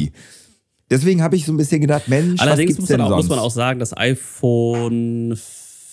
Deswegen 0.90 1.22
habe 1.22 1.36
ich 1.36 1.44
so 1.44 1.52
ein 1.52 1.56
bisschen 1.56 1.80
gedacht, 1.80 2.08
Mensch, 2.08 2.40
Allerdings 2.40 2.70
was 2.70 2.76
gibt's 2.76 2.80
muss, 2.80 2.88
denn 2.88 2.98
man 2.98 3.06
auch, 3.06 3.10
sonst? 3.10 3.28
muss 3.28 3.36
man 3.36 3.38
auch 3.38 3.50
sagen, 3.50 3.78
das 3.78 3.96
iPhone 3.96 5.38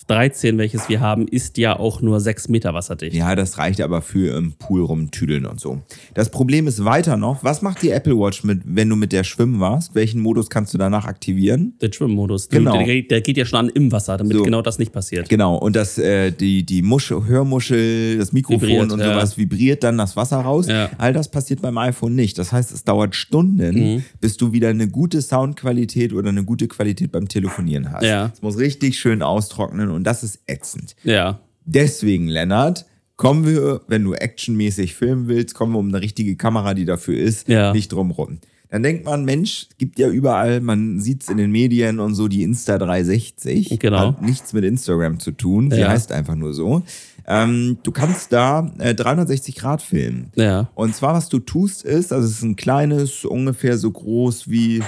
13, 0.08 0.58
welches 0.58 0.88
wir 0.88 1.00
haben, 1.00 1.28
ist 1.28 1.58
ja 1.58 1.78
auch 1.78 2.00
nur 2.00 2.18
6 2.20 2.48
Meter 2.48 2.74
wasserdicht. 2.74 3.14
Ja, 3.14 3.36
das 3.36 3.58
reicht 3.58 3.80
aber 3.80 4.02
für 4.02 4.36
im 4.36 4.52
Pool 4.54 4.82
rumtüdeln 4.82 5.46
und 5.46 5.60
so. 5.60 5.82
Das 6.14 6.30
Problem 6.30 6.66
ist 6.66 6.84
weiter 6.84 7.16
noch, 7.16 7.44
was 7.44 7.62
macht 7.62 7.82
die 7.82 7.90
Apple 7.90 8.18
Watch 8.18 8.42
mit, 8.42 8.62
wenn 8.64 8.88
du 8.88 8.96
mit 8.96 9.12
der 9.12 9.22
schwimmen 9.24 9.60
warst? 9.60 9.94
Welchen 9.94 10.20
Modus 10.20 10.48
kannst 10.50 10.72
du 10.74 10.78
danach 10.78 11.04
aktivieren? 11.04 11.74
Den 11.82 11.92
Schwimmmodus. 11.92 12.48
Genau. 12.48 12.82
Der, 12.84 13.02
der 13.02 13.20
geht 13.20 13.36
ja 13.36 13.44
schon 13.44 13.58
an 13.58 13.68
im 13.68 13.92
Wasser, 13.92 14.16
damit 14.16 14.36
So. 14.36 14.42
genau 14.42 14.62
das 14.62 14.78
nicht 14.78 14.92
passiert. 14.92 15.28
Genau, 15.28 15.56
und 15.56 15.76
das, 15.76 15.98
äh, 15.98 16.30
die, 16.32 16.64
die 16.64 16.82
Muschel, 16.82 17.26
Hörmuschel, 17.26 18.18
das 18.18 18.32
Mikrofon 18.32 18.60
Vibriert, 18.68 18.92
und 18.92 19.00
ja. 19.00 19.12
sowas 19.14 19.36
vibriert 19.36 19.84
dann 19.84 19.98
das 19.98 20.16
Wasser 20.16 20.38
raus. 20.38 20.68
Ja. 20.68 20.90
All 20.98 21.12
das 21.12 21.30
passiert 21.30 21.60
beim 21.62 21.76
iPhone 21.78 22.14
nicht. 22.14 22.38
Das 22.38 22.52
heißt, 22.52 22.72
es 22.72 22.84
dauert 22.84 23.14
Stunden, 23.14 23.58
Mhm. 23.96 24.04
bis 24.20 24.36
du 24.36 24.52
wieder 24.52 24.68
eine 24.68 24.88
gute 24.88 25.20
Soundqualität 25.20 26.12
oder 26.12 26.28
eine 26.30 26.44
gute 26.44 26.68
Qualität 26.68 27.12
beim 27.12 27.28
Telefonieren 27.28 27.92
hast. 27.92 28.04
Ja. 28.04 28.30
Es 28.34 28.40
muss 28.42 28.58
richtig 28.58 28.98
schön 28.98 29.22
austrocknen 29.22 29.90
und 29.90 29.97
das 30.04 30.22
ist 30.24 30.40
ätzend. 30.46 30.96
Ja. 31.04 31.40
Deswegen, 31.64 32.28
Lennart, 32.28 32.86
kommen 33.16 33.46
wir, 33.46 33.80
wenn 33.88 34.04
du 34.04 34.14
actionmäßig 34.14 34.94
filmen 34.94 35.28
willst, 35.28 35.54
kommen 35.54 35.72
wir 35.72 35.78
um 35.78 35.88
eine 35.88 36.00
richtige 36.00 36.36
Kamera, 36.36 36.74
die 36.74 36.84
dafür 36.84 37.18
ist, 37.18 37.48
Ja. 37.48 37.72
nicht 37.72 37.92
drum 37.92 38.10
rum. 38.12 38.38
Dann 38.70 38.82
denkt 38.82 39.06
man, 39.06 39.24
Mensch, 39.24 39.66
gibt 39.78 39.98
ja 39.98 40.08
überall, 40.08 40.60
man 40.60 41.00
sieht 41.00 41.22
es 41.22 41.28
in 41.30 41.38
den 41.38 41.50
Medien 41.50 42.00
und 42.00 42.14
so, 42.14 42.28
die 42.28 42.46
Insta360. 42.46 43.78
Genau. 43.78 43.98
Hat 43.98 44.22
nichts 44.22 44.52
mit 44.52 44.64
Instagram 44.64 45.18
zu 45.20 45.32
tun. 45.32 45.70
Sie 45.70 45.80
Ja. 45.80 45.88
heißt 45.88 46.12
einfach 46.12 46.34
nur 46.34 46.52
so. 46.52 46.82
Ähm, 47.26 47.78
du 47.82 47.92
kannst 47.92 48.32
da 48.32 48.70
äh, 48.78 48.94
360 48.94 49.56
Grad 49.56 49.82
filmen. 49.82 50.30
Ja. 50.34 50.70
Und 50.74 50.94
zwar, 50.94 51.14
was 51.14 51.28
du 51.28 51.38
tust, 51.38 51.82
ist, 51.84 52.12
also 52.12 52.26
es 52.26 52.32
ist 52.34 52.42
ein 52.42 52.56
kleines, 52.56 53.24
ungefähr 53.24 53.76
so 53.78 53.90
groß 53.90 54.48
wie 54.50 54.82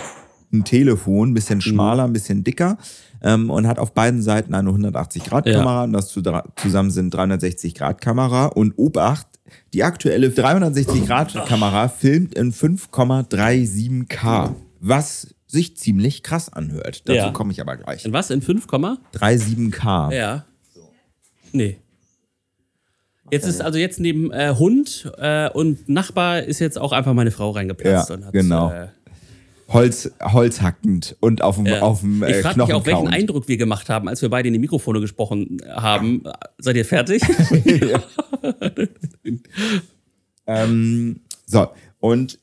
ein 0.53 0.65
Telefon, 0.65 1.31
ein 1.31 1.35
bisschen 1.35 1.61
schmaler, 1.61 2.05
ein 2.05 2.13
bisschen 2.13 2.43
dicker 2.45 2.79
ähm, 3.23 3.51
und 3.51 3.67
hat 3.67 3.79
auf 3.79 3.93
beiden 3.93 4.23
Seiten 4.23 4.55
eine 4.55 4.71
180-Grad-Kamera 4.71 5.85
und 5.85 5.93
das 5.93 6.09
zu, 6.09 6.23
zusammen 6.57 6.91
sind 6.91 7.15
360-Grad-Kamera 7.15 8.47
und 8.47 8.73
Obacht, 8.79 9.27
die 9.75 9.85
aktuelle 9.85 10.29
360-Grad-Kamera 10.29 11.89
filmt 11.89 12.35
in 12.35 12.53
5,37K, 12.53 14.55
was 14.81 15.35
sich 15.47 15.77
ziemlich 15.77 16.23
krass 16.23 16.53
anhört. 16.53 17.09
Dazu 17.09 17.17
Ja. 17.19 17.31
komme 17.33 17.53
ich 17.53 17.61
aber 17.61 17.77
gleich. 17.77 18.05
In 18.05 18.13
was? 18.13 18.31
In 18.31 18.41
5, 18.43 18.67
37K. 18.67 20.15
Ja. 20.15 20.45
Nee. 21.53 21.79
Jetzt 23.33 23.47
ist 23.47 23.61
also 23.61 23.79
jetzt 23.79 24.01
neben 24.01 24.33
äh, 24.33 24.55
Hund 24.59 25.11
äh, 25.19 25.49
und 25.51 25.89
Nachbar 25.89 26.43
ist 26.43 26.59
jetzt 26.59 26.79
auch 26.79 26.93
einfach 26.93 27.15
meine 27.15 27.31
Frau 27.31 27.51
reingeplatzt 27.51 28.11
Ja, 28.11 28.17
und 28.17 28.25
hat 28.27 28.33
genau. 28.33 28.71
Äh, 28.71 28.89
Holz, 29.73 30.11
holzhackend 30.21 31.17
und 31.21 31.43
auf 31.43 31.57
dem, 31.57 31.67
ja. 31.67 31.81
auf 31.81 32.01
dem 32.01 32.23
ich 32.23 32.29
äh, 32.29 32.43
frage 32.43 32.61
mich 32.61 32.75
auch, 32.75 32.87
welchen. 32.87 33.09
Eindruck 33.09 33.47
wir 33.49 33.57
gemacht 33.57 33.89
haben, 33.89 34.09
als 34.09 34.21
wir 34.21 34.29
beide 34.29 34.49
in 34.49 34.55
die 34.55 34.61
Mikrofone 34.61 35.01
gesprochen 35.01 35.59
haben. 35.69 36.25
Seid 36.59 36.77
ihr 36.77 36.85
fertig? 36.85 37.23
Ähm, 40.47 41.21
so, 41.47 41.69
und 42.01 42.39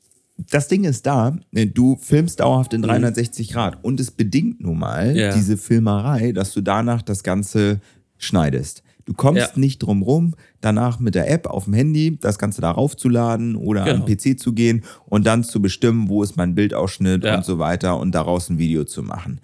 das 0.49 0.67
Ding 0.69 0.85
ist 0.85 1.05
da, 1.05 1.37
äh, 1.53 1.65
du 1.65 1.97
filmst 1.97 2.39
dauerhaft 2.39 2.73
in 2.73 2.81
360 2.81 3.51
Grad 3.51 3.83
und 3.83 3.99
es 3.99 4.11
bedingt 4.11 4.61
nun 4.61 4.79
mal 4.79 5.15
Ja. 5.17 5.33
diese 5.33 5.57
Filmerei, 5.57 6.31
dass 6.31 6.53
du 6.53 6.61
danach 6.61 7.01
das 7.01 7.23
Ganze 7.23 7.81
schneidest. 8.17 8.83
Du 9.07 9.13
kommst 9.13 9.41
Ja. 9.55 9.59
nicht 9.59 9.79
drum 9.79 10.03
rum, 10.03 10.35
danach 10.61 10.99
mit 10.99 11.15
der 11.15 11.31
App 11.31 11.47
auf 11.47 11.63
dem 11.63 11.73
Handy 11.73 12.17
das 12.19 12.37
Ganze 12.37 12.59
darauf 12.61 12.95
zu 12.97 13.07
laden 13.07 13.55
oder 13.55 13.85
Genau. 13.85 14.03
am 14.03 14.05
PC 14.05 14.37
zu 14.37 14.51
gehen 14.53 14.83
und 15.05 15.25
dann 15.25 15.43
zu 15.45 15.61
bestimmen, 15.61 16.09
wo 16.09 16.21
ist 16.23 16.35
mein 16.35 16.53
Bildausschnitt 16.55 17.23
Ja. 17.23 17.37
und 17.37 17.45
so 17.45 17.57
weiter 17.57 17.97
und 17.99 18.13
daraus 18.13 18.49
ein 18.49 18.57
Video 18.59 18.83
zu 18.83 19.01
machen. 19.03 19.39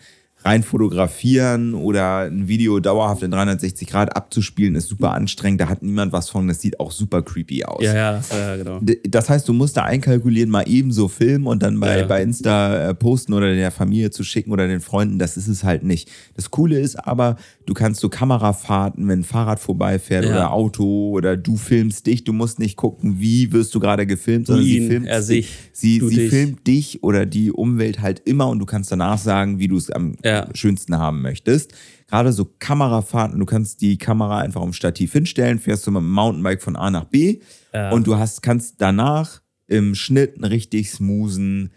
Rein 0.45 0.63
fotografieren 0.63 1.73
oder 1.73 2.19
ein 2.19 2.47
Video 2.47 2.79
dauerhaft 2.79 3.23
in 3.23 3.31
360 3.31 3.87
Grad 3.87 4.15
abzuspielen, 4.15 4.75
ist 4.75 4.87
super 4.89 5.11
anstrengend. 5.13 5.61
Da 5.61 5.69
hat 5.69 5.81
niemand 5.83 6.11
was 6.11 6.29
von. 6.29 6.47
Das 6.47 6.61
sieht 6.61 6.79
auch 6.79 6.91
super 6.91 7.21
creepy 7.21 7.63
aus. 7.65 7.83
ja, 7.83 7.93
ja, 7.93 8.21
ja, 8.31 8.55
genau. 8.57 8.79
Das 9.07 9.29
heißt, 9.29 9.47
du 9.47 9.53
musst 9.53 9.77
da 9.77 9.83
einkalkulieren, 9.83 10.49
mal 10.49 10.63
ebenso 10.67 11.07
filmen 11.07 11.47
und 11.47 11.63
dann 11.63 11.79
bei, 11.79 11.99
Ja. 11.99 12.05
bei 12.07 12.21
Insta 12.23 12.89
äh, 12.89 12.93
posten 12.95 13.33
oder 13.33 13.53
der 13.53 13.71
Familie 13.71 14.11
zu 14.11 14.23
schicken 14.23 14.51
oder 14.51 14.67
den 14.67 14.81
Freunden. 14.81 15.19
Das 15.19 15.37
ist 15.37 15.47
es 15.47 15.63
halt 15.63 15.83
nicht. 15.83 16.09
Das 16.35 16.51
Coole 16.51 16.79
ist 16.79 16.95
aber, 17.07 17.37
du 17.65 17.73
kannst 17.73 18.01
so 18.01 18.09
Kamerafahrten, 18.09 19.07
wenn 19.07 19.19
ein 19.19 19.23
Fahrrad 19.23 19.59
vorbeifährt 19.59 20.25
Ja. 20.25 20.31
oder 20.31 20.51
Auto 20.53 21.11
oder 21.11 21.37
du 21.37 21.55
filmst 21.55 22.05
dich. 22.07 22.23
Du 22.23 22.33
musst 22.33 22.59
nicht 22.59 22.75
gucken, 22.75 23.19
wie 23.19 23.51
wirst 23.51 23.73
du 23.75 23.79
gerade 23.79 24.05
gefilmt, 24.05 24.47
sondern 24.47 24.65
ihn, 24.65 24.81
sie 24.83 24.87
filmt 24.89 25.07
er 25.07 25.21
sich, 25.21 25.49
Sie, 25.71 25.99
sie 25.99 26.15
dich. 26.15 26.29
filmt 26.29 26.67
dich 26.67 27.03
oder 27.03 27.25
die 27.25 27.51
Umwelt 27.51 28.01
halt 28.01 28.21
immer 28.25 28.47
und 28.49 28.59
du 28.59 28.65
kannst 28.65 28.91
danach 28.91 29.17
sagen, 29.17 29.59
wie 29.59 29.67
du 29.67 29.77
es 29.77 29.89
am 29.89 30.15
Ja. 30.23 30.32
Schönsten 30.53 30.97
haben 30.97 31.21
möchtest. 31.21 31.73
Gerade 32.07 32.31
so 32.31 32.45
Kamerafahrten, 32.59 33.39
du 33.39 33.45
kannst 33.45 33.81
die 33.81 33.97
Kamera 33.97 34.39
einfach 34.39 34.61
am 34.61 34.73
Stativ 34.73 35.13
hinstellen, 35.13 35.59
fährst 35.59 35.85
du 35.87 35.91
mit 35.91 36.01
dem 36.01 36.11
Mountainbike 36.11 36.61
von 36.61 36.75
A 36.75 36.89
nach 36.91 37.05
B 37.05 37.39
Ja. 37.73 37.91
und 37.91 38.05
du 38.07 38.17
hast, 38.17 38.41
kannst 38.41 38.75
danach 38.79 39.41
im 39.67 39.95
Schnitt 39.95 40.35
einen 40.35 40.43
richtig 40.45 40.91
smoothen, 40.91 41.71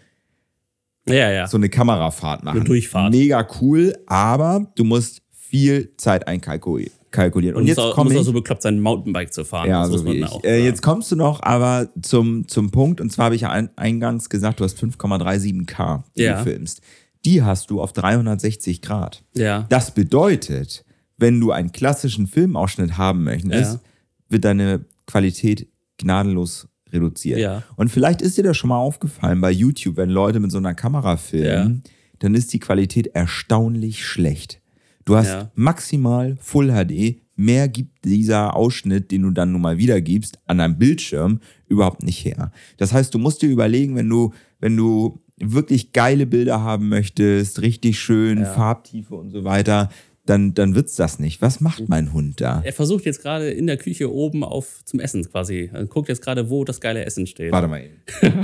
Ja, 1.09 1.31
ja. 1.31 1.47
so 1.47 1.57
eine 1.57 1.69
Kamerafahrt 1.69 2.43
machen. 2.45 2.57
Eine 2.59 2.65
Durchfahrt. 2.67 3.13
Mega 3.13 3.47
cool, 3.61 3.95
aber 4.07 4.67
du 4.75 4.85
musst 4.85 5.23
viel 5.33 5.95
Zeit 5.97 6.27
einkalkulieren. 6.27 6.93
kalkulieren. 7.13 7.55
Und, 7.57 7.63
Und 7.63 7.69
jetzt 7.69 7.79
auch, 7.79 7.97
muss 7.97 8.13
ich. 8.13 8.19
auch 8.19 8.25
so 8.25 8.33
bekloppt 8.35 8.61
sein, 8.63 8.79
Mountainbike 8.81 9.33
zu 9.33 9.45
fahren. 9.45 9.71
Ja, 9.71 9.87
so 9.87 10.03
man 10.03 10.13
wie 10.13 10.19
ich. 10.19 10.27
auch 10.27 10.45
Äh, 10.45 10.63
jetzt 10.65 10.83
kommst 10.83 11.11
du 11.13 11.17
noch 11.17 11.43
aber 11.43 11.89
zum, 12.03 12.47
zum 12.47 12.71
Punkt, 12.71 13.01
und 13.01 13.11
zwar 13.11 13.27
habe 13.27 13.37
ich 13.37 13.43
ja 13.43 13.51
ein, 13.51 13.71
eingangs 13.77 14.29
gesagt, 14.29 14.61
du 14.61 14.65
hast 14.65 14.77
5,37K, 14.79 16.03
die 16.17 16.23
Ja. 16.23 16.39
du 16.39 16.43
filmst. 16.51 16.83
Die 17.27 17.43
hast 17.43 17.71
du 17.71 17.81
auf 17.83 17.93
360 17.93 18.81
Grad. 18.83 19.23
Ja. 19.35 19.67
Das 19.69 19.93
bedeutet, 19.93 20.85
wenn 21.19 21.41
du 21.41 21.51
einen 21.51 21.73
klassischen 21.73 22.27
Filmausschnitt 22.27 22.97
haben 22.97 23.25
möchtest, 23.25 23.75
Ja. 23.75 23.81
wird 24.29 24.45
deine 24.45 24.85
Qualität 25.07 25.69
gnadenlos 25.99 26.69
reduziert. 26.93 27.39
Ja. 27.41 27.63
Und 27.77 27.91
vielleicht 27.91 28.23
ist 28.23 28.39
dir 28.39 28.45
das 28.45 28.57
schon 28.57 28.69
mal 28.69 28.79
aufgefallen 28.79 29.41
bei 29.41 29.51
YouTube, 29.51 29.97
wenn 29.97 30.11
Leute 30.11 30.41
mit 30.41 30.53
so 30.53 30.59
einer 30.59 30.75
Kamera 30.75 31.17
filmen, 31.17 31.83
dann 32.21 32.35
ist 32.35 32.53
die 32.53 32.61
Qualität 32.61 33.09
erstaunlich 33.09 34.05
schlecht. 34.07 34.61
Du 35.05 35.17
hast 35.17 35.29
Ja. 35.29 35.51
maximal 35.55 36.37
Full 36.41 36.71
HD, 36.71 37.21
mehr 37.35 37.69
gibt 37.69 38.05
dieser 38.05 38.57
Ausschnitt, 38.57 39.11
den 39.11 39.23
du 39.23 39.31
dann 39.31 39.53
nun 39.53 39.61
mal 39.61 39.79
wiedergibst, 39.79 40.39
an 40.47 40.61
einem 40.61 40.79
Bildschirm 40.79 41.41
überhaupt 41.69 42.03
nicht 42.03 42.25
her. 42.25 42.51
Das 42.79 42.93
heißt, 42.93 43.13
du 43.15 43.19
musst 43.19 43.43
dir 43.43 43.49
überlegen, 43.51 43.95
wenn 43.97 44.09
du, 44.09 44.33
wenn 44.59 44.77
du 44.77 45.21
wirklich 45.39 45.93
geile 45.93 46.27
Bilder 46.27 46.63
haben 46.63 46.89
möchtest, 46.89 47.61
richtig 47.63 47.99
schön, 47.99 48.39
Ja. 48.41 48.45
Farbtiefe 48.47 49.15
und 49.15 49.31
so 49.31 49.45
weiter, 49.45 49.91
dann, 50.25 50.55
dann 50.55 50.75
wird's 50.75 50.97
das 50.97 51.19
nicht. 51.21 51.41
Was 51.43 51.61
macht 51.61 51.89
mein 51.89 52.13
Hund 52.13 52.41
da? 52.41 52.61
Er 52.65 52.73
versucht 52.73 53.05
jetzt 53.05 53.23
gerade 53.23 53.51
in 53.51 53.67
der 53.69 53.77
Küche 53.77 54.13
oben 54.13 54.43
auf 54.43 54.85
zum 54.85 54.99
Essen 54.99 55.25
quasi. 55.31 55.71
Er 55.73 55.85
guckt 55.87 56.09
jetzt 56.09 56.21
gerade, 56.23 56.51
wo 56.51 56.65
das 56.65 56.81
geile 56.81 57.05
Essen 57.05 57.27
steht. 57.29 57.53
Warte 57.53 57.69
mal 57.69 57.83
eben. 57.83 57.95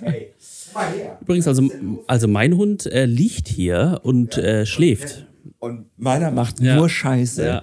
hey, 0.00 0.32
mal 0.74 0.90
her. 0.92 1.18
Übrigens, 1.20 1.46
also, 1.46 1.70
also 2.08 2.26
mein 2.28 2.56
Hund 2.56 2.86
äh, 2.86 3.04
liegt 3.04 3.46
hier 3.46 4.00
und 4.02 4.36
äh, 4.36 4.66
schläft. 4.66 5.26
Und 5.60 5.86
meiner 5.96 6.32
macht 6.32 6.60
Ja. 6.60 6.74
nur 6.76 6.88
Scheiße. 6.88 7.44
Ja. 7.44 7.62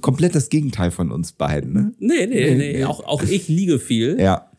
Komplett 0.00 0.34
das 0.34 0.48
Gegenteil 0.48 0.90
von 0.90 1.12
uns 1.12 1.32
beiden, 1.32 1.72
ne? 1.72 1.92
Nee, 1.98 2.26
nee, 2.26 2.54
nee. 2.54 2.84
Auch, 2.84 3.04
auch 3.04 3.22
ich 3.22 3.48
liege 3.48 3.78
viel. 3.78 4.18
Ja. 4.18 4.50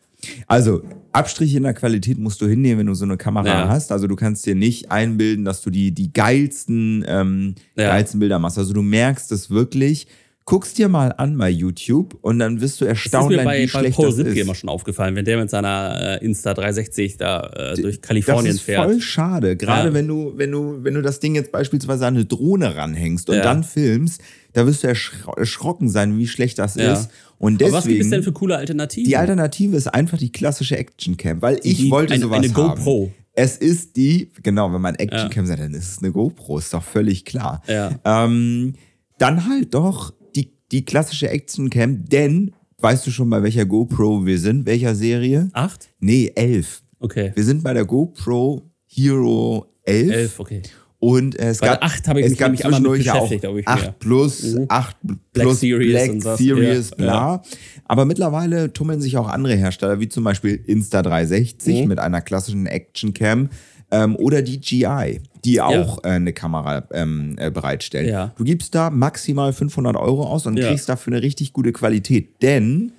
Also, 0.46 0.82
Abstriche 1.12 1.56
in 1.56 1.62
der 1.64 1.74
Qualität 1.74 2.18
musst 2.18 2.40
du 2.40 2.46
hinnehmen, 2.46 2.80
wenn 2.80 2.86
du 2.86 2.94
so 2.94 3.04
eine 3.04 3.16
Kamera 3.16 3.46
Ja. 3.46 3.68
hast. 3.68 3.92
Also, 3.92 4.06
du 4.06 4.16
kannst 4.16 4.46
dir 4.46 4.54
nicht 4.54 4.90
einbilden, 4.90 5.44
dass 5.44 5.62
du 5.62 5.70
die, 5.70 5.92
die 5.92 6.12
geilsten, 6.12 7.04
ähm, 7.08 7.54
Ja. 7.76 7.88
geilsten 7.88 8.20
Bilder 8.20 8.38
machst. 8.38 8.58
Also, 8.58 8.72
du 8.72 8.82
merkst 8.82 9.32
es 9.32 9.50
wirklich. 9.50 10.06
Guckst 10.46 10.78
dir 10.78 10.88
mal 10.88 11.14
an 11.16 11.38
bei 11.38 11.48
YouTube 11.48 12.16
und 12.22 12.40
dann 12.40 12.60
wirst 12.60 12.80
du 12.80 12.84
Das 12.84 12.94
ist 12.98 13.04
erstaunt 13.04 13.30
mir 13.30 13.44
bei, 13.44 13.58
wie 13.58 13.66
bei 13.66 13.68
schlecht 13.68 13.96
Paul 13.96 14.06
das 14.06 14.18
ist. 14.18 14.36
immer 14.36 14.54
schon 14.56 14.68
aufgefallen, 14.68 15.14
wenn 15.14 15.24
der 15.24 15.38
mit 15.38 15.48
seiner 15.48 16.18
äh, 16.20 16.24
Insta 16.24 16.54
360 16.54 17.18
da 17.18 17.46
äh, 17.74 17.80
durch 17.80 18.00
Das 18.00 18.08
Kalifornien 18.08 18.54
ist 18.56 18.62
fährt. 18.62 18.84
voll 18.84 19.00
schade. 19.00 19.56
Gerade 19.56 19.88
Ja. 19.88 19.94
wenn 19.94 20.08
du, 20.08 20.32
wenn 20.36 20.50
du, 20.50 20.82
wenn 20.82 20.94
du 20.94 21.02
das 21.02 21.20
Ding 21.20 21.36
jetzt 21.36 21.52
beispielsweise 21.52 22.04
an 22.06 22.14
eine 22.16 22.24
Drohne 22.24 22.74
ranhängst 22.74 23.30
und 23.30 23.36
dann 23.36 23.62
filmst, 23.62 24.22
da 24.52 24.66
wirst 24.66 24.82
du 24.84 24.88
erschro 24.88 25.32
erschrocken 25.32 25.88
sein, 25.88 26.18
wie 26.18 26.26
schlecht 26.26 26.58
das 26.58 26.74
Ja. 26.76 26.92
ist. 26.94 27.10
Und 27.38 27.62
Aber 27.62 27.72
was 27.72 27.84
gibt 27.84 27.92
es 27.94 27.98
deswegen, 27.98 28.10
denn 28.10 28.22
für 28.22 28.32
coole 28.32 28.56
Alternativen? 28.56 29.08
die 29.08 29.16
Alternative 29.16 29.76
ist 29.76 29.86
einfach 29.88 30.18
die 30.18 30.30
klassische 30.32 30.76
Actioncam, 30.76 31.40
weil 31.42 31.58
ich 31.62 31.78
Die- 31.78 31.90
wollte 31.90 32.14
eine- 32.14 32.22
sowas 32.22 32.38
eine 32.38 32.48
haben. 32.54 32.76
GoPro. 32.76 33.12
Es 33.32 33.56
ist 33.56 33.96
die, 33.96 34.30
genau, 34.42 34.72
wenn 34.72 34.80
man 34.82 34.96
Actioncam 34.96 35.46
sagt, 35.46 35.60
dann 35.60 35.72
ist 35.72 35.92
es 35.92 35.98
eine 36.02 36.12
GoPro, 36.12 36.58
ist 36.58 36.74
doch 36.74 36.82
völlig 36.82 37.24
klar. 37.24 37.62
Ja. 37.68 37.98
Ähm, 38.04 38.74
dann 39.18 39.48
halt 39.48 39.72
doch 39.74 40.12
die, 40.34 40.52
die 40.72 40.84
klassische 40.84 41.28
Actioncam, 41.30 42.04
denn 42.06 42.52
weißt 42.80 43.06
du 43.06 43.10
schon, 43.10 43.30
bei 43.30 43.42
welcher 43.42 43.64
GoPro 43.66 44.26
wir 44.26 44.38
sind, 44.38 44.66
welcher 44.66 44.94
Serie? 44.94 45.48
Acht? 45.52 45.88
Nee, 46.00 46.32
elf. 46.34 46.82
Okay. 46.98 47.32
Wir 47.34 47.44
sind 47.44 47.62
bei 47.62 47.72
der 47.72 47.84
GoPro 47.84 48.62
Hero 48.86 49.66
11. 49.84 50.10
11, 50.12 50.40
okay. 50.40 50.62
Und 51.02 51.38
äh, 51.38 51.48
es 51.48 51.58
Bei 51.60 51.68
gab, 51.68 51.80
der 51.80 51.86
8 51.88 52.08
habe 52.08 52.20
ich 52.20 52.26
es 52.26 52.36
gab 52.36 52.54
zwischendurch 52.56 53.04
ja 53.06 53.14
auch 53.14 53.20
beschäftigt, 53.22 53.40
glaube 53.40 53.60
ich, 53.60 53.66
8 53.68 53.80
mehr. 53.82 53.94
plus, 53.98 54.42
Mhm. 54.54 54.66
8 54.68 54.96
Black 55.02 55.18
plus 55.32 55.60
Series 55.60 55.92
Black. 56.22 56.38
Series, 56.38 56.90
Ja, 56.90 56.96
bla. 56.96 57.42
Aber 57.86 58.04
mittlerweile 58.04 58.70
tummeln 58.72 59.00
sich 59.00 59.16
auch 59.16 59.28
andere 59.28 59.54
Hersteller, 59.54 59.98
wie 59.98 60.08
zum 60.10 60.24
Beispiel 60.24 60.62
Insta360 60.66 61.82
Mhm. 61.82 61.88
mit 61.88 61.98
einer 61.98 62.20
klassischen 62.20 62.66
Action-Cam 62.66 63.48
ähm, 63.90 64.14
oder 64.16 64.42
die 64.42 64.60
GI, 64.60 65.20
die 65.44 65.60
auch 65.62 66.04
äh, 66.04 66.08
eine 66.08 66.32
Kamera 66.34 66.84
ähm, 66.92 67.34
äh, 67.38 67.50
bereitstellen. 67.50 68.08
Ja. 68.08 68.34
Du 68.36 68.44
gibst 68.44 68.74
da 68.74 68.90
maximal 68.90 69.52
500 69.54 69.96
Euro 69.96 70.24
aus 70.26 70.46
und 70.46 70.58
Ja. 70.58 70.68
kriegst 70.68 70.88
dafür 70.88 71.14
eine 71.14 71.22
richtig 71.22 71.52
gute 71.54 71.72
Qualität, 71.72 72.42
denn 72.42 72.92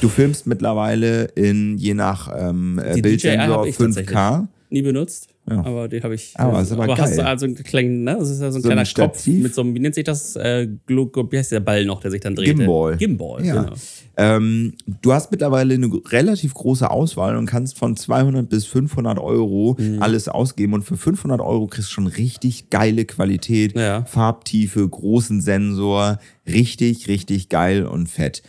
du 0.00 0.08
filmst 0.08 0.46
mittlerweile 0.46 1.24
in 1.36 1.76
je 1.76 1.94
nach 1.94 2.32
ähm, 2.36 2.80
äh, 2.82 3.00
Bildsensor 3.02 3.58
habe 3.58 3.68
ich 3.68 3.76
5K. 3.76 4.48
Nie 4.70 4.82
benutzt, 4.82 5.28
Ja. 5.48 5.58
aber 5.58 5.88
die 5.88 6.00
habe 6.02 6.14
ich. 6.14 6.32
Aber 6.36 6.62
ist 6.62 6.72
aber 6.72 6.96
hast 6.96 7.12
du 7.12 7.16
geil. 7.18 7.26
also 7.26 7.44
einen 7.44 7.54
kleinen, 7.56 8.04
ne? 8.04 8.16
Das 8.18 8.30
ist 8.30 8.40
ja 8.40 8.50
so 8.50 8.58
ein 8.58 8.62
So 8.62 8.68
ein 8.70 8.72
kleiner 8.76 8.88
Kopf 9.08 9.18
Stativ? 9.20 9.42
mit 9.42 9.54
so 9.54 9.60
einem, 9.60 9.74
wie 9.74 9.78
nennt 9.80 9.94
sich 9.94 10.04
das? 10.04 10.36
Äh, 10.36 10.68
Glo- 10.86 11.10
wie 11.30 11.36
heißt 11.38 11.52
der 11.52 11.60
Ball 11.60 11.84
noch, 11.84 12.00
der 12.00 12.10
sich 12.10 12.22
dann 12.22 12.34
dreht? 12.34 12.56
Gimbal. 12.56 12.96
Gimbal, 12.96 13.44
Ja. 13.44 13.62
genau. 13.64 13.74
Ähm, 14.16 14.72
du 15.02 15.12
hast 15.12 15.30
mittlerweile 15.32 15.74
eine 15.74 15.90
relativ 16.10 16.54
große 16.54 16.88
Auswahl 16.90 17.36
und 17.36 17.46
kannst 17.46 17.76
von 17.76 17.94
200 17.96 18.48
bis 18.48 18.64
500 18.64 19.18
Euro 19.18 19.76
Mhm. 19.78 20.00
alles 20.00 20.28
ausgeben. 20.28 20.72
Und 20.72 20.82
für 20.84 20.96
500 20.96 21.40
Euro 21.40 21.66
kriegst 21.66 21.88
du 21.90 21.92
schon 21.92 22.06
richtig 22.06 22.70
geile 22.70 23.04
Qualität, 23.04 23.76
Ja. 23.76 24.04
Farbtiefe, 24.06 24.88
großen 24.88 25.40
Sensor. 25.42 26.18
Richtig, 26.46 27.08
richtig 27.08 27.48
geil 27.50 27.86
und 27.86 28.08
fett. 28.08 28.42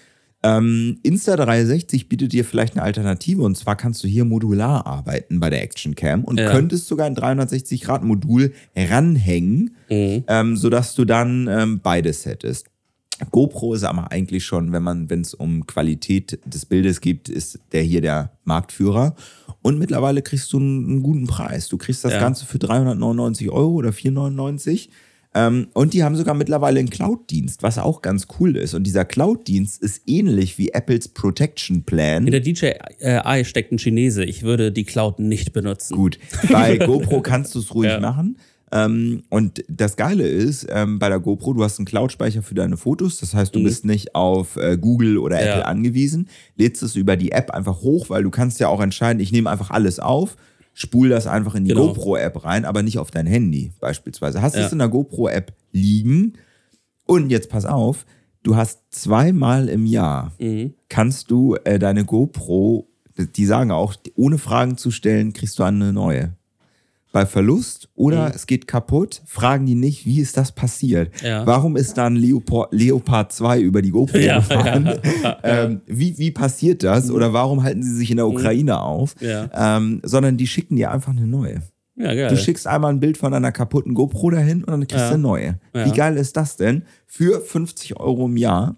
Ähm, 0.47 0.99
Insta360 1.03 2.07
bietet 2.07 2.31
dir 2.33 2.45
vielleicht 2.45 2.73
eine 2.75 2.83
Alternative 2.83 3.41
und 3.41 3.57
zwar 3.57 3.75
kannst 3.75 4.03
du 4.03 4.07
hier 4.07 4.25
modular 4.25 4.85
arbeiten 4.85 5.39
bei 5.39 5.49
der 5.49 5.63
Action 5.63 5.95
Cam 5.95 6.23
und 6.23 6.39
Ja. 6.39 6.51
könntest 6.51 6.85
sogar 6.87 7.07
ein 7.07 7.15
360-Grad-Modul 7.15 8.53
ranhängen, 8.75 9.75
Mhm. 9.89 10.23
ähm, 10.27 10.55
sodass 10.57 10.93
du 10.95 11.05
dann 11.05 11.47
ähm, 11.49 11.79
beides 11.81 12.25
hättest. 12.25 12.67
GoPro 13.31 13.73
ist 13.73 13.83
aber 13.83 14.11
eigentlich 14.11 14.43
schon, 14.45 14.71
wenn 14.73 14.83
man, 14.83 15.09
wenn 15.09 15.21
es 15.21 15.33
um 15.33 15.65
Qualität 15.65 16.37
des 16.45 16.65
Bildes 16.65 16.99
geht, 16.99 17.29
ist 17.29 17.59
der 17.71 17.81
hier 17.81 18.01
der 18.01 18.31
Marktführer. 18.43 19.15
Und 19.61 19.79
mittlerweile 19.79 20.21
kriegst 20.21 20.51
du 20.51 20.57
einen, 20.59 20.85
einen 20.85 21.01
guten 21.01 21.25
Preis. 21.25 21.69
Du 21.69 21.77
kriegst 21.77 22.03
das 22.03 22.11
Ja. 22.11 22.19
Ganze 22.19 22.45
für 22.45 22.59
399 22.59 23.49
Euro 23.49 23.71
oder 23.71 23.93
499. 23.93 24.89
Ähm, 25.37 25.67
und 25.73 25.93
die 25.93 26.03
haben 26.03 26.15
sogar 26.15 26.33
mittlerweile 26.33 26.79
einen 26.79 26.89
Cloud-Dienst, 26.89 27.61
was 27.61 27.77
auch 27.77 28.01
ganz 28.01 28.27
cool 28.39 28.55
ist. 28.55 28.73
Und 28.73 28.83
dieser 28.85 29.03
Cloud-Dienst 29.03 29.81
ist 29.83 30.01
ähnlich 30.07 30.57
wie 30.57 30.69
Apples 30.69 31.09
Protection 31.09 31.83
Plan. 31.83 32.25
In 32.25 32.31
der 32.31 32.39
DJI 32.39 33.43
steckt 33.43 33.71
ein 33.73 33.77
Chinese. 33.77 34.23
Ich 34.23 34.43
würde 34.43 34.71
die 34.71 34.85
Cloud 34.85 35.19
nicht 35.19 35.51
benutzen. 35.51 35.95
Gut, 35.95 36.17
bei 36.51 36.77
GoPro 36.85 37.21
kannst 37.21 37.53
du 37.53 37.59
es 37.59 37.75
ruhig 37.75 37.89
Ja. 37.91 37.99
machen. 37.99 38.37
Ähm, 38.71 39.23
und 39.29 39.63
das 39.67 39.95
Geile 39.95 40.27
ist, 40.27 40.67
ähm, 40.69 40.99
bei 40.99 41.07
der 41.09 41.19
GoPro, 41.19 41.53
du 41.53 41.63
hast 41.63 41.77
einen 41.79 41.85
Cloud-Speicher 41.85 42.41
für 42.41 42.55
deine 42.55 42.77
Fotos. 42.77 43.19
Das 43.19 43.33
heißt, 43.33 43.53
du 43.55 43.61
bist 43.63 43.85
nicht 43.85 44.15
auf 44.15 44.55
äh, 44.55 44.77
Google 44.77 45.17
oder 45.17 45.35
Mhm. 45.37 45.41
Ja. 45.45 45.51
Apple 45.51 45.65
angewiesen. 45.67 46.29
Lädst 46.57 46.81
es 46.81 46.95
über 46.95 47.15
die 47.17 47.31
App 47.31 47.51
einfach 47.51 47.81
hoch, 47.81 48.09
weil 48.09 48.23
du 48.23 48.31
kannst 48.31 48.59
ja 48.59 48.67
auch 48.69 48.81
entscheiden, 48.81 49.19
ich 49.19 49.31
nehme 49.31 49.49
einfach 49.49 49.69
alles 49.69 49.99
auf, 49.99 50.35
spul 50.77 51.09
das 51.09 51.25
einfach 51.25 51.55
in 51.55 51.63
die 51.63 51.69
Genau. 51.73 51.87
GoPro-App 51.87 52.43
rein, 52.43 52.65
aber 52.65 52.83
nicht 52.83 52.99
auf 52.99 53.09
dein 53.09 53.25
Handy 53.25 53.71
beispielsweise. 53.79 54.41
Hast 54.43 54.55
Ja. 54.55 54.65
es 54.67 54.71
in 54.71 54.77
der 54.79 54.89
GoPro-App 54.89 55.53
liegen 55.71 56.33
und 57.05 57.29
jetzt 57.31 57.49
pass 57.49 57.65
auf, 57.65 58.05
du 58.43 58.55
hast 58.57 58.81
zweimal 58.91 59.69
im 59.69 59.85
Jahr 59.87 60.33
Mhm. 60.37 60.73
kannst 60.89 61.31
du 61.31 61.55
äh, 61.63 61.79
deine 61.79 62.03
GoPro, 62.05 62.87
die 63.17 63.45
sagen 63.45 63.71
auch, 63.71 63.95
ohne 64.15 64.37
Fragen 64.37 64.77
zu 64.77 64.91
stellen, 64.91 65.31
kriegst 65.33 65.57
du 65.57 65.63
eine 65.63 65.93
neue. 65.93 66.33
Bei 67.15 67.25
Verlust 67.25 67.87
oder 67.95 68.25
Mhm. 68.27 68.31
es 68.35 68.45
geht 68.45 68.67
kaputt, 68.67 69.21
fragen 69.25 69.65
die 69.65 69.75
nicht, 69.75 70.05
wie 70.05 70.19
ist 70.19 70.35
das 70.35 70.51
passiert? 70.51 71.21
Ja. 71.21 71.47
Warum 71.47 71.77
ist 71.77 71.93
da 71.97 72.07
ein 72.07 72.17
Leopard, 72.17 72.73
Leopard 72.73 73.31
2 73.31 73.61
über 73.61 73.81
die 73.81 73.91
GoPro 73.91 74.17
Ja, 74.19 74.39
gefahren? 74.39 74.99
ja, 75.23 75.37
Ähm, 75.43 75.79
wie, 75.87 76.17
wie 76.17 76.31
passiert 76.31 76.83
das? 76.83 77.09
Oder 77.09 77.31
warum 77.31 77.63
halten 77.63 77.81
sie 77.83 77.95
sich 77.95 78.11
in 78.11 78.17
der 78.17 78.27
Ukraine 78.27 78.81
auf? 78.81 79.15
Mhm. 79.21 79.49
Ähm, 79.53 80.01
sondern 80.03 80.35
die 80.35 80.45
schicken 80.45 80.75
dir 80.75 80.91
einfach 80.91 81.13
eine 81.13 81.25
neue. 81.25 81.61
Ja, 81.95 82.13
geil. 82.13 82.27
Du 82.27 82.35
schickst 82.35 82.67
einmal 82.67 82.91
ein 82.91 82.99
Bild 82.99 83.17
von 83.17 83.33
einer 83.33 83.53
kaputten 83.53 83.93
GoPro 83.93 84.31
dahin 84.31 84.65
und 84.65 84.71
dann 84.71 84.85
kriegst 84.85 85.05
du 85.05 85.13
eine 85.13 85.17
neue. 85.17 85.57
Wie 85.71 85.91
geil 85.91 86.17
ist 86.17 86.35
das 86.35 86.57
denn? 86.57 86.83
Für 87.07 87.39
50 87.39 87.97
Euro 87.97 88.25
im 88.25 88.35
Jahr 88.35 88.75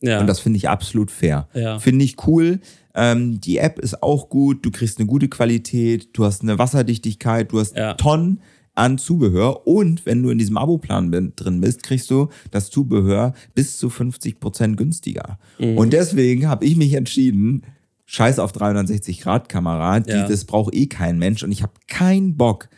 ja. 0.00 0.18
und 0.18 0.26
das 0.26 0.40
finde 0.40 0.56
ich 0.56 0.68
absolut 0.68 1.12
fair. 1.12 1.46
Ja. 1.54 1.78
Finde 1.78 2.04
ich 2.04 2.16
cool. 2.26 2.58
Ähm, 2.96 3.40
die 3.40 3.58
App 3.58 3.78
ist 3.78 4.02
auch 4.02 4.28
gut. 4.30 4.64
Du 4.64 4.70
kriegst 4.70 4.98
eine 4.98 5.06
gute 5.06 5.28
Qualität. 5.28 6.08
Du 6.14 6.24
hast 6.24 6.42
eine 6.42 6.58
Wasserdichtigkeit. 6.58 7.52
Du 7.52 7.60
hast 7.60 7.76
Ja. 7.76 7.94
Tonnen 7.94 8.40
an 8.74 8.98
Zubehör. 8.98 9.66
Und 9.66 10.04
wenn 10.06 10.22
du 10.22 10.30
in 10.30 10.38
diesem 10.38 10.56
Abo-Plan 10.56 11.32
drin 11.36 11.60
bist, 11.60 11.82
kriegst 11.82 12.10
du 12.10 12.28
das 12.50 12.70
Zubehör 12.70 13.32
bis 13.54 13.78
zu 13.78 13.90
50 13.90 14.40
Prozent 14.40 14.76
günstiger. 14.76 15.38
Mhm. 15.58 15.78
Und 15.78 15.92
deswegen 15.92 16.48
habe 16.48 16.64
ich 16.64 16.76
mich 16.76 16.94
entschieden, 16.94 17.62
scheiß 18.06 18.38
auf 18.38 18.52
360-Grad-Kamera. 18.52 20.00
die- 20.00 20.10
Ja. 20.10 20.28
Das 20.28 20.44
braucht 20.44 20.74
eh 20.74 20.86
kein 20.86 21.18
Mensch. 21.18 21.42
Und 21.42 21.52
ich 21.52 21.62
habe 21.62 21.72
keinen 21.88 22.36
Bock, 22.36 22.68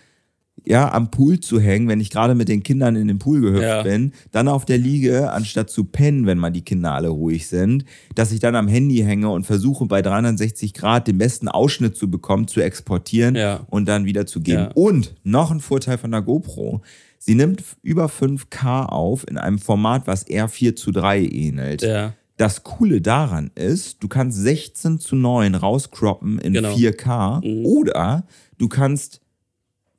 ja, 0.69 0.93
am 0.93 1.11
Pool 1.11 1.41
zu 1.41 1.59
hängen, 1.59 1.89
wenn 1.89 2.01
ich 2.01 2.11
gerade 2.11 2.35
mit 2.35 2.49
den 2.49 2.63
Kindern 2.63 2.95
in 2.95 3.09
den 3.09 3.19
Pool 3.19 3.41
gehüpft 3.41 3.63
Ja. 3.63 3.83
bin, 3.83 4.13
dann 4.33 4.49
auf 4.49 4.67
der 4.67 4.77
Liege, 4.77 5.33
anstatt 5.33 5.71
zu 5.71 5.85
pennen, 5.85 6.27
wenn 6.27 6.37
mal 6.37 6.51
die 6.51 6.61
Kinder 6.63 6.93
alle 6.93 7.09
ruhig 7.09 7.47
sind, 7.49 7.85
dass 8.15 8.33
ich 8.33 8.41
dann 8.41 8.55
am 8.55 8.69
Handy 8.69 8.99
hänge 8.99 9.31
und 9.31 9.45
versuche 9.47 9.87
bei 9.87 10.03
360 10.03 10.75
Grad 10.75 11.09
den 11.09 11.17
besten 11.17 11.49
Ausschnitt 11.49 11.97
zu 11.97 12.11
bekommen, 12.11 12.49
zu 12.49 12.61
exportieren 12.61 13.35
Ja. 13.35 13.61
und 13.71 13.87
dann 13.89 14.05
wieder 14.05 14.27
zu 14.27 14.41
geben. 14.41 14.65
Ja. 14.65 14.71
Und 14.75 15.15
noch 15.25 15.51
ein 15.51 15.61
Vorteil 15.61 15.97
von 15.97 16.11
der 16.11 16.21
GoPro. 16.23 16.83
Sie 17.19 17.35
nimmt 17.35 17.63
über 17.83 18.07
5K 18.09 18.85
auf 18.87 19.27
in 19.29 19.39
einem 19.39 19.59
Format, 19.59 20.07
was 20.07 20.23
eher 20.25 20.49
4 20.49 20.77
zu 20.77 20.93
3 20.93 21.21
ähnelt. 21.25 21.83
ja. 21.83 22.13
Das 22.37 22.63
Coole 22.63 23.01
daran 23.01 23.51
ist, 23.57 24.01
du 24.01 24.07
kannst 24.07 24.39
16 24.39 25.01
zu 25.01 25.17
9 25.17 25.57
rauscroppen 25.57 26.39
in 26.39 26.53
Genau. 26.53 26.73
4K 26.73 27.43
oder 27.65 28.25
du 28.59 28.69
kannst, 28.69 29.21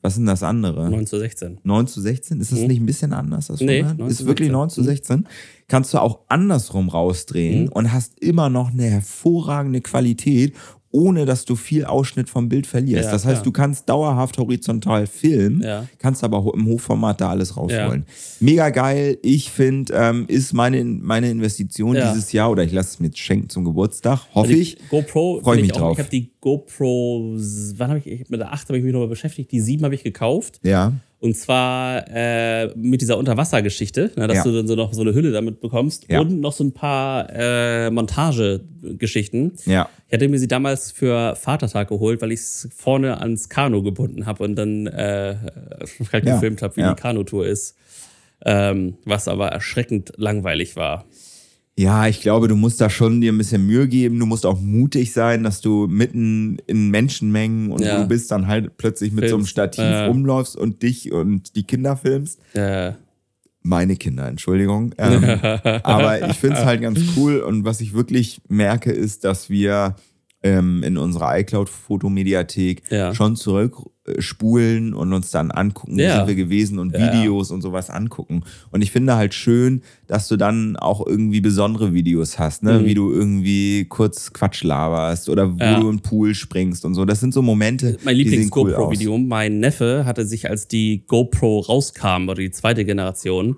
was 0.02 0.14
ist 0.14 0.20
denn 0.20 0.26
das 0.28 0.44
andere? 0.44 0.90
9 0.90 1.06
zu 1.06 1.20
16. 1.20 1.60
9 1.64 1.88
zu 1.88 2.00
16? 2.02 2.40
Ist 2.40 2.52
das 2.52 2.60
Mhm. 2.60 2.68
nicht 2.68 2.80
ein 2.82 2.86
bisschen 2.86 3.14
anders? 3.14 3.48
Das 3.48 3.60
Nee, 3.60 3.80
Format? 3.82 3.98
9 4.00 4.10
ist 4.10 4.20
wirklich 4.26 4.48
16. 4.48 4.52
9 4.54 4.70
zu 4.70 4.84
16. 4.84 5.28
Kannst 5.68 5.94
du 5.94 5.98
auch 6.00 6.20
andersrum 6.30 6.90
rausdrehen 6.90 7.64
Mhm. 7.66 7.70
und 7.74 7.92
hast 7.94 8.18
immer 8.20 8.50
noch 8.50 8.72
eine 8.72 8.86
hervorragende 8.86 9.82
Qualität, 9.82 10.54
ohne 10.92 11.26
dass 11.26 11.46
du 11.46 11.56
viel 11.56 11.86
Ausschnitt 11.86 12.30
vom 12.30 12.50
Bild 12.50 12.66
verlierst. 12.66 13.06
Ja, 13.06 13.12
das 13.12 13.24
heißt, 13.26 13.38
klar. 13.38 13.44
du 13.44 13.52
kannst 13.52 13.88
dauerhaft 13.90 14.38
horizontal 14.38 15.06
filmen, 15.08 15.62
Ja. 15.62 15.86
kannst 16.00 16.24
aber 16.24 16.52
im 16.54 16.66
Hochformat 16.66 17.22
da 17.22 17.30
alles 17.30 17.56
rausholen. 17.58 18.06
Mega 18.40 18.70
geil. 18.70 19.18
Ich 19.22 19.52
finde, 19.52 19.94
ähm, 19.96 20.26
ist 20.28 20.54
meine, 20.54 20.84
meine 20.84 21.30
Investition 21.30 21.96
Ja. 21.96 22.12
dieses 22.12 22.32
Jahr, 22.32 22.50
oder 22.52 22.64
ich 22.64 22.72
lasse 22.72 22.90
es 22.90 23.00
mir 23.00 23.08
jetzt 23.08 23.20
schenken 23.20 23.50
zum 23.50 23.66
Geburtstag, 23.66 24.22
hoffe 24.34 24.54
ich. 24.54 24.78
GoPro, 24.90 25.42
Freu 25.44 25.54
find 25.54 25.62
mich 25.62 25.72
ich 25.72 25.74
auch, 25.76 25.80
drauf. 25.80 25.94
Ich 25.94 26.00
habe 26.00 26.10
die 26.10 26.32
GoPro, 26.42 27.36
wann 27.78 27.90
habe 27.90 28.00
ich, 28.00 28.08
ich, 28.08 28.30
mit 28.30 28.40
der 28.40 28.52
8 28.54 28.68
habe 28.70 28.78
ich 28.78 28.84
mich 28.84 28.94
nochmal 28.94 29.10
beschäftigt, 29.10 29.52
die 29.52 29.62
7 29.62 29.84
habe 29.84 29.94
ich 29.96 30.04
gekauft. 30.04 30.60
Ja. 30.64 30.94
Und 31.22 31.36
zwar 31.36 32.06
äh, 32.10 32.68
mit 32.76 33.02
dieser 33.02 33.18
Unterwassergeschichte, 33.18 34.12
ne, 34.16 34.28
dass 34.28 34.38
Ja. 34.38 34.44
du 34.44 34.54
dann 34.56 34.68
so 34.68 34.76
noch 34.76 34.94
so 34.94 35.02
eine 35.02 35.14
Hülle 35.14 35.32
damit 35.34 35.60
bekommst 35.60 36.06
Ja. 36.10 36.22
und 36.22 36.40
noch 36.40 36.54
so 36.54 36.64
ein 36.64 36.72
paar 36.72 37.28
äh, 37.30 37.90
Montagegeschichten. 37.92 39.54
Ja. 39.66 39.90
Ich 40.08 40.14
hatte 40.14 40.28
mir 40.28 40.40
sie 40.40 40.48
damals 40.48 40.92
für 40.92 41.36
Vatertag 41.36 41.90
geholt, 41.90 42.22
weil 42.22 42.32
ich 42.32 42.40
es 42.40 42.70
vorne 42.76 43.20
ans 43.20 43.50
Kanu 43.50 43.84
gebunden 43.84 44.26
habe 44.26 44.44
und 44.44 44.56
dann 44.56 44.88
äh, 44.88 45.36
halt 46.14 46.26
gefilmt 46.26 46.62
habe, 46.62 46.76
wie 46.78 46.84
die 46.84 46.96
Kanutour 46.96 47.46
ist. 47.46 47.76
Ähm, 48.46 48.96
was 49.04 49.28
aber 49.28 49.50
erschreckend 49.50 50.14
langweilig 50.16 50.78
war. 50.78 51.04
Ja, 51.80 52.08
ich 52.08 52.20
glaube, 52.20 52.50
du 52.50 52.58
musst 52.58 52.82
da 52.82 52.90
schon 52.90 53.22
dir 53.22 53.32
ein 53.32 53.38
bisschen 53.38 53.66
Mühe 53.66 53.88
geben. 53.88 54.20
Du 54.20 54.26
musst 54.26 54.46
auch 54.46 54.60
mutig 54.60 55.14
sein, 55.14 55.44
dass 55.46 55.62
du 55.62 55.88
mitten 55.88 56.58
in 56.68 56.90
Menschenmengen 56.90 57.72
und 57.72 57.82
Ja. 57.82 58.02
du 58.02 58.08
bist, 58.10 58.30
dann 58.32 58.48
halt 58.48 58.76
plötzlich 58.76 59.14
mit 59.14 59.30
so 59.30 59.36
einem 59.36 59.46
Filmst. 59.46 59.52
Stativ 59.52 59.86
Ja. 59.86 60.08
rumläufst 60.08 60.58
und 60.58 60.84
dich 60.84 61.14
und 61.14 61.56
die 61.56 61.64
Kinder 61.64 61.96
filmst. 61.96 62.42
Äh, 62.54 62.92
Meine 63.62 63.96
Kinder, 63.96 64.28
Entschuldigung. 64.28 64.94
Ähm, 64.98 65.24
aber 65.84 66.28
ich 66.30 66.38
finde 66.38 66.58
es 66.58 66.66
halt 66.66 66.82
ganz 66.82 67.00
cool 67.16 67.40
und 67.40 67.64
was 67.64 67.80
ich 67.80 67.94
wirklich 67.94 68.42
merke, 68.50 68.92
ist, 68.92 69.24
dass 69.24 69.50
wir 69.50 69.96
ähm, 70.42 70.84
in 70.84 70.98
unserer 70.98 71.38
iCloud-Fotomediathek 71.40 72.84
Ja. 72.90 73.14
schon 73.14 73.36
zurückspulen 73.36 74.94
und 74.94 75.12
uns 75.14 75.32
dann 75.32 75.52
angucken, 75.52 75.98
wo 75.98 76.02
Ja. 76.02 76.18
sind 76.18 76.28
wir 76.28 76.36
gewesen 76.36 76.80
und 76.80 76.94
Ja. 76.96 77.14
Videos 77.14 77.52
und 77.52 77.62
sowas 77.62 77.90
angucken. 77.90 78.44
Und 78.72 78.82
ich 78.82 78.92
finde 78.92 79.16
halt 79.16 79.34
schön, 79.34 79.82
dass 80.08 80.28
du 80.28 80.38
dann 80.38 80.78
auch 80.78 81.06
irgendwie 81.06 81.42
besondere 81.42 81.94
Videos 81.94 82.40
hast, 82.40 82.64
ne? 82.64 82.80
Mhm. 82.80 82.86
wie 82.86 82.94
du 82.94 83.12
irgendwie 83.12 83.86
kurz 83.90 84.32
Quatsch 84.34 84.64
laberst 84.64 85.28
oder 85.30 85.54
wo 85.54 85.58
du 85.82 85.90
in 85.90 85.98
den 85.98 86.00
Pool 86.02 86.34
springst 86.34 86.86
und 86.86 86.94
so. 86.96 87.06
Das 87.06 87.20
sind 87.20 87.34
so 87.34 87.42
Momente, 87.42 87.98
mein 88.04 88.16
die 88.16 88.28
sehen 88.30 88.50
cool. 88.56 88.70
Lieblings-GoPro-Video. 88.70 89.18
mein 89.18 89.60
Neffe 89.60 90.06
hatte 90.06 90.26
sich, 90.26 90.50
als 90.50 90.68
die 90.68 91.04
GoPro 91.08 91.60
rauskam, 91.60 92.30
oder 92.30 92.36
die 92.42 92.52
zweite 92.52 92.86
Generation, 92.86 93.58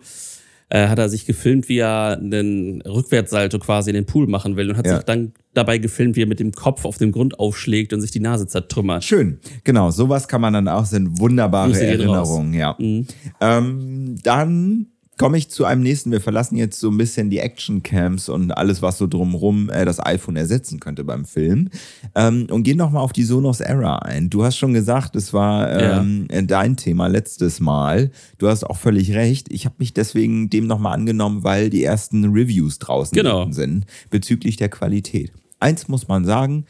äh, 0.72 0.88
hat 0.88 0.99
er 0.99 1.09
sich 1.09 1.26
gefilmt, 1.26 1.67
wie 1.67 1.80
er 1.80 2.17
einen 2.17 2.82
Rückwärtssalto 2.84 3.59
quasi 3.59 3.89
in 3.89 3.95
den 3.95 4.05
Pool 4.05 4.26
machen 4.26 4.55
will 4.55 4.69
und 4.69 4.78
hat 4.78 4.88
ja. 4.88 4.95
sich 4.95 5.03
dann 5.03 5.34
dabei 5.53 5.78
gefilmt, 5.78 6.15
wie 6.15 6.24
er 6.24 6.28
mit 6.28 6.39
dem 6.39 6.53
Kopf 6.53 6.86
auf 6.86 6.97
den 6.97 7.11
Grund 7.11 7.39
aufschlägt 7.39 7.91
und 7.91 7.99
sich 7.99 8.11
die 8.11 8.22
Nase 8.22 8.47
zertrümmert. 8.47 9.03
Schön, 9.03 9.39
genau. 9.65 9.91
Sowas 9.91 10.30
kann 10.30 10.39
man 10.39 10.53
dann 10.53 10.69
auch, 10.69 10.86
sind 10.86 11.19
wunderbare 11.19 11.78
Erinnerungen, 11.78 12.53
ja. 12.53 12.78
Mhm. 12.80 13.05
Ähm, 13.41 14.15
dann 14.24 14.88
komme 15.18 15.38
ich 15.38 15.49
zu 15.49 15.66
einem 15.66 15.84
nächsten. 15.84 16.12
Wir 16.12 16.22
verlassen 16.22 16.57
jetzt 16.57 16.80
so 16.80 16.89
ein 16.89 16.97
bisschen 16.97 17.30
die 17.30 17.39
Action-Camps 17.39 18.30
und 18.30 18.51
alles, 18.51 18.82
was 18.82 18.97
so 18.97 19.07
drumherum 19.07 19.70
äh, 19.70 19.86
das 19.86 20.03
iPhone 20.03 20.36
ersetzen 20.36 20.80
könnte 20.80 21.03
beim 21.03 21.26
Film. 21.26 21.70
Ähm, 22.16 22.47
und 22.49 22.64
gehen 22.64 22.78
nochmal 22.78 23.03
auf 23.03 23.14
die 23.14 23.24
Sonos 23.24 23.59
Era 23.59 23.97
ein. 23.99 24.30
Du 24.30 24.43
hast 24.43 24.57
schon 24.57 24.74
gesagt, 24.74 25.16
es 25.16 25.34
war 25.34 25.70
ähm, 25.72 26.28
ja. 26.32 26.41
dein 26.41 26.76
Thema 26.76 27.07
letztes 27.07 27.59
Mal. 27.59 28.12
Du 28.38 28.47
hast 28.47 28.64
auch 28.64 28.78
völlig 28.78 29.14
recht. 29.14 29.51
Ich 29.51 29.66
habe 29.66 29.76
mich 29.78 29.93
deswegen 29.93 30.49
dem 30.49 30.66
nochmal 30.68 30.93
angenommen, 30.93 31.43
weil 31.43 31.70
die 31.70 31.84
ersten 31.84 32.26
Reviews 32.26 32.80
draußen 32.80 33.16
genau. 33.16 33.51
sind 33.51 33.86
bezüglich 34.09 34.57
der 34.57 34.70
Qualität. 34.70 35.32
Eins 35.59 35.88
muss 35.88 36.07
man 36.07 36.26
sagen, 36.26 36.66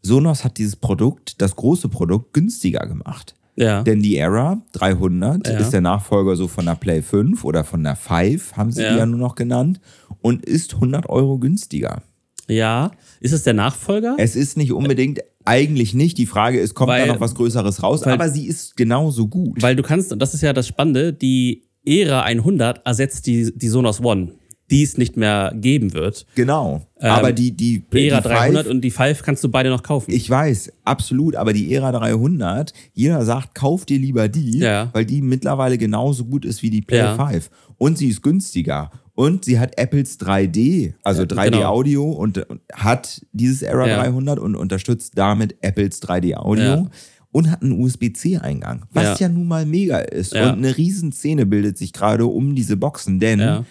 Sonos 0.00 0.44
hat 0.44 0.58
dieses 0.58 0.76
Produkt, 0.76 1.40
das 1.40 1.56
große 1.56 1.88
Produkt, 1.88 2.32
günstiger 2.32 2.86
gemacht. 2.86 3.34
Ja. 3.56 3.82
Denn 3.82 4.02
die 4.02 4.16
Era 4.16 4.60
300 4.72 5.46
ja. 5.46 5.58
ist 5.58 5.70
der 5.70 5.80
Nachfolger 5.80 6.36
so 6.36 6.48
von 6.48 6.66
der 6.66 6.74
Play 6.74 7.02
5 7.02 7.44
oder 7.44 7.64
von 7.64 7.84
der 7.84 7.96
5, 7.96 8.56
haben 8.56 8.72
sie 8.72 8.82
ja. 8.82 8.92
die 8.92 8.98
ja 8.98 9.06
nur 9.06 9.18
noch 9.18 9.34
genannt, 9.34 9.80
und 10.20 10.44
ist 10.44 10.74
100 10.74 11.08
Euro 11.08 11.38
günstiger. 11.38 12.02
Ja, 12.48 12.90
ist 13.20 13.32
es 13.32 13.44
der 13.44 13.54
Nachfolger? 13.54 14.16
Es 14.18 14.36
ist 14.36 14.56
nicht 14.56 14.72
unbedingt, 14.72 15.20
eigentlich 15.44 15.94
nicht. 15.94 16.18
Die 16.18 16.26
Frage 16.26 16.58
ist, 16.58 16.74
kommt 16.74 16.90
weil, 16.90 17.06
da 17.06 17.12
noch 17.12 17.20
was 17.20 17.34
Größeres 17.34 17.82
raus? 17.82 18.04
Weil, 18.04 18.12
aber 18.12 18.28
sie 18.28 18.46
ist 18.46 18.76
genauso 18.76 19.28
gut. 19.28 19.62
Weil 19.62 19.76
du 19.76 19.82
kannst, 19.82 20.12
und 20.12 20.18
das 20.20 20.34
ist 20.34 20.42
ja 20.42 20.52
das 20.52 20.68
Spannende, 20.68 21.12
die 21.12 21.64
Era 21.84 22.22
100 22.22 22.86
ersetzt 22.86 23.26
die, 23.26 23.56
die 23.56 23.68
Sonos 23.68 24.02
One 24.02 24.32
die 24.74 24.82
es 24.82 24.98
nicht 24.98 25.16
mehr 25.16 25.52
geben 25.54 25.94
wird. 25.94 26.26
Genau. 26.34 26.82
Ähm, 26.98 27.10
aber 27.10 27.32
die, 27.32 27.52
die, 27.52 27.84
Era 27.92 28.20
die 28.20 28.28
300 28.28 28.66
und 28.66 28.80
die 28.80 28.90
5 28.90 29.22
kannst 29.22 29.44
du 29.44 29.48
beide 29.48 29.70
noch 29.70 29.84
kaufen. 29.84 30.10
Ich 30.10 30.28
weiß, 30.28 30.72
absolut. 30.82 31.36
Aber 31.36 31.52
die 31.52 31.72
Era 31.72 31.92
300, 31.92 32.72
jeder 32.92 33.24
sagt, 33.24 33.54
kauf 33.54 33.84
dir 33.84 34.00
lieber 34.00 34.26
die, 34.26 34.58
ja. 34.58 34.90
weil 34.92 35.04
die 35.04 35.22
mittlerweile 35.22 35.78
genauso 35.78 36.24
gut 36.24 36.44
ist 36.44 36.64
wie 36.64 36.70
die 36.70 36.82
Play 36.82 36.98
ja. 36.98 37.14
5. 37.14 37.50
Und 37.78 37.98
sie 37.98 38.08
ist 38.08 38.20
günstiger. 38.20 38.90
Und 39.14 39.44
sie 39.44 39.60
hat 39.60 39.78
Apples 39.78 40.18
3D, 40.18 40.94
also 41.04 41.22
3D-Audio 41.22 42.02
genau. 42.02 42.18
und 42.18 42.44
hat 42.72 43.24
dieses 43.30 43.62
Era 43.62 43.86
ja. 43.86 43.98
300 43.98 44.40
und 44.40 44.56
unterstützt 44.56 45.12
damit 45.14 45.54
Apples 45.60 46.02
3D-Audio 46.02 46.88
und 47.30 47.48
hat 47.48 47.62
einen 47.62 47.80
USB-C-Eingang, 47.80 48.86
was 48.90 49.20
ja. 49.20 49.28
ja. 49.28 49.32
nun 49.32 49.46
mal 49.46 49.66
mega 49.66 49.98
ist. 49.98 50.34
Ja. 50.34 50.50
Und 50.50 50.58
eine 50.58 50.76
Riesenszene 50.76 51.46
bildet 51.46 51.78
sich 51.78 51.92
gerade 51.92 52.26
um 52.26 52.56
diese 52.56 52.76
Boxen, 52.76 53.20
denn 53.20 53.38
ja. 53.38 53.64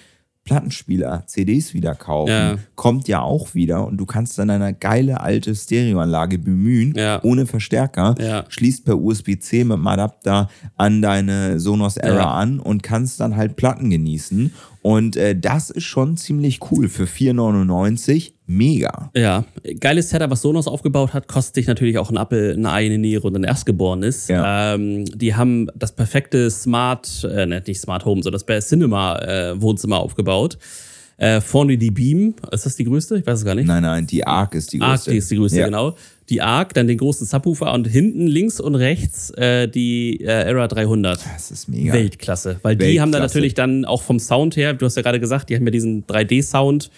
Plattenspieler, 0.44 1.24
CDs 1.26 1.74
wieder 1.74 1.96
kaufen, 1.96 2.32
ja. 2.32 2.58
kommt 2.76 3.08
ja 3.08 3.22
auch 3.22 3.56
wieder 3.56 3.88
und 3.88 3.98
du 3.98 4.06
kannst 4.06 4.38
dann 4.38 4.50
eine 4.50 4.74
geile 4.74 5.22
alte 5.22 5.56
Stereoanlage 5.56 6.38
bemühen, 6.38 6.94
ja. 6.98 7.24
ohne 7.24 7.46
Verstärker, 7.46 8.16
ja. 8.20 8.44
schließt 8.50 8.84
per 8.84 9.00
USB-C 9.00 9.64
mit 9.64 9.78
dem 9.78 9.88
Adapter 9.88 10.50
an 10.76 11.02
deine 11.02 11.62
Sonos 11.62 11.96
Era 11.96 12.38
an 12.38 12.60
und 12.60 12.84
kannst 12.84 13.22
dann 13.22 13.38
halt 13.38 13.56
Platten 13.56 13.90
genießen. 13.90 14.54
Und 14.82 15.16
äh, 15.16 15.34
das 15.34 15.70
ist 15.70 15.86
schon 15.86 16.18
ziemlich 16.18 16.60
cool 16.72 16.90
für 16.90 17.06
4,99. 17.06 18.33
Mega. 18.46 19.10
Ja, 19.16 19.46
geiles 19.80 20.10
Setup, 20.10 20.30
was 20.30 20.42
Sonos 20.42 20.68
aufgebaut 20.68 21.14
hat, 21.14 21.28
kostet 21.28 21.56
sich 21.56 21.68
natürlich 21.68 21.98
auch 21.98 22.10
ein 22.10 22.18
Apple, 22.18 22.54
eine 22.54 22.72
Ei, 22.72 22.86
eine 22.86 22.98
Niere 22.98 23.28
und 23.28 23.38
ein 23.38 23.46
Erstgeborenes. 23.46 24.28
Ja. 24.28 24.76
Ähm, 24.76 25.06
die 25.06 25.34
haben 25.34 25.68
das 25.76 25.94
perfekte 25.94 26.52
Smart, 26.52 27.24
äh, 27.24 27.46
nicht 27.46 27.80
Smart 27.80 28.04
Home, 28.04 28.22
sondern 28.22 28.42
das 28.46 28.68
Cinema 28.68 29.18
äh, 29.20 29.62
Wohnzimmer 29.62 30.00
aufgebaut. 30.00 30.58
Äh, 31.18 31.42
vorne 31.42 31.78
die 31.78 31.92
Beam, 31.92 32.34
ist 32.52 32.66
das 32.66 32.76
die 32.76 32.84
größte? 32.84 33.18
Ich 33.20 33.26
weiß 33.26 33.40
es 33.40 33.46
gar 33.46 33.56
nicht. 33.56 33.68
Nein, 33.68 33.84
nein, 33.84 34.08
die 34.08 34.26
Arc 34.26 34.56
ist 34.56 34.74
die 34.74 34.80
größte. 34.80 34.92
Arc 34.92 35.04
die 35.06 35.18
ist 35.18 35.32
die 35.32 35.38
größte, 35.38 35.60
ja. 35.60 35.66
genau. 35.66 35.96
Die 36.30 36.42
Arc, 36.42 36.74
dann 36.74 36.88
den 36.88 36.98
großen 36.98 37.28
Subwoofer 37.28 37.72
und 37.72 37.88
hinten 37.88 38.26
links 38.28 38.60
und 38.60 38.76
rechts 38.76 39.30
äh, 39.32 39.68
die 39.68 40.22
äh, 40.22 40.50
Era 40.50 40.68
300. 40.68 41.20
Das 41.36 41.52
ist 41.52 41.70
mega. 41.70 41.94
Weltklasse. 41.94 42.60
Weil 42.64 42.72
Weltklasse. 42.72 42.92
die 42.92 43.02
haben 43.02 43.12
dann 43.12 43.22
natürlich 43.22 43.54
dann 43.54 43.86
auch 43.86 44.02
vom 44.02 44.20
Sound 44.20 44.58
her, 44.58 44.74
du 44.74 44.86
hast 44.86 44.96
ja 44.96 45.02
gerade 45.02 45.20
gesagt, 45.20 45.50
die 45.50 45.56
haben 45.56 45.66
ja 45.66 45.72
diesen 45.72 46.06
3D-Sound, 46.08 46.90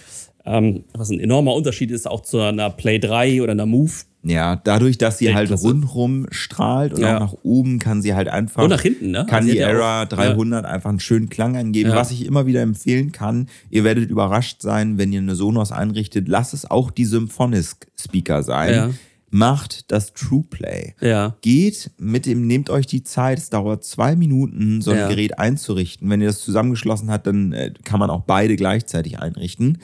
ähm, 0.46 0.84
was 0.94 1.10
ein 1.10 1.20
enormer 1.20 1.54
Unterschied 1.54 1.92
ist 1.92 2.08
auch 2.08 2.22
zu 2.22 2.40
einer 2.40 2.70
Play 2.70 3.00
3 3.00 3.42
oder 3.42 3.52
einer 3.52 3.66
Move. 3.66 3.92
Ja, 4.26 4.56
dadurch, 4.56 4.98
dass 4.98 5.20
sie 5.20 5.36
halt 5.36 5.52
rundrum 5.52 6.26
strahlt 6.32 6.94
und 6.94 7.02
ja. 7.02 7.18
auch 7.18 7.20
nach 7.20 7.34
oben 7.44 7.78
kann 7.78 8.02
sie 8.02 8.16
halt 8.16 8.28
einfach. 8.28 8.64
Und 8.64 8.72
nach 8.72 8.82
hinten, 8.82 9.12
ne? 9.12 9.26
Kann 9.30 9.44
also 9.44 9.52
die 9.52 9.60
Era 9.60 10.04
auch, 10.04 10.08
300 10.08 10.64
ja. 10.64 10.70
einfach 10.70 10.90
einen 10.90 11.00
schönen 11.00 11.30
Klang 11.30 11.56
angeben. 11.56 11.92
Ja. 11.92 11.96
Was 11.96 12.12
ich 12.12 12.26
immer 12.26 12.48
wieder 12.48 12.62
empfehlen 12.62 13.12
kann, 13.12 13.48
ihr 13.70 13.84
werdet 13.84 14.10
überrascht 14.10 14.64
sein, 14.64 14.98
wenn 14.98 15.14
ihr 15.14 15.20
eine 15.20 15.36
Sonos 15.36 15.72
einrichtet, 15.72 16.28
lasst 16.28 16.56
es 16.56 16.70
auch 16.70 16.90
die 16.90 17.06
Symphonisk 17.06 17.88
Speaker 18.00 18.42
sein. 18.42 18.98
Macht 19.30 19.92
das 19.92 20.14
True 20.14 20.46
Play. 20.50 20.94
Ja. 21.02 21.36
Geht 21.42 21.92
mit 21.98 22.26
dem, 22.26 22.48
nehmt 22.48 22.70
euch 22.70 22.88
die 22.88 23.04
Zeit, 23.04 23.38
es 23.38 23.50
dauert 23.50 23.84
zwei 23.84 24.16
Minuten, 24.16 24.82
so 24.82 24.92
ein 24.92 25.10
Gerät 25.10 25.38
einzurichten. 25.38 26.10
Wenn 26.10 26.22
ihr 26.22 26.28
das 26.28 26.40
zusammengeschlossen 26.40 27.12
habt, 27.12 27.28
dann 27.28 27.52
äh, 27.52 27.74
kann 27.84 28.00
man 28.00 28.10
auch 28.10 28.22
beide 28.22 28.56
gleichzeitig 28.56 29.20
einrichten. 29.20 29.80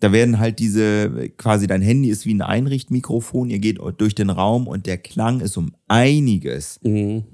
Da 0.00 0.12
werden 0.12 0.38
halt 0.38 0.58
diese, 0.58 1.30
quasi 1.36 1.66
dein 1.66 1.82
Handy 1.82 2.08
ist 2.08 2.24
wie 2.24 2.34
ein 2.34 2.42
Einrichtmikrofon, 2.42 3.50
ihr 3.50 3.58
geht 3.58 3.78
durch 3.98 4.14
den 4.14 4.30
Raum 4.30 4.68
und 4.68 4.86
der 4.86 4.98
Klang 4.98 5.40
ist 5.40 5.56
um 5.56 5.72
einiges, 5.88 6.78
mhm. 6.82 7.24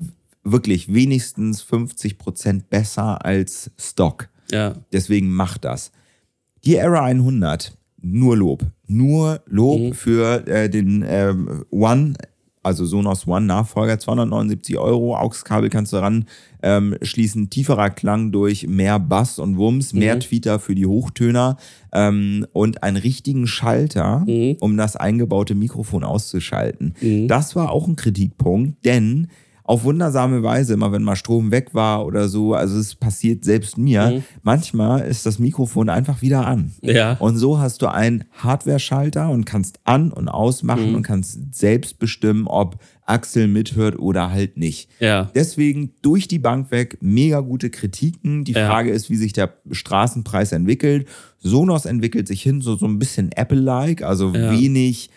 wirklich 0.42 0.92
wenigstens 0.92 1.60
50 1.62 2.16
Prozent 2.16 2.70
besser 2.70 3.24
als 3.24 3.70
Stock. 3.78 4.28
Ja. 4.50 4.74
Deswegen 4.92 5.30
macht 5.30 5.64
das. 5.64 5.92
Die 6.64 6.76
Era 6.76 7.04
100, 7.04 7.76
nur 8.00 8.36
Lob. 8.36 8.64
Nur 8.86 9.42
Lob 9.46 9.80
mhm. 9.80 9.92
für 9.94 10.46
äh, 10.46 10.70
den 10.70 11.04
ähm, 11.06 11.64
One 11.70 12.14
also 12.64 12.84
Sonos 12.84 13.26
One 13.26 13.46
Nachfolger, 13.46 13.98
279 13.98 14.78
Euro, 14.78 15.16
AUX-Kabel 15.16 15.70
kannst 15.70 15.92
du 15.92 15.98
ran 15.98 16.26
ähm, 16.62 16.96
schließen, 17.02 17.50
tieferer 17.50 17.90
Klang 17.90 18.32
durch 18.32 18.66
mehr 18.66 18.98
Bass 18.98 19.38
und 19.38 19.58
Wumms, 19.58 19.92
mhm. 19.92 19.98
mehr 19.98 20.18
Tweeter 20.18 20.58
für 20.58 20.74
die 20.74 20.86
Hochtöner 20.86 21.58
ähm, 21.92 22.46
und 22.52 22.82
einen 22.82 22.96
richtigen 22.96 23.46
Schalter, 23.46 24.24
mhm. 24.26 24.56
um 24.60 24.76
das 24.76 24.96
eingebaute 24.96 25.54
Mikrofon 25.54 26.04
auszuschalten. 26.04 26.94
Mhm. 27.00 27.28
Das 27.28 27.54
war 27.54 27.70
auch 27.70 27.86
ein 27.86 27.96
Kritikpunkt, 27.96 28.84
denn 28.84 29.28
auf 29.66 29.82
wundersame 29.84 30.42
Weise, 30.42 30.74
immer 30.74 30.92
wenn 30.92 31.02
mal 31.02 31.16
Strom 31.16 31.50
weg 31.50 31.70
war 31.72 32.04
oder 32.04 32.28
so. 32.28 32.52
Also 32.52 32.78
es 32.78 32.94
passiert 32.94 33.44
selbst 33.44 33.78
mir. 33.78 34.10
Mhm. 34.10 34.24
Manchmal 34.42 35.00
ist 35.00 35.24
das 35.24 35.38
Mikrofon 35.38 35.88
einfach 35.88 36.20
wieder 36.20 36.46
an. 36.46 36.72
Ja. 36.82 37.14
Und 37.14 37.38
so 37.38 37.58
hast 37.58 37.80
du 37.80 37.86
einen 37.86 38.24
Hardware-Schalter 38.32 39.30
und 39.30 39.46
kannst 39.46 39.80
an- 39.84 40.12
und 40.12 40.28
ausmachen 40.28 40.90
mhm. 40.90 40.96
und 40.96 41.02
kannst 41.02 41.54
selbst 41.54 41.98
bestimmen, 41.98 42.46
ob 42.46 42.78
Axel 43.06 43.48
mithört 43.48 43.98
oder 43.98 44.30
halt 44.30 44.58
nicht. 44.58 44.90
Ja. 45.00 45.30
Deswegen 45.34 45.94
durch 46.02 46.28
die 46.28 46.38
Bank 46.38 46.70
weg 46.70 46.98
mega 47.00 47.40
gute 47.40 47.70
Kritiken. 47.70 48.44
Die 48.44 48.52
ja. 48.52 48.68
Frage 48.68 48.90
ist, 48.90 49.08
wie 49.08 49.16
sich 49.16 49.32
der 49.32 49.54
Straßenpreis 49.70 50.52
entwickelt. 50.52 51.08
Sonos 51.38 51.86
entwickelt 51.86 52.28
sich 52.28 52.42
hin 52.42 52.60
so, 52.60 52.76
so 52.76 52.86
ein 52.86 52.98
bisschen 52.98 53.32
Apple-like, 53.32 54.02
also 54.02 54.34
ja. 54.34 54.52
wenig 54.52 55.10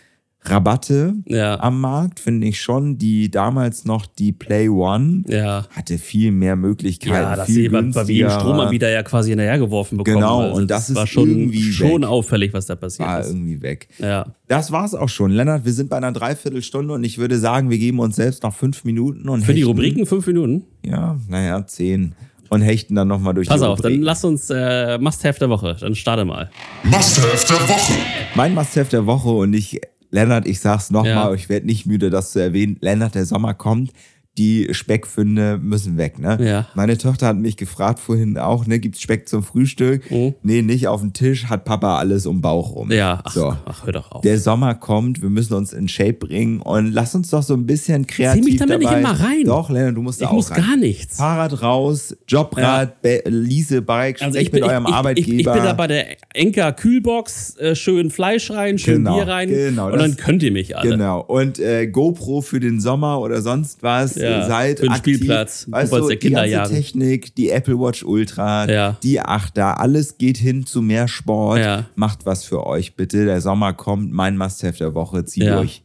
Rabatte 0.49 1.15
ja. 1.25 1.59
am 1.59 1.81
Markt, 1.81 2.19
finde 2.19 2.47
ich 2.47 2.61
schon. 2.61 2.97
Die 2.97 3.29
damals 3.29 3.85
noch 3.85 4.05
die 4.05 4.31
Play 4.31 4.69
One 4.69 5.23
ja. 5.27 5.65
hatte 5.71 5.97
viel 5.97 6.31
mehr 6.31 6.55
Möglichkeiten. 6.55 7.13
Ja, 7.13 7.35
dass 7.35 7.47
viel 7.47 7.55
sie 7.55 7.69
bei 7.69 8.07
wie 8.07 8.23
Stromanbieter 8.29 8.89
ja 8.89 9.03
quasi 9.03 9.29
hinterhergeworfen 9.29 9.97
bekommen. 9.97 10.17
Genau, 10.17 10.41
also 10.41 10.55
und 10.55 10.71
das, 10.71 10.87
das 10.87 10.95
war 10.95 11.07
schon, 11.07 11.29
irgendwie 11.29 11.71
schon 11.71 12.01
weg. 12.01 12.09
auffällig, 12.09 12.53
was 12.53 12.65
da 12.65 12.75
passiert 12.75 13.07
war 13.07 13.19
ist. 13.19 13.27
irgendwie 13.27 13.61
weg. 13.61 13.87
Ja. 13.99 14.27
Das 14.47 14.71
war's 14.71 14.95
auch 14.95 15.09
schon. 15.09 15.31
Lennart, 15.31 15.65
wir 15.65 15.73
sind 15.73 15.89
bei 15.89 15.97
einer 15.97 16.11
Dreiviertelstunde 16.11 16.93
und 16.93 17.03
ich 17.03 17.17
würde 17.17 17.37
sagen, 17.37 17.69
wir 17.69 17.77
geben 17.77 17.99
uns 17.99 18.15
selbst 18.15 18.43
noch 18.43 18.53
fünf 18.53 18.83
Minuten. 18.83 19.29
Und 19.29 19.41
Für 19.41 19.47
hechten, 19.47 19.55
die 19.55 19.63
Rubriken 19.63 20.05
fünf 20.05 20.25
Minuten? 20.27 20.63
Ja, 20.85 21.19
naja, 21.27 21.65
zehn 21.67 22.13
und 22.49 22.61
hechten 22.61 22.95
dann 22.95 23.07
nochmal 23.07 23.33
durch 23.33 23.47
Pass 23.47 23.59
die 23.59 23.67
auf, 23.67 23.79
Rubriken. 23.79 23.99
dann 23.99 24.05
lass 24.05 24.23
uns 24.23 24.49
äh, 24.49 24.97
Must-Have 24.97 25.39
der 25.39 25.49
Woche. 25.49 25.75
Dann 25.79 25.95
starte 25.95 26.25
mal. 26.25 26.49
Must-Have 26.83 27.45
der 27.47 27.69
Woche. 27.69 27.93
Mein 28.35 28.53
Must-Have 28.53 28.89
der 28.89 29.05
Woche 29.05 29.29
und 29.29 29.53
ich 29.53 29.81
Lennart, 30.10 30.47
ich 30.47 30.60
sag's 30.60 30.89
nochmal, 30.89 31.14
ja. 31.14 31.34
ich 31.34 31.49
werde 31.49 31.66
nicht 31.66 31.86
müde, 31.86 32.10
das 32.10 32.32
zu 32.32 32.39
erwähnen. 32.39 32.78
Lennart, 32.82 33.16
der 33.16 33.26
Sommer 33.26 33.53
kommt 33.53 33.91
die 34.38 34.67
Speckfunde 34.71 35.59
müssen 35.61 35.97
weg. 35.97 36.19
Ne? 36.19 36.38
Ja. 36.39 36.67
Meine 36.75 36.97
Tochter 36.97 37.27
hat 37.27 37.38
mich 37.38 37.57
gefragt 37.57 37.99
vorhin 37.99 38.38
auch, 38.38 38.67
ne, 38.67 38.79
gibt's 38.79 39.01
Speck 39.01 39.27
zum 39.27 39.43
Frühstück? 39.43 40.09
Mhm. 40.11 40.35
Nee, 40.43 40.61
nicht 40.61 40.88
auf 40.88 41.01
dem 41.01 41.13
Tisch, 41.13 41.45
hat 41.45 41.65
Papa 41.65 41.97
alles 41.97 42.25
um 42.25 42.41
Bauch 42.41 42.75
rum. 42.75 42.91
Ja, 42.91 43.21
ach, 43.23 43.31
so. 43.31 43.55
ach 43.65 43.85
hör 43.85 43.93
doch 43.93 44.11
auf. 44.11 44.21
Der 44.21 44.39
Sommer 44.39 44.75
kommt, 44.75 45.21
wir 45.21 45.29
müssen 45.29 45.53
uns 45.53 45.73
in 45.73 45.88
Shape 45.88 46.13
bringen 46.13 46.61
und 46.61 46.91
lass 46.91 47.15
uns 47.15 47.29
doch 47.31 47.43
so 47.43 47.55
ein 47.55 47.65
bisschen 47.65 48.05
kreativ 48.05 48.43
Zieh 48.43 48.51
mich 48.51 48.59
damit 48.59 48.83
dabei. 48.83 48.99
nicht 48.99 49.05
immer 49.05 49.19
rein. 49.19 49.43
Doch, 49.45 49.69
Lena, 49.69 49.91
du 49.91 50.01
musst 50.01 50.21
ich 50.21 50.25
da 50.25 50.31
auch 50.31 50.35
muss 50.35 50.51
rein. 50.51 50.61
gar 50.61 50.77
nichts. 50.77 51.17
Fahrrad 51.17 51.61
raus, 51.61 52.15
Jobrad, 52.27 52.97
ja. 53.03 53.19
Leasebike, 53.25 54.23
also 54.23 54.38
ich 54.38 54.51
bin, 54.51 54.63
eurem 54.63 54.85
ich, 54.88 54.93
Arbeitgeber. 54.93 55.31
Ich, 55.31 55.39
ich, 55.39 55.45
bin 55.45 55.63
da 55.63 55.73
bei 55.73 55.88
der 55.88 56.17
Enker 56.33 56.73
Kühlbox, 56.73 57.57
äh, 57.57 57.75
schön 57.75 58.11
Fleisch 58.11 58.51
rein, 58.51 58.77
schön 58.77 59.03
genau, 59.03 59.15
Bier 59.15 59.27
rein 59.27 59.49
genau, 59.49 59.91
und 59.91 59.99
dann 59.99 60.15
könnt 60.15 60.43
ihr 60.43 60.51
mich 60.51 60.77
alle. 60.77 60.91
Genau, 60.91 61.21
und 61.21 61.59
äh, 61.59 61.88
GoPro 61.88 62.41
für 62.41 62.59
den 62.59 62.79
Sommer 62.79 63.19
oder 63.19 63.41
sonst 63.41 63.81
was, 63.81 64.15
ja. 64.15 64.26
Ja, 64.30 64.45
seid 64.47 64.80
für 64.80 64.86
den 64.86 64.91
aktiv. 64.93 65.15
Spielplatz. 65.15 65.65
Weißt 65.69 65.93
du, 65.93 66.09
die 66.09 66.30
ganze 66.30 66.73
Technik, 66.73 67.36
die 67.36 67.49
Apple 67.49 67.80
Watch 67.80 68.03
Ultra, 68.03 68.69
ja. 68.69 68.97
die 69.03 69.19
Achter, 69.19 69.80
alles 69.80 70.17
geht 70.17 70.38
hin 70.38 70.65
zu 70.65 70.82
mehr 70.82 71.07
Sport. 71.07 71.59
Ja. 71.59 71.86
Macht 71.95 72.25
was 72.25 72.45
für 72.45 72.65
euch 72.65 72.95
bitte. 72.95 73.25
Der 73.25 73.41
Sommer 73.41 73.73
kommt, 73.73 74.11
mein 74.11 74.38
Must-Have 74.38 74.78
der 74.78 74.93
Woche, 74.93 75.25
zieht 75.25 75.43
ja. 75.43 75.59
euch. 75.59 75.84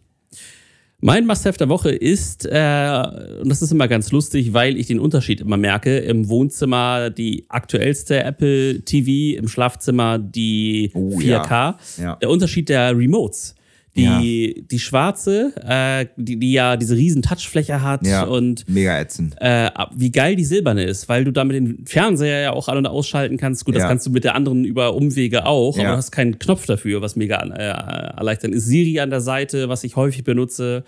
Mein 1.04 1.26
Must-Have 1.26 1.58
der 1.58 1.68
Woche 1.68 1.90
ist, 1.90 2.46
äh, 2.46 3.40
und 3.42 3.48
das 3.48 3.60
ist 3.60 3.72
immer 3.72 3.88
ganz 3.88 4.12
lustig, 4.12 4.52
weil 4.52 4.76
ich 4.76 4.86
den 4.86 5.00
Unterschied 5.00 5.40
immer 5.40 5.56
merke, 5.56 5.98
im 5.98 6.28
Wohnzimmer 6.28 7.10
die 7.10 7.44
aktuellste 7.48 8.22
Apple 8.22 8.82
TV, 8.82 9.36
im 9.36 9.48
Schlafzimmer 9.48 10.20
die 10.20 10.92
oh, 10.94 11.18
4K. 11.18 11.74
Ja. 12.00 12.16
Der 12.16 12.30
Unterschied 12.30 12.68
der 12.68 12.96
Remotes. 12.96 13.56
Die, 13.94 14.54
ja. 14.56 14.62
die 14.70 14.78
schwarze, 14.78 15.52
äh, 15.62 16.06
die, 16.16 16.38
die 16.38 16.52
ja 16.52 16.78
diese 16.78 16.96
riesen 16.96 17.20
Touchfläche 17.20 17.82
hat 17.82 18.06
ja, 18.06 18.24
und 18.24 18.66
mega 18.66 18.98
ätzend. 18.98 19.34
Äh, 19.38 19.70
wie 19.94 20.10
geil 20.10 20.34
die 20.34 20.46
silberne 20.46 20.84
ist, 20.84 21.10
weil 21.10 21.24
du 21.24 21.30
damit 21.30 21.56
den 21.56 21.84
Fernseher 21.84 22.40
ja 22.40 22.52
auch 22.52 22.68
an- 22.68 22.78
und 22.78 22.86
ausschalten 22.86 23.36
kannst. 23.36 23.66
Gut, 23.66 23.76
das 23.76 23.82
kannst 23.82 24.06
du 24.06 24.10
mit 24.10 24.24
der 24.24 24.34
anderen 24.34 24.64
über 24.64 24.94
Umwege 24.94 25.44
auch, 25.44 25.78
aber 25.78 25.88
du 25.88 25.96
hast 25.96 26.10
keinen 26.10 26.38
Knopf 26.38 26.64
dafür, 26.64 27.02
was 27.02 27.16
mega 27.16 27.36
äh, 27.42 28.16
erleichtert 28.16 28.52
ist. 28.52 28.64
Siri 28.64 28.98
an 28.98 29.10
der 29.10 29.20
Seite, 29.20 29.68
was 29.68 29.84
ich 29.84 29.94
häufig 29.94 30.24
benutze. 30.24 30.84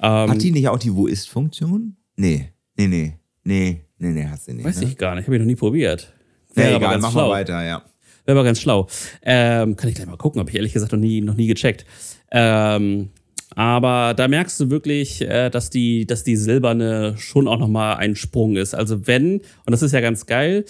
Ähm, 0.00 0.30
hat 0.30 0.40
die 0.40 0.52
nicht 0.52 0.68
auch 0.68 0.78
die 0.78 0.94
Wo 0.94 1.08
ist-Funktion? 1.08 1.96
Nee, 2.14 2.50
nee, 2.76 2.86
nee, 2.86 3.14
nee, 3.42 3.80
nee, 3.98 4.08
nee, 4.10 4.26
hast 4.30 4.46
du 4.46 4.52
nicht. 4.52 4.64
Weiß 4.64 4.80
ne? 4.80 4.86
ich 4.86 4.96
gar 4.96 5.16
nicht, 5.16 5.26
habe 5.26 5.34
ich 5.34 5.40
noch 5.40 5.46
nie 5.46 5.56
probiert. 5.56 6.12
Nee, 6.54 6.76
egal, 6.76 6.98
mach 6.98 7.10
schlau. 7.10 7.28
mal 7.28 7.34
weiter, 7.34 7.64
ja. 7.64 7.82
Wäre 8.24 8.38
aber 8.38 8.44
ganz 8.44 8.60
schlau. 8.60 8.88
Ähm, 9.22 9.76
kann 9.76 9.88
ich 9.88 9.94
gleich 9.94 10.06
mal 10.06 10.16
gucken, 10.16 10.40
habe 10.40 10.50
ich 10.50 10.56
ehrlich 10.56 10.72
gesagt 10.72 10.92
noch 10.92 10.98
nie, 10.98 11.20
noch 11.20 11.34
nie 11.34 11.46
gecheckt. 11.46 11.86
Ähm, 12.30 13.10
aber 13.54 14.14
da 14.14 14.28
merkst 14.28 14.60
du 14.60 14.70
wirklich, 14.70 15.22
äh, 15.22 15.48
dass, 15.48 15.70
die, 15.70 16.06
dass 16.06 16.24
die 16.24 16.36
silberne 16.36 17.14
schon 17.16 17.48
auch 17.48 17.58
nochmal 17.58 17.96
ein 17.96 18.14
Sprung 18.14 18.56
ist. 18.56 18.74
Also 18.74 19.06
wenn, 19.06 19.38
und 19.38 19.70
das 19.70 19.82
ist 19.82 19.92
ja 19.92 20.00
ganz 20.00 20.26
geil, 20.26 20.64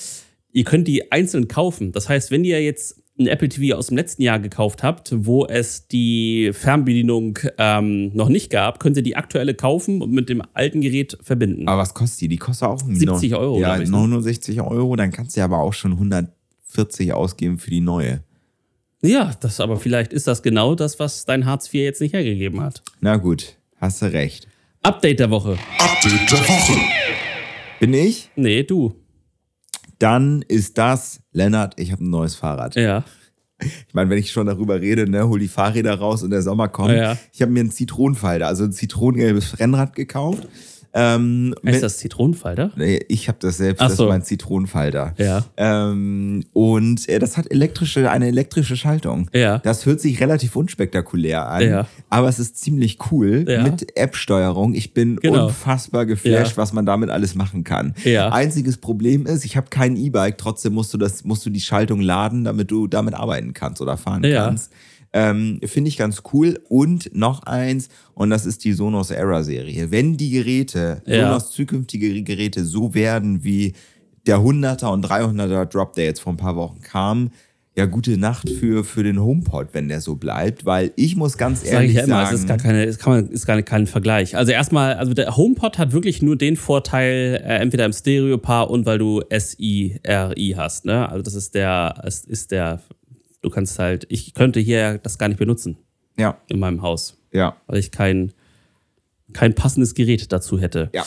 ihr 0.52 0.64
könnt 0.64 0.86
die 0.86 1.10
einzeln 1.10 1.48
kaufen. 1.48 1.92
Das 1.92 2.08
heißt, 2.08 2.30
wenn 2.30 2.44
ihr 2.44 2.62
jetzt 2.62 3.02
ein 3.18 3.26
Apple 3.26 3.48
TV 3.48 3.76
aus 3.76 3.88
dem 3.88 3.96
letzten 3.96 4.22
Jahr 4.22 4.38
gekauft 4.38 4.82
habt, 4.82 5.12
wo 5.16 5.46
es 5.46 5.88
die 5.88 6.50
Fernbedienung 6.52 7.38
ähm, 7.58 8.14
noch 8.14 8.28
nicht 8.28 8.50
gab, 8.50 8.78
könnt 8.78 8.96
ihr 8.96 9.02
die 9.02 9.16
aktuelle 9.16 9.54
kaufen 9.54 10.02
und 10.02 10.12
mit 10.12 10.28
dem 10.28 10.42
alten 10.52 10.80
Gerät 10.80 11.16
verbinden. 11.22 11.66
Aber 11.66 11.82
was 11.82 11.94
kostet 11.94 12.22
die? 12.22 12.28
Die 12.28 12.36
kostet 12.36 12.68
auch 12.68 12.80
70 12.86 13.34
Euro. 13.34 13.58
Ja, 13.58 13.78
69 13.78 14.56
ne? 14.56 14.66
Euro. 14.66 14.96
Dann 14.96 15.12
kannst 15.12 15.36
du 15.36 15.40
ja 15.40 15.44
aber 15.44 15.58
auch 15.58 15.72
schon 15.72 15.92
140 15.92 17.12
ausgeben 17.12 17.58
für 17.58 17.70
die 17.70 17.80
neue. 17.80 18.20
Ja, 19.06 19.32
das 19.40 19.60
aber 19.60 19.76
vielleicht 19.76 20.12
ist 20.12 20.26
das 20.26 20.42
genau 20.42 20.74
das, 20.74 20.98
was 20.98 21.24
dein 21.24 21.46
Hartz 21.46 21.72
IV 21.72 21.74
jetzt 21.74 22.00
nicht 22.00 22.12
hergegeben 22.12 22.60
hat. 22.60 22.82
Na 23.00 23.16
gut, 23.16 23.56
hast 23.76 24.02
du 24.02 24.06
recht. 24.06 24.48
Update 24.82 25.20
der 25.20 25.30
Woche. 25.30 25.56
Update 25.78 26.32
der 26.32 26.38
Woche. 26.38 26.80
Bin 27.78 27.94
ich? 27.94 28.30
Nee, 28.34 28.64
du. 28.64 28.96
Dann 30.00 30.42
ist 30.42 30.76
das, 30.76 31.20
Lennart, 31.32 31.78
ich 31.78 31.92
habe 31.92 32.04
ein 32.04 32.10
neues 32.10 32.34
Fahrrad. 32.34 32.74
Ja. 32.74 33.04
Ich 33.60 33.94
meine, 33.94 34.10
wenn 34.10 34.18
ich 34.18 34.32
schon 34.32 34.46
darüber 34.46 34.80
rede, 34.80 35.08
ne, 35.08 35.26
hol 35.28 35.38
die 35.38 35.48
Fahrräder 35.48 35.94
raus 35.94 36.22
und 36.22 36.30
der 36.30 36.42
Sommer 36.42 36.68
kommt. 36.68 36.90
Ja. 36.94 37.16
Ich 37.32 37.40
habe 37.40 37.52
mir 37.52 37.60
einen 37.60 37.70
Zitronenfalter, 37.70 38.48
also 38.48 38.64
ein 38.64 38.72
zitronengelbes 38.72 39.60
Rennrad 39.60 39.94
gekauft 39.94 40.48
ähm, 40.96 41.54
ist 41.62 41.82
das 41.82 41.98
Zitronenfalter? 41.98 42.70
Nee, 42.74 43.04
ich 43.08 43.28
habe 43.28 43.36
das 43.40 43.58
selbst, 43.58 43.82
Ach 43.82 43.88
das 43.88 43.98
so. 43.98 44.04
ist 44.04 44.08
mein 44.08 44.22
Zitronenfalter. 44.22 45.14
Ja. 45.18 45.44
Ähm, 45.58 46.44
und 46.54 47.06
äh, 47.08 47.18
das 47.18 47.36
hat 47.36 47.50
elektrische, 47.50 48.10
eine 48.10 48.28
elektrische 48.28 48.78
Schaltung. 48.78 49.28
Ja. 49.34 49.58
Das 49.58 49.84
hört 49.84 50.00
sich 50.00 50.20
relativ 50.20 50.56
unspektakulär 50.56 51.46
an, 51.48 51.62
ja. 51.62 51.86
aber 52.08 52.28
es 52.28 52.38
ist 52.38 52.56
ziemlich 52.56 52.98
cool 53.10 53.44
ja. 53.46 53.62
mit 53.62 53.94
App-Steuerung. 53.96 54.74
Ich 54.74 54.94
bin 54.94 55.16
genau. 55.16 55.48
unfassbar 55.48 56.06
geflasht, 56.06 56.52
ja. 56.52 56.56
was 56.56 56.72
man 56.72 56.86
damit 56.86 57.10
alles 57.10 57.34
machen 57.34 57.62
kann. 57.62 57.94
Ja. 58.04 58.30
Einziges 58.30 58.78
Problem 58.78 59.26
ist, 59.26 59.44
ich 59.44 59.58
habe 59.58 59.66
kein 59.68 59.96
E-Bike, 59.96 60.38
trotzdem 60.38 60.72
musst 60.72 60.94
du 60.94 60.98
das, 60.98 61.24
musst 61.24 61.44
du 61.44 61.50
die 61.50 61.60
Schaltung 61.60 62.00
laden, 62.00 62.44
damit 62.44 62.70
du 62.70 62.86
damit 62.86 63.12
arbeiten 63.12 63.52
kannst 63.52 63.82
oder 63.82 63.98
fahren 63.98 64.24
ja. 64.24 64.46
kannst. 64.46 64.72
Ähm, 65.18 65.60
Finde 65.64 65.88
ich 65.88 65.96
ganz 65.96 66.22
cool. 66.34 66.60
Und 66.68 67.14
noch 67.14 67.44
eins, 67.44 67.88
und 68.12 68.28
das 68.28 68.44
ist 68.44 68.64
die 68.64 68.74
Sonos 68.74 69.10
Era 69.10 69.42
Serie. 69.42 69.90
Wenn 69.90 70.18
die 70.18 70.28
Geräte, 70.28 71.00
ja. 71.06 71.28
Sonos 71.28 71.52
zukünftige 71.52 72.22
Geräte 72.22 72.66
so 72.66 72.92
werden 72.92 73.42
wie 73.42 73.72
der 74.26 74.40
100er 74.40 74.88
und 74.88 75.06
300er 75.06 75.64
Drop, 75.64 75.94
der 75.94 76.04
jetzt 76.04 76.20
vor 76.20 76.34
ein 76.34 76.36
paar 76.36 76.56
Wochen 76.56 76.82
kam, 76.82 77.30
ja, 77.78 77.86
gute 77.86 78.18
Nacht 78.18 78.50
für, 78.50 78.84
für 78.84 79.02
den 79.02 79.18
HomePod, 79.18 79.68
wenn 79.72 79.88
der 79.88 80.02
so 80.02 80.16
bleibt, 80.16 80.66
weil 80.66 80.92
ich 80.96 81.16
muss 81.16 81.38
ganz 81.38 81.64
ehrlich 81.64 81.72
Sag 81.72 81.84
ich 81.90 81.94
ja 81.94 82.04
immer, 82.04 82.24
sagen, 82.24 82.34
es 82.34 82.40
ist 82.40 82.48
gar 82.48 82.56
keine, 82.58 82.84
es 82.84 82.98
kann 82.98 83.12
man, 83.12 83.28
ist 83.28 83.46
gar 83.46 83.62
kein 83.62 83.86
Vergleich. 83.86 84.36
Also 84.36 84.52
erstmal, 84.52 84.94
also 84.94 85.14
der 85.14 85.34
HomePod 85.34 85.78
hat 85.78 85.92
wirklich 85.92 86.20
nur 86.20 86.36
den 86.36 86.56
Vorteil, 86.56 87.42
äh, 87.42 87.56
entweder 87.58 87.86
im 87.86 87.92
Stereo-Paar 87.92 88.70
und 88.70 88.84
weil 88.84 88.98
du 88.98 89.22
SI-RI 89.30 90.54
hast, 90.56 90.84
ne? 90.84 91.08
Also 91.08 91.22
das 91.22 91.34
ist 91.34 91.54
der, 91.54 92.02
es 92.04 92.24
ist 92.24 92.50
der 92.50 92.80
Du 93.46 93.50
kannst 93.50 93.78
halt, 93.78 94.06
ich 94.08 94.34
könnte 94.34 94.58
hier 94.58 94.98
das 94.98 95.18
gar 95.18 95.28
nicht 95.28 95.38
benutzen. 95.38 95.76
Ja. 96.18 96.36
In 96.48 96.58
meinem 96.58 96.82
Haus. 96.82 97.16
Ja. 97.30 97.56
Weil 97.68 97.78
ich 97.78 97.92
kein, 97.92 98.32
kein 99.34 99.54
passendes 99.54 99.94
Gerät 99.94 100.32
dazu 100.32 100.58
hätte. 100.58 100.90
Ja. 100.92 101.06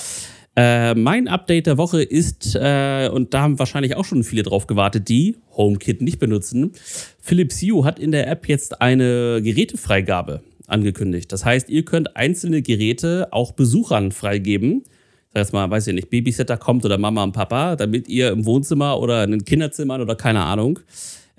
Äh, 0.56 0.96
mein 0.96 1.28
Update 1.28 1.68
der 1.68 1.78
Woche 1.78 2.02
ist, 2.02 2.56
äh, 2.56 3.10
und 3.12 3.34
da 3.34 3.42
haben 3.42 3.60
wahrscheinlich 3.60 3.98
auch 3.98 4.06
schon 4.06 4.24
viele 4.24 4.44
drauf 4.44 4.68
gewartet, 4.68 5.10
die 5.10 5.36
HomeKit 5.58 6.02
nicht 6.02 6.18
benutzen. 6.18 6.72
Philips 7.20 7.62
Hue 7.62 7.84
hat 7.84 8.00
in 8.00 8.14
der 8.14 8.30
App 8.30 8.48
jetzt 8.48 8.82
eine 8.82 9.42
Gerätefreigabe 9.42 10.42
angekündigt. 10.66 11.34
Das 11.34 11.44
heißt, 11.44 11.70
ihr 11.70 11.84
könnt 11.84 12.16
einzelne 12.16 12.62
Geräte 12.62 13.28
auch 13.32 13.52
Besuchern 13.52 14.14
freigeben. 14.14 14.86
Sag 15.34 15.42
jetzt 15.42 15.52
mal, 15.52 15.70
weiß 15.70 15.88
ich 15.88 15.94
nicht, 15.94 16.10
Babysitter 16.10 16.56
kommt 16.56 16.86
oder 16.86 16.98
Mama 16.98 17.22
und 17.22 17.34
Papa, 17.34 17.76
damit 17.76 18.08
ihr 18.08 18.32
im 18.32 18.46
Wohnzimmer 18.46 18.98
oder 18.98 19.26
in 19.26 19.32
den 19.32 19.44
Kinderzimmern 19.44 20.00
oder 20.00 20.16
keine 20.16 20.46
Ahnung 20.46 20.80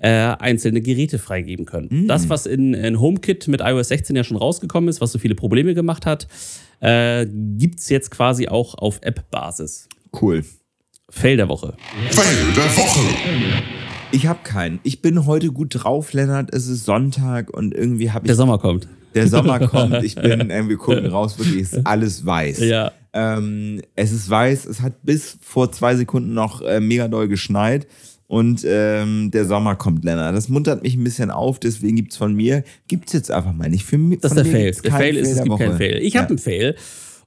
äh, 0.01 0.35
einzelne 0.39 0.81
Geräte 0.81 1.19
freigeben 1.19 1.65
können. 1.65 1.87
Mhm. 1.91 2.07
Das, 2.07 2.27
was 2.27 2.47
in, 2.47 2.73
in 2.73 2.99
HomeKit 2.99 3.47
mit 3.47 3.61
iOS 3.61 3.89
16 3.89 4.15
ja 4.15 4.23
schon 4.23 4.37
rausgekommen 4.37 4.89
ist, 4.89 4.99
was 4.99 5.11
so 5.11 5.19
viele 5.19 5.35
Probleme 5.35 5.75
gemacht 5.75 6.07
hat, 6.07 6.27
äh, 6.79 7.27
gibt 7.29 7.79
es 7.79 7.89
jetzt 7.89 8.09
quasi 8.09 8.47
auch 8.47 8.73
auf 8.75 8.99
App-Basis. 9.03 9.87
Cool. 10.19 10.43
Fail 11.09 11.37
der 11.37 11.47
Woche. 11.49 11.75
Fail 12.09 12.53
der 12.55 12.77
Woche. 12.77 12.99
Ich 14.11 14.25
habe 14.25 14.39
keinen. 14.43 14.79
Ich 14.83 15.01
bin 15.03 15.25
heute 15.27 15.51
gut 15.51 15.67
drauf, 15.71 16.13
Lennart. 16.13 16.53
Es 16.53 16.67
ist 16.67 16.85
Sonntag 16.85 17.55
und 17.55 17.73
irgendwie 17.75 18.09
habe 18.09 18.25
ich. 18.25 18.27
Der 18.27 18.35
Sommer 18.35 18.57
kommt. 18.57 18.87
Der 19.13 19.27
Sommer 19.27 19.59
kommt. 19.67 20.03
Ich 20.03 20.15
bin, 20.15 20.49
äh, 20.49 20.67
wir 20.67 20.77
gucken 20.77 21.05
raus, 21.05 21.37
wirklich 21.37 21.61
ist 21.61 21.85
alles 21.85 22.25
weiß. 22.25 22.59
Ja. 22.61 22.91
Ähm, 23.13 23.81
es 23.95 24.11
ist 24.11 24.29
weiß. 24.29 24.65
Es 24.65 24.81
hat 24.81 25.03
bis 25.03 25.37
vor 25.41 25.71
zwei 25.71 25.95
Sekunden 25.95 26.33
noch 26.33 26.61
äh, 26.61 26.79
mega 26.79 27.07
doll 27.07 27.27
geschneit 27.27 27.85
und 28.31 28.65
ähm, 28.65 29.29
der 29.29 29.43
Sommer 29.43 29.75
kommt, 29.75 30.05
Lennart. 30.05 30.33
Das 30.33 30.47
muntert 30.47 30.83
mich 30.83 30.95
ein 30.95 31.03
bisschen 31.03 31.31
auf, 31.31 31.59
deswegen 31.59 31.97
gibt 31.97 32.13
es 32.13 32.17
von 32.17 32.33
mir, 32.33 32.63
gibt 32.87 33.07
es 33.07 33.13
jetzt 33.13 33.29
einfach 33.29 33.51
mal 33.51 33.69
nicht. 33.69 33.83
Für 33.83 33.97
mich, 33.97 34.21
das 34.21 34.31
ist 34.31 34.37
der 34.37 34.45
Fail. 34.45 34.71
Der 34.71 34.91
Fail 34.93 35.17
ist, 35.17 35.31
es 35.31 35.43
gibt 35.43 35.57
keinen 35.57 35.75
Fail. 35.75 35.97
Ich 36.01 36.13
ja. 36.13 36.21
habe 36.21 36.29
einen 36.29 36.37
Fail. 36.37 36.75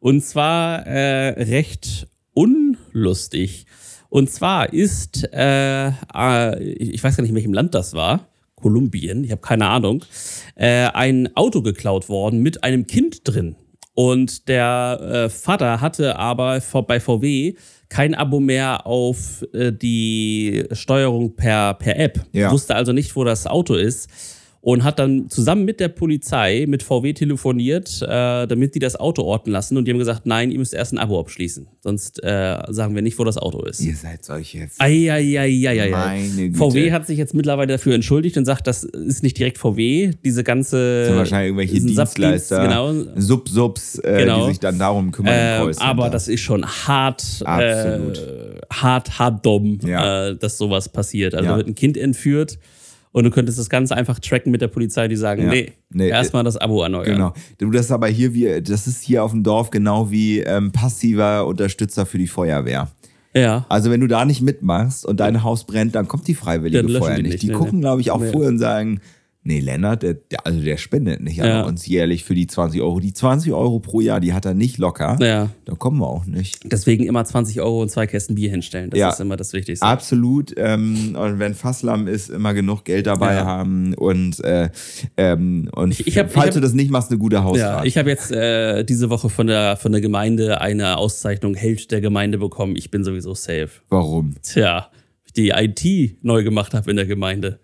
Und 0.00 0.24
zwar 0.24 0.86
äh, 0.86 1.42
recht 1.42 2.06
unlustig. 2.32 3.66
Und 4.08 4.30
zwar 4.30 4.72
ist, 4.72 5.28
äh, 5.30 5.88
äh, 5.88 6.62
ich 6.72 7.04
weiß 7.04 7.18
gar 7.18 7.20
nicht, 7.20 7.32
in 7.32 7.36
welchem 7.36 7.52
Land 7.52 7.74
das 7.74 7.92
war, 7.92 8.26
Kolumbien, 8.54 9.24
ich 9.24 9.30
habe 9.30 9.42
keine 9.42 9.66
Ahnung, 9.66 10.02
äh, 10.54 10.86
ein 10.86 11.36
Auto 11.36 11.60
geklaut 11.60 12.08
worden 12.08 12.40
mit 12.40 12.64
einem 12.64 12.86
Kind 12.86 13.28
drin. 13.28 13.56
Und 13.92 14.48
der 14.48 15.00
äh, 15.02 15.28
Vater 15.28 15.82
hatte 15.82 16.18
aber 16.18 16.62
bei 16.88 16.98
VW 16.98 17.56
kein 17.88 18.14
Abo 18.14 18.40
mehr 18.40 18.86
auf 18.86 19.44
äh, 19.52 19.72
die 19.72 20.64
Steuerung 20.72 21.34
per, 21.34 21.74
per 21.74 21.98
App. 21.98 22.24
Ja. 22.32 22.50
Wusste 22.50 22.74
also 22.74 22.92
nicht, 22.92 23.14
wo 23.16 23.24
das 23.24 23.46
Auto 23.46 23.74
ist 23.74 24.08
und 24.64 24.82
hat 24.82 24.98
dann 24.98 25.28
zusammen 25.28 25.66
mit 25.66 25.78
der 25.78 25.88
Polizei 25.88 26.64
mit 26.66 26.82
VW 26.82 27.12
telefoniert, 27.12 28.00
äh, 28.00 28.46
damit 28.46 28.74
die 28.74 28.78
das 28.78 28.96
Auto 28.96 29.20
orten 29.22 29.50
lassen. 29.50 29.76
Und 29.76 29.84
die 29.84 29.90
haben 29.90 29.98
gesagt, 29.98 30.24
nein, 30.24 30.50
ihr 30.50 30.58
müsst 30.58 30.72
erst 30.72 30.94
ein 30.94 30.98
Abo 30.98 31.20
abschließen. 31.20 31.66
Sonst 31.82 32.24
äh, 32.24 32.62
sagen 32.70 32.94
wir 32.94 33.02
nicht, 33.02 33.18
wo 33.18 33.24
das 33.24 33.36
Auto 33.36 33.62
ist. 33.66 33.82
Ihr 33.82 33.94
seid 33.94 34.24
solche. 34.24 34.70
Eieieiei. 34.78 35.92
VW 36.54 36.92
hat 36.92 37.06
sich 37.06 37.18
jetzt 37.18 37.34
mittlerweile 37.34 37.74
dafür 37.74 37.94
entschuldigt 37.94 38.38
und 38.38 38.46
sagt, 38.46 38.66
das 38.66 38.84
ist 38.84 39.22
nicht 39.22 39.38
direkt 39.38 39.58
VW. 39.58 40.12
Diese 40.24 40.42
ganze. 40.42 41.00
Das 41.00 41.08
sind 41.08 41.16
wahrscheinlich 41.18 41.48
irgendwelche 41.48 41.86
Dienstleister, 41.86 42.62
genau. 42.62 42.94
Sub-Subs, 43.16 43.98
äh, 43.98 44.16
genau. 44.20 44.40
die 44.40 44.52
sich 44.52 44.60
dann 44.60 44.78
darum 44.78 45.12
kümmern. 45.12 45.34
Äh, 45.34 45.74
aber 45.76 46.08
das 46.08 46.26
ist 46.26 46.40
schon 46.40 46.64
hart. 46.64 47.22
Absolut. 47.44 48.16
Äh, 48.16 48.60
hart, 48.72 49.18
hart 49.18 49.44
dumm, 49.44 49.78
ja. 49.84 50.28
Äh, 50.28 50.36
dass 50.36 50.56
sowas 50.56 50.88
passiert. 50.88 51.34
Also 51.34 51.50
ja. 51.50 51.56
wird 51.58 51.68
ein 51.68 51.74
Kind 51.74 51.98
entführt. 51.98 52.58
Und 53.14 53.22
du 53.22 53.30
könntest 53.30 53.60
das 53.60 53.70
Ganze 53.70 53.94
einfach 53.94 54.18
tracken 54.18 54.50
mit 54.50 54.60
der 54.60 54.66
Polizei, 54.66 55.06
die 55.06 55.14
sagen, 55.14 55.44
ja, 55.44 55.50
nee, 55.50 55.72
nee 55.90 56.08
erstmal 56.08 56.42
das 56.42 56.56
Abo 56.56 56.82
erneuern. 56.82 57.04
Genau. 57.04 57.32
Du, 57.58 57.70
das 57.70 57.86
ist 57.86 57.92
aber 57.92 58.08
hier 58.08 58.34
wie, 58.34 58.60
das 58.60 58.88
ist 58.88 59.04
hier 59.04 59.22
auf 59.22 59.30
dem 59.30 59.44
Dorf 59.44 59.70
genau 59.70 60.10
wie 60.10 60.40
ähm, 60.40 60.72
passiver 60.72 61.46
Unterstützer 61.46 62.06
für 62.06 62.18
die 62.18 62.26
Feuerwehr. 62.26 62.88
Ja. 63.32 63.66
Also 63.68 63.92
wenn 63.92 64.00
du 64.00 64.08
da 64.08 64.24
nicht 64.24 64.42
mitmachst 64.42 65.06
und 65.06 65.20
dein 65.20 65.44
Haus 65.44 65.64
brennt, 65.64 65.94
dann 65.94 66.08
kommt 66.08 66.26
die 66.26 66.34
Freiwillige 66.34 66.88
Feuerwehr 66.88 67.22
nicht. 67.22 67.32
nicht. 67.34 67.42
Die 67.44 67.50
nee, 67.50 67.52
gucken, 67.52 67.80
glaube 67.80 68.00
ich, 68.00 68.10
auch 68.10 68.20
nee. 68.20 68.32
vorher 68.32 68.48
und 68.48 68.58
sagen, 68.58 69.00
Nee, 69.46 69.60
Lennart, 69.60 70.02
der, 70.02 70.16
also 70.42 70.62
der 70.62 70.78
spendet 70.78 71.20
nicht 71.20 71.36
ja. 71.36 71.60
an 71.60 71.68
uns 71.68 71.86
jährlich 71.86 72.24
für 72.24 72.34
die 72.34 72.46
20 72.46 72.80
Euro. 72.80 72.98
Die 72.98 73.12
20 73.12 73.52
Euro 73.52 73.78
pro 73.78 74.00
Jahr, 74.00 74.18
die 74.18 74.32
hat 74.32 74.46
er 74.46 74.54
nicht 74.54 74.78
locker. 74.78 75.18
Ja. 75.20 75.50
Da 75.66 75.74
kommen 75.74 75.98
wir 76.00 76.08
auch 76.08 76.24
nicht. 76.24 76.60
Deswegen 76.64 77.04
immer 77.04 77.22
20 77.22 77.60
Euro 77.60 77.82
und 77.82 77.90
zwei 77.90 78.06
Kästen 78.06 78.36
Bier 78.36 78.48
hinstellen. 78.48 78.88
Das 78.88 78.98
ja. 78.98 79.10
ist 79.10 79.20
immer 79.20 79.36
das 79.36 79.52
Wichtigste. 79.52 79.84
Absolut. 79.84 80.54
Ähm, 80.56 81.14
und 81.20 81.38
wenn 81.40 81.52
Fasslamm 81.52 82.08
ist, 82.08 82.30
immer 82.30 82.54
genug 82.54 82.86
Geld 82.86 83.06
dabei 83.06 83.34
ja. 83.34 83.44
haben. 83.44 83.92
Und, 83.92 84.42
äh, 84.42 84.70
ähm, 85.18 85.68
und 85.72 85.90
ich, 85.90 86.06
ich 86.06 86.16
hab, 86.16 86.32
falls 86.32 86.46
hab, 86.46 86.54
du 86.54 86.60
das 86.60 86.72
nicht 86.72 86.90
machst, 86.90 87.10
eine 87.10 87.18
gute 87.18 87.44
Hausfahrt. 87.44 87.80
Ja, 87.80 87.84
ich 87.84 87.98
habe 87.98 88.08
jetzt 88.08 88.32
äh, 88.32 88.82
diese 88.82 89.10
Woche 89.10 89.28
von 89.28 89.46
der, 89.46 89.76
von 89.76 89.92
der 89.92 90.00
Gemeinde 90.00 90.62
eine 90.62 90.96
Auszeichnung 90.96 91.54
Held 91.54 91.90
der 91.90 92.00
Gemeinde 92.00 92.38
bekommen. 92.38 92.76
Ich 92.76 92.90
bin 92.90 93.04
sowieso 93.04 93.34
safe. 93.34 93.68
Warum? 93.90 94.36
Tja, 94.42 94.88
die 95.36 95.50
IT 95.50 96.16
neu 96.22 96.42
gemacht 96.44 96.72
habe 96.72 96.90
in 96.90 96.96
der 96.96 97.04
Gemeinde. 97.04 97.58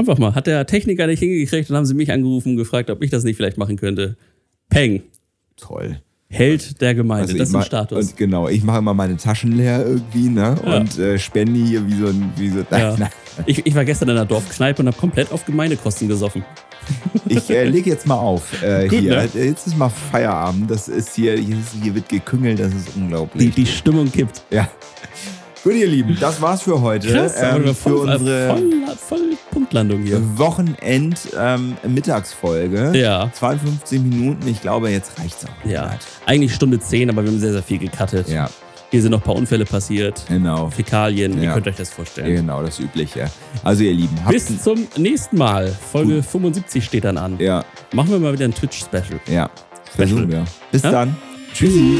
Einfach 0.00 0.16
mal. 0.16 0.34
Hat 0.34 0.46
der 0.46 0.66
Techniker 0.66 1.06
nicht 1.06 1.18
hingekriegt 1.18 1.68
und 1.68 1.76
haben 1.76 1.84
sie 1.84 1.92
mich 1.92 2.10
angerufen 2.10 2.52
und 2.52 2.56
gefragt, 2.56 2.88
ob 2.88 3.02
ich 3.02 3.10
das 3.10 3.22
nicht 3.22 3.36
vielleicht 3.36 3.58
machen 3.58 3.76
könnte. 3.76 4.16
Peng. 4.70 5.02
Toll. 5.56 6.00
Held 6.30 6.80
der 6.80 6.94
Gemeinde, 6.94 7.24
also 7.24 7.36
das 7.36 7.50
ist 7.50 7.54
ein 7.54 7.62
Status. 7.62 7.98
Und 7.98 8.16
genau, 8.16 8.48
ich 8.48 8.62
mache 8.62 8.78
immer 8.78 8.94
meine 8.94 9.18
Taschen 9.18 9.52
leer 9.52 9.84
irgendwie, 9.84 10.30
ne? 10.30 10.56
Ja. 10.64 10.76
Und 10.76 10.98
äh, 10.98 11.18
spende 11.18 11.60
hier 11.60 11.86
wie 11.86 11.94
so 11.94 12.06
ein. 12.06 12.32
Wie 12.36 12.48
so, 12.48 12.64
ja. 12.70 12.96
ich, 13.46 13.66
ich 13.66 13.74
war 13.74 13.84
gestern 13.84 14.08
in 14.08 14.16
einer 14.16 14.24
Dorfkneipe 14.24 14.80
und 14.80 14.86
habe 14.86 14.96
komplett 14.96 15.32
auf 15.32 15.44
Gemeindekosten 15.44 16.08
gesoffen. 16.08 16.44
Ich 17.26 17.50
äh, 17.50 17.64
lege 17.64 17.90
jetzt 17.90 18.06
mal 18.06 18.16
auf. 18.16 18.62
Äh, 18.62 18.88
Gut, 18.88 19.00
hier. 19.00 19.16
Ne? 19.16 19.28
Jetzt 19.34 19.66
ist 19.66 19.76
mal 19.76 19.90
Feierabend. 19.90 20.70
Das 20.70 20.88
ist 20.88 21.14
hier, 21.14 21.36
hier, 21.36 21.58
hier 21.82 21.94
wird 21.94 22.08
geküngelt, 22.08 22.58
das 22.58 22.72
ist 22.72 22.96
unglaublich. 22.96 23.52
Die, 23.52 23.62
die 23.62 23.66
Stimmung 23.66 24.10
kippt. 24.10 24.42
Ja. 24.50 24.68
Gut, 25.62 25.74
ihr 25.74 25.88
Lieben, 25.88 26.16
das 26.18 26.40
war's 26.40 26.62
für 26.62 26.80
heute. 26.80 27.08
Krass, 27.08 27.34
ähm, 27.38 27.74
für 27.74 27.96
unsere 27.96 28.48
voll, 28.48 28.86
voll 28.96 29.36
Punktlandung 29.60 30.02
hier. 30.02 30.22
Wochenend-Mittagsfolge. 30.38 32.78
Ähm, 32.78 32.94
ja. 32.94 33.30
52 33.30 34.00
Minuten. 34.00 34.48
Ich 34.48 34.62
glaube, 34.62 34.88
jetzt 34.88 35.20
reicht's 35.20 35.44
auch. 35.44 35.50
Ja. 35.68 35.98
Eigentlich 36.24 36.54
Stunde 36.54 36.80
10, 36.80 37.10
aber 37.10 37.22
wir 37.22 37.30
haben 37.30 37.40
sehr, 37.40 37.52
sehr 37.52 37.62
viel 37.62 37.76
gecuttet. 37.76 38.26
Ja. 38.28 38.48
Hier 38.90 39.02
sind 39.02 39.10
noch 39.10 39.20
ein 39.20 39.24
paar 39.24 39.36
Unfälle 39.36 39.66
passiert. 39.66 40.24
Genau. 40.28 40.70
Fäkalien. 40.70 41.36
Ja. 41.36 41.42
Ihr 41.42 41.52
könnt 41.52 41.68
euch 41.68 41.76
das 41.76 41.90
vorstellen. 41.90 42.34
Genau, 42.34 42.62
das 42.62 42.80
Übliche. 42.80 43.30
Also, 43.62 43.84
ihr 43.84 43.92
Lieben. 43.92 44.16
Bis 44.30 44.62
zum 44.62 44.88
nächsten 44.96 45.36
Mal. 45.36 45.68
Folge 45.68 46.16
Gut. 46.16 46.24
75 46.24 46.82
steht 46.82 47.04
dann 47.04 47.18
an. 47.18 47.38
Ja. 47.38 47.62
Machen 47.92 48.12
wir 48.12 48.18
mal 48.18 48.32
wieder 48.32 48.46
ein 48.46 48.54
Twitch-Special. 48.54 49.20
Ja. 49.28 49.50
Versuchen 49.94 50.30
wir. 50.30 50.46
Bis 50.72 50.84
ja? 50.84 50.90
dann. 50.90 51.14
Tschüssi. 51.52 51.98